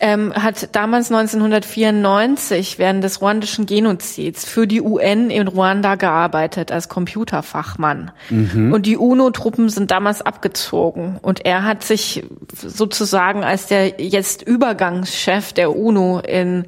[0.01, 6.89] ähm, hat damals 1994 während des ruandischen Genozids für die UN in Ruanda gearbeitet als
[6.89, 8.11] Computerfachmann.
[8.31, 8.73] Mhm.
[8.73, 11.19] Und die UNO-Truppen sind damals abgezogen.
[11.21, 16.67] Und er hat sich sozusagen als der jetzt Übergangschef der UNO in,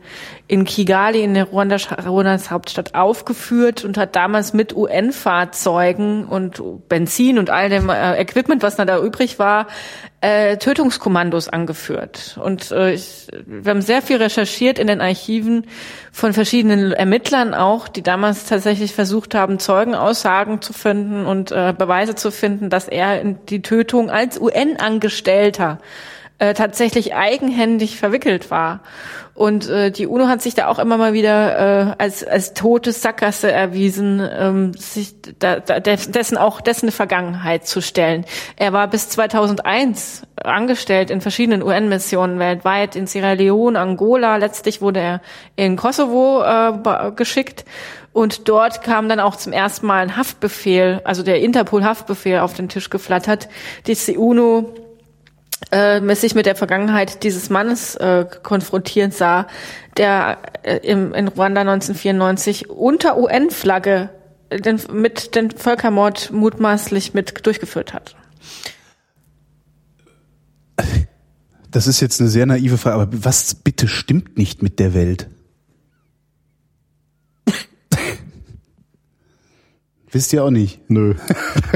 [0.50, 7.38] in Kigali, in der Ruandas, Ruandas Hauptstadt, aufgeführt und hat damals mit UN-Fahrzeugen und Benzin
[7.38, 9.68] und all dem äh, Equipment, was da übrig war,
[10.20, 12.36] äh, Tötungskommandos angeführt.
[12.42, 15.68] Und äh, ich, wir haben sehr viel recherchiert in den Archiven
[16.10, 22.16] von verschiedenen Ermittlern auch, die damals tatsächlich versucht haben, Zeugenaussagen zu finden und äh, Beweise
[22.16, 25.78] zu finden, dass er die Tötung als UN-Angestellter
[26.40, 28.80] äh, tatsächlich eigenhändig verwickelt war.
[29.34, 32.92] Und äh, die UNO hat sich da auch immer mal wieder äh, als als tote
[32.92, 38.24] Sackgasse erwiesen, ähm, sich da, da, dessen auch dessen Vergangenheit zu stellen.
[38.56, 44.36] Er war bis 2001 angestellt in verschiedenen UN-Missionen weltweit, in Sierra Leone, Angola.
[44.36, 45.20] Letztlich wurde er
[45.56, 47.64] in Kosovo äh, geschickt.
[48.12, 52.68] Und dort kam dann auch zum ersten Mal ein Haftbefehl, also der Interpol-Haftbefehl auf den
[52.68, 53.48] Tisch geflattert.
[53.86, 54.74] Die UNO
[55.70, 59.46] äh, sich mit der Vergangenheit dieses Mannes äh, konfrontiert sah,
[59.96, 64.10] der äh, im, in Ruanda 1994 unter UN-Flagge
[64.52, 68.16] den, mit den Völkermord mutmaßlich mit durchgeführt hat.
[71.70, 75.28] Das ist jetzt eine sehr naive Frage, aber was bitte stimmt nicht mit der Welt?
[80.12, 80.80] Wisst ihr auch nicht?
[80.88, 81.14] Nö.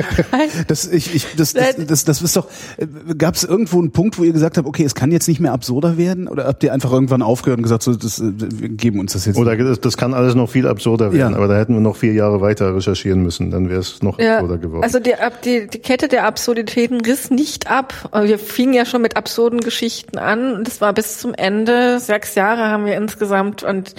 [0.67, 2.49] das, ich, ich, das, das, das, das ist doch.
[2.79, 2.87] Äh,
[3.17, 5.53] Gab es irgendwo einen Punkt, wo ihr gesagt habt, okay, es kann jetzt nicht mehr
[5.53, 6.27] absurder werden?
[6.27, 9.27] Oder habt ihr einfach irgendwann aufgehört und gesagt, so, das, äh, wir geben uns das
[9.27, 9.37] jetzt?
[9.37, 11.37] Oder das, das kann alles noch viel absurder werden, ja.
[11.37, 14.35] aber da hätten wir noch vier Jahre weiter recherchieren müssen, dann wäre es noch ja,
[14.35, 14.83] absurder geworden.
[14.83, 18.11] Also die, die, die Kette der Absurditäten riss nicht ab.
[18.13, 22.01] Wir fingen ja schon mit absurden Geschichten an und es war bis zum Ende.
[22.01, 23.95] Sechs Jahre haben wir insgesamt und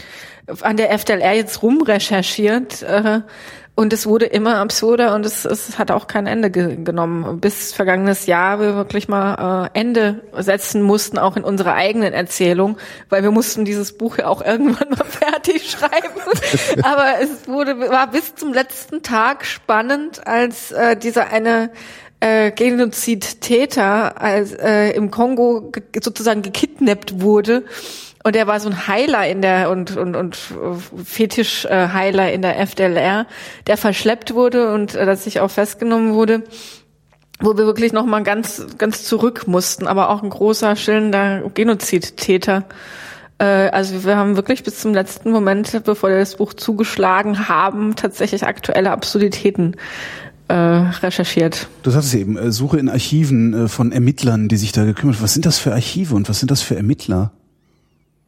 [0.62, 2.84] an der FDLR jetzt rumrecherchiert.
[2.84, 3.22] Äh,
[3.76, 7.42] und es wurde immer absurder und es, es hat auch kein Ende ge genommen.
[7.42, 12.78] Bis vergangenes Jahr wir wirklich mal äh, Ende setzen mussten, auch in unserer eigenen Erzählung,
[13.10, 16.22] weil wir mussten dieses Buch ja auch irgendwann mal fertig schreiben.
[16.84, 21.70] Aber es wurde war bis zum letzten Tag spannend, als äh, dieser eine
[22.22, 27.66] äh, Genozid-Täter als, äh, im Kongo ge sozusagen gekidnappt wurde
[28.26, 30.36] und er war so ein Heiler in der und und und
[31.06, 33.28] Fetisch-Heiler in der FDLR,
[33.68, 36.42] der verschleppt wurde und äh, dass sich auch festgenommen wurde,
[37.40, 42.64] wo wir wirklich noch mal ganz ganz zurück mussten, aber auch ein großer schillender Genozidtäter.
[43.38, 47.96] Äh, also wir haben wirklich bis zum letzten Moment, bevor wir das Buch zugeschlagen haben,
[47.96, 49.76] tatsächlich aktuelle Absurditäten
[50.48, 51.68] äh, recherchiert.
[51.84, 55.18] Du sagst es eben, äh, Suche in Archiven äh, von Ermittlern, die sich da gekümmert
[55.18, 55.24] haben.
[55.24, 57.32] Was sind das für Archive und was sind das für Ermittler?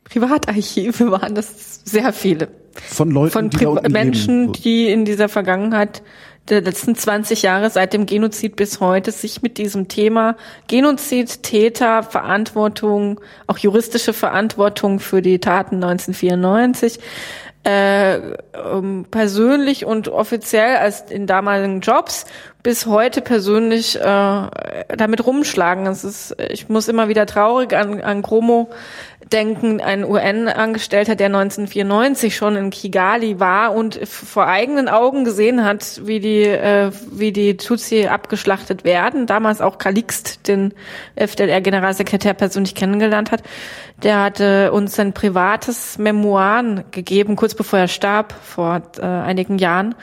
[0.10, 2.50] Privatarchive waren das sehr viele.
[2.74, 6.04] Von Leuten, Von die Pri unten Menschen, die in dieser Vergangenheit
[6.50, 12.04] der letzten 20 Jahre seit dem Genozid bis heute sich mit diesem Thema Genozid, Täter,
[12.04, 17.00] Verantwortung, auch juristische Verantwortung für die Taten 1994
[17.68, 18.16] äh,
[18.54, 22.26] ähm, persönlich und offiziell als in damaligen Jobs
[22.64, 24.02] bis heute persönlich äh,
[24.96, 25.86] damit rumschlagen.
[25.86, 28.70] Es ist, ich muss immer wieder traurig an, an Gromo
[29.32, 36.02] denken, ein UN-Angestellter, der 1994 schon in Kigali war und vor eigenen Augen gesehen hat,
[36.06, 39.26] wie die, äh, wie die Tutsi abgeschlachtet werden.
[39.26, 40.74] Damals auch Kalixt, den
[41.16, 43.44] FDLR-Generalsekretär persönlich kennengelernt hat.
[44.04, 49.96] Der hatte uns sein privates Memoiren gegeben, kurz bevor er starb, vor äh, einigen Jahren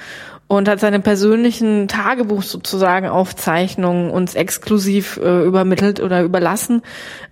[0.46, 6.82] und hat seine persönlichen Tagebuch sozusagen Aufzeichnungen uns exklusiv äh, übermittelt oder überlassen,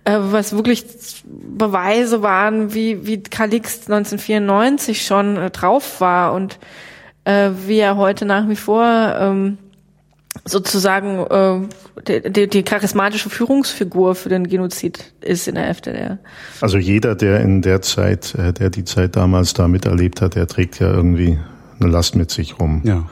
[0.03, 0.85] äh, was wirklich
[1.25, 6.57] Beweise waren, wie wie Calixt 1994 schon äh, drauf war und
[7.25, 8.83] äh, wie er heute nach wie vor
[9.19, 9.57] ähm,
[10.45, 11.67] sozusagen äh,
[12.07, 16.17] die, die, die charismatische Führungsfigur für den Genozid ist in der FDR.
[16.59, 20.47] Also jeder, der in der Zeit, äh, der die Zeit damals da miterlebt hat, der
[20.47, 21.37] trägt ja irgendwie
[21.79, 22.81] eine Last mit sich rum.
[22.83, 23.05] Ja.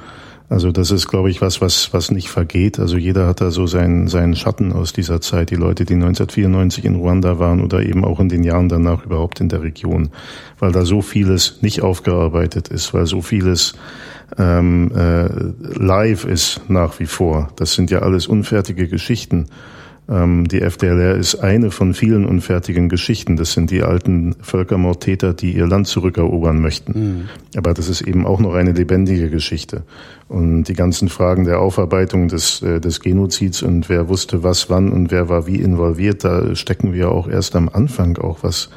[0.52, 2.78] Also das ist, glaube ich, was, was, was nicht vergeht.
[2.78, 5.50] Also jeder hat da so seinen, seinen Schatten aus dieser Zeit.
[5.50, 9.40] Die Leute, die 1994 in Ruanda waren oder eben auch in den Jahren danach überhaupt
[9.40, 10.10] in der Region,
[10.60, 13.76] weil da so vieles nicht aufgearbeitet ist, weil so vieles
[14.38, 15.30] ähm, äh,
[15.62, 17.54] live ist nach wie vor.
[17.56, 19.48] Das sind ja alles unfertige Geschichten.
[20.12, 23.38] Ähm, die FDLR ist eine von vielen unfertigen Geschichten.
[23.38, 26.92] Das sind die alten Völkermordtäter, die ihr Land zurückerobern möchten.
[26.92, 27.30] Mhm.
[27.56, 29.84] Aber das ist eben auch noch eine lebendige Geschichte.
[30.28, 34.92] Und die ganzen Fragen der Aufarbeitung des, äh, des Genozids und wer wusste was wann
[34.92, 38.70] und wer war wie involviert, da stecken wir auch erst am Anfang auch was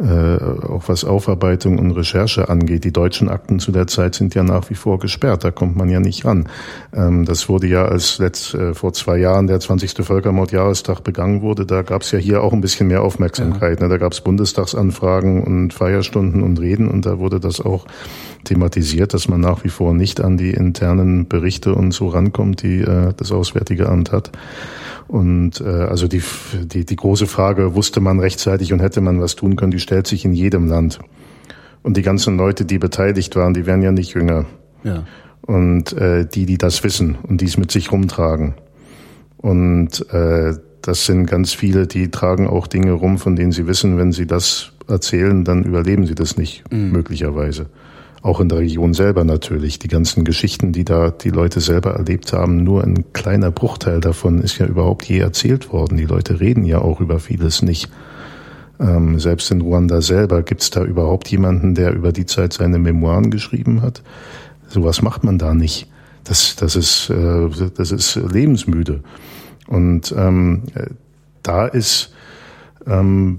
[0.00, 2.84] auch was Aufarbeitung und Recherche angeht.
[2.84, 5.90] Die deutschen Akten zu der Zeit sind ja nach wie vor gesperrt, da kommt man
[5.90, 6.48] ja nicht ran.
[6.94, 10.04] Ähm, das wurde ja als letzt, äh, vor zwei Jahren der 20.
[10.04, 13.80] Völkermordjahrestag begangen wurde, da gab es ja hier auch ein bisschen mehr Aufmerksamkeit.
[13.80, 13.86] Ja.
[13.86, 13.90] Ne?
[13.90, 17.86] Da gab es Bundestagsanfragen und Feierstunden und Reden und da wurde das auch
[18.44, 22.80] thematisiert, dass man nach wie vor nicht an die internen Berichte und so rankommt, die
[22.80, 24.30] äh, das Auswärtige Amt hat.
[25.10, 26.22] Und äh, also die,
[26.66, 30.06] die, die große Frage, wusste man rechtzeitig und hätte man was tun können, die stellt
[30.06, 31.00] sich in jedem Land.
[31.82, 34.46] Und die ganzen Leute, die beteiligt waren, die werden ja nicht jünger.
[34.84, 35.02] Ja.
[35.42, 38.54] Und äh, die, die das wissen und dies mit sich rumtragen.
[39.36, 43.98] Und äh, das sind ganz viele, die tragen auch Dinge rum, von denen sie wissen,
[43.98, 46.92] wenn sie das erzählen, dann überleben sie das nicht, mhm.
[46.92, 47.66] möglicherweise
[48.22, 49.78] auch in der Region selber natürlich.
[49.78, 54.42] Die ganzen Geschichten, die da die Leute selber erlebt haben, nur ein kleiner Bruchteil davon
[54.42, 55.96] ist ja überhaupt je erzählt worden.
[55.96, 57.90] Die Leute reden ja auch über vieles nicht.
[58.78, 62.78] Ähm, selbst in Ruanda selber gibt es da überhaupt jemanden, der über die Zeit seine
[62.78, 64.02] Memoiren geschrieben hat.
[64.68, 65.88] Sowas macht man da nicht.
[66.24, 69.00] Das, das ist, äh, das ist lebensmüde.
[69.66, 70.62] Und ähm,
[71.42, 72.12] da ist
[72.86, 73.38] ähm,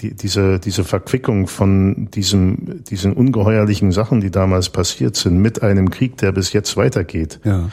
[0.00, 5.90] die, diese, diese Verquickung von diesem, diesen ungeheuerlichen Sachen, die damals passiert sind, mit einem
[5.90, 7.68] Krieg, der bis jetzt weitergeht, ja.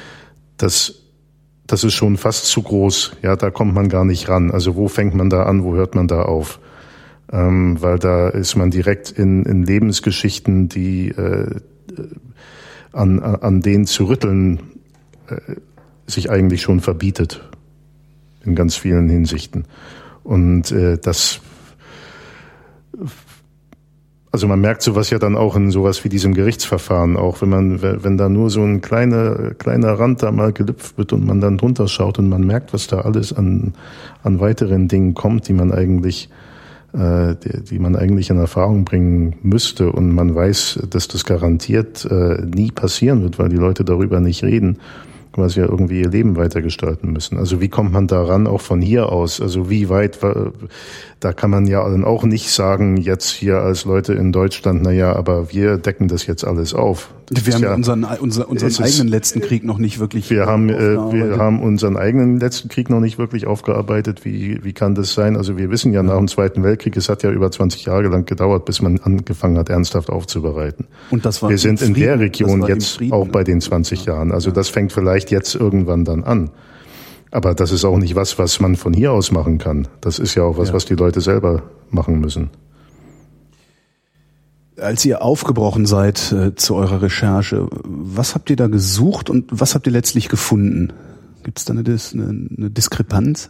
[0.57, 1.03] das,
[1.65, 3.17] das ist schon fast zu groß.
[3.21, 4.51] Ja, da kommt man gar nicht ran.
[4.51, 6.59] Also wo fängt man da an, wo hört man da auf?
[7.31, 11.55] Ähm, weil da ist man direkt in, in Lebensgeschichten, die äh,
[12.93, 14.59] an, an denen zu rütteln
[15.27, 15.55] äh,
[16.07, 17.47] sich eigentlich schon verbietet
[18.45, 19.65] in ganz vielen Hinsichten.
[20.27, 21.39] Und äh, das
[24.29, 27.81] also man merkt sowas ja dann auch in sowas wie diesem Gerichtsverfahren, auch wenn man,
[27.81, 31.57] wenn da nur so ein kleiner, kleiner Rand da mal gelüpft wird und man dann
[31.57, 33.73] drunter schaut und man merkt, was da alles an,
[34.23, 36.29] an weiteren Dingen kommt, die man eigentlich,
[36.93, 37.35] äh,
[37.69, 39.91] die, man eigentlich in Erfahrung bringen müsste.
[39.91, 44.43] Und man weiß, dass das garantiert äh, nie passieren wird, weil die Leute darüber nicht
[44.43, 44.77] reden
[45.37, 47.37] quasi ja irgendwie ihr Leben weitergestalten müssen.
[47.37, 49.39] Also wie kommt man daran auch von hier aus?
[49.39, 50.17] Also wie weit,
[51.19, 54.91] da kann man ja dann auch nicht sagen, jetzt hier als Leute in Deutschland, na
[54.91, 57.09] ja, aber wir decken das jetzt alles auf.
[57.29, 60.69] Das wir haben ja, unseren, unser, unseren eigenen letzten Krieg noch nicht wirklich Wir haben,
[60.69, 64.23] äh, wir haben unseren eigenen letzten Krieg noch nicht wirklich aufgearbeitet.
[64.23, 65.35] Wie, wie kann das sein?
[65.35, 68.25] Also wir wissen ja nach dem Zweiten Weltkrieg, es hat ja über 20 Jahre lang
[68.25, 70.85] gedauert, bis man angefangen hat, ernsthaft aufzubereiten.
[71.09, 74.31] Und das war wir sind in der Region jetzt auch bei den 20 Jahren.
[74.31, 76.51] Also das fängt vielleicht jetzt irgendwann dann an.
[77.31, 79.87] Aber das ist auch nicht was, was man von hier aus machen kann.
[80.01, 80.73] Das ist ja auch was, ja.
[80.73, 82.49] was die Leute selber machen müssen.
[84.79, 89.75] als ihr aufgebrochen seid äh, zu eurer Recherche, was habt ihr da gesucht und was
[89.75, 90.93] habt ihr letztlich gefunden?
[91.43, 93.49] Gibt es da eine, Dis eine, eine Diskrepanz?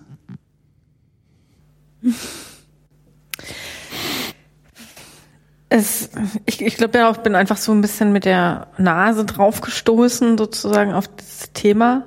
[5.70, 6.10] Es,
[6.46, 10.94] ich ich glaube ja auch, bin einfach so ein bisschen mit der Nase draufgestoßen, sozusagen
[10.94, 12.06] auf das Thema.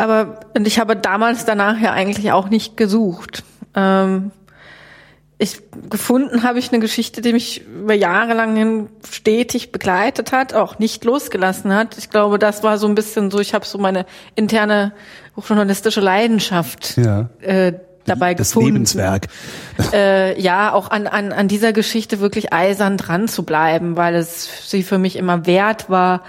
[0.00, 3.44] Aber und ich habe damals danach ja eigentlich auch nicht gesucht.
[3.74, 4.30] Ähm,
[5.36, 10.52] ich gefunden habe ich eine Geschichte, die mich über Jahre lang hin stetig begleitet hat,
[10.54, 11.96] auch nicht losgelassen hat.
[11.98, 14.04] Ich glaube, das war so ein bisschen so, ich habe so meine
[14.34, 14.92] interne
[15.36, 17.30] journalistische Leidenschaft Ja.
[17.40, 17.72] äh,
[18.04, 18.72] dabei Das gefunden.
[18.72, 19.28] Lebenswerk.
[19.92, 24.70] Äh, ja, auch an, an, an dieser Geschichte wirklich eisern dran zu bleiben, weil es
[24.70, 26.22] sie für mich immer wert war,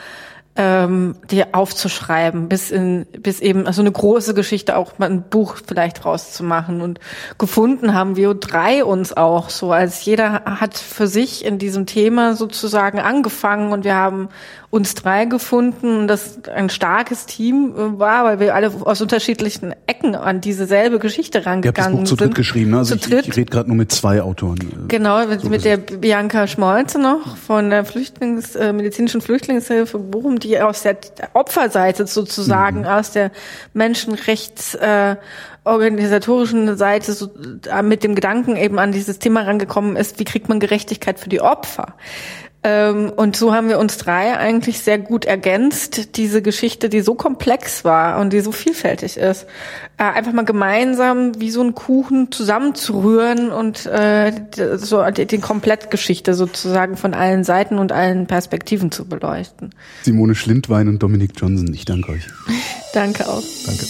[0.57, 5.57] ähm, die aufzuschreiben, bis in, bis eben, also eine große Geschichte auch mal ein Buch
[5.65, 6.81] vielleicht rauszumachen.
[6.81, 6.99] Und
[7.37, 12.35] gefunden haben wir drei uns auch so, als jeder hat für sich in diesem Thema
[12.35, 14.29] sozusagen angefangen und wir haben
[14.71, 20.15] uns drei gefunden, das ein starkes Team äh, war, weil wir alle aus unterschiedlichen Ecken
[20.15, 22.35] an diese selbe Geschichte Ihr habt das rangegangen Buch zu dritt sind.
[22.35, 22.77] geschrieben, ne?
[22.77, 23.27] Also zu ich, dritt.
[23.27, 24.87] ich rede gerade nur mit zwei Autoren.
[24.87, 30.57] Genau, mit, mit der Bianca Schmolze noch von der Flüchtlings, äh, medizinischen Flüchtlingshilfe Bochum, die
[30.59, 30.97] aus der
[31.33, 33.31] Opferseite sozusagen, aus der
[33.73, 35.17] Menschenrechts äh,
[35.65, 37.29] organisatorischen Seite so,
[37.69, 41.29] äh, mit dem Gedanken eben an dieses Thema rangekommen ist, wie kriegt man Gerechtigkeit für
[41.29, 41.93] die Opfer?
[42.63, 47.15] Ähm, und so haben wir uns drei eigentlich sehr gut ergänzt, diese Geschichte, die so
[47.15, 49.47] komplex war und die so vielfältig ist,
[49.97, 54.31] äh, einfach mal gemeinsam wie so ein Kuchen zusammenzurühren und äh,
[54.77, 59.71] so die, die Komplettgeschichte sozusagen von allen Seiten und allen Perspektiven zu beleuchten.
[60.03, 61.73] Simone Schlindwein und Dominik Johnson.
[61.73, 62.27] Ich danke euch.
[62.93, 63.43] Danke auch.
[63.65, 63.85] Danke.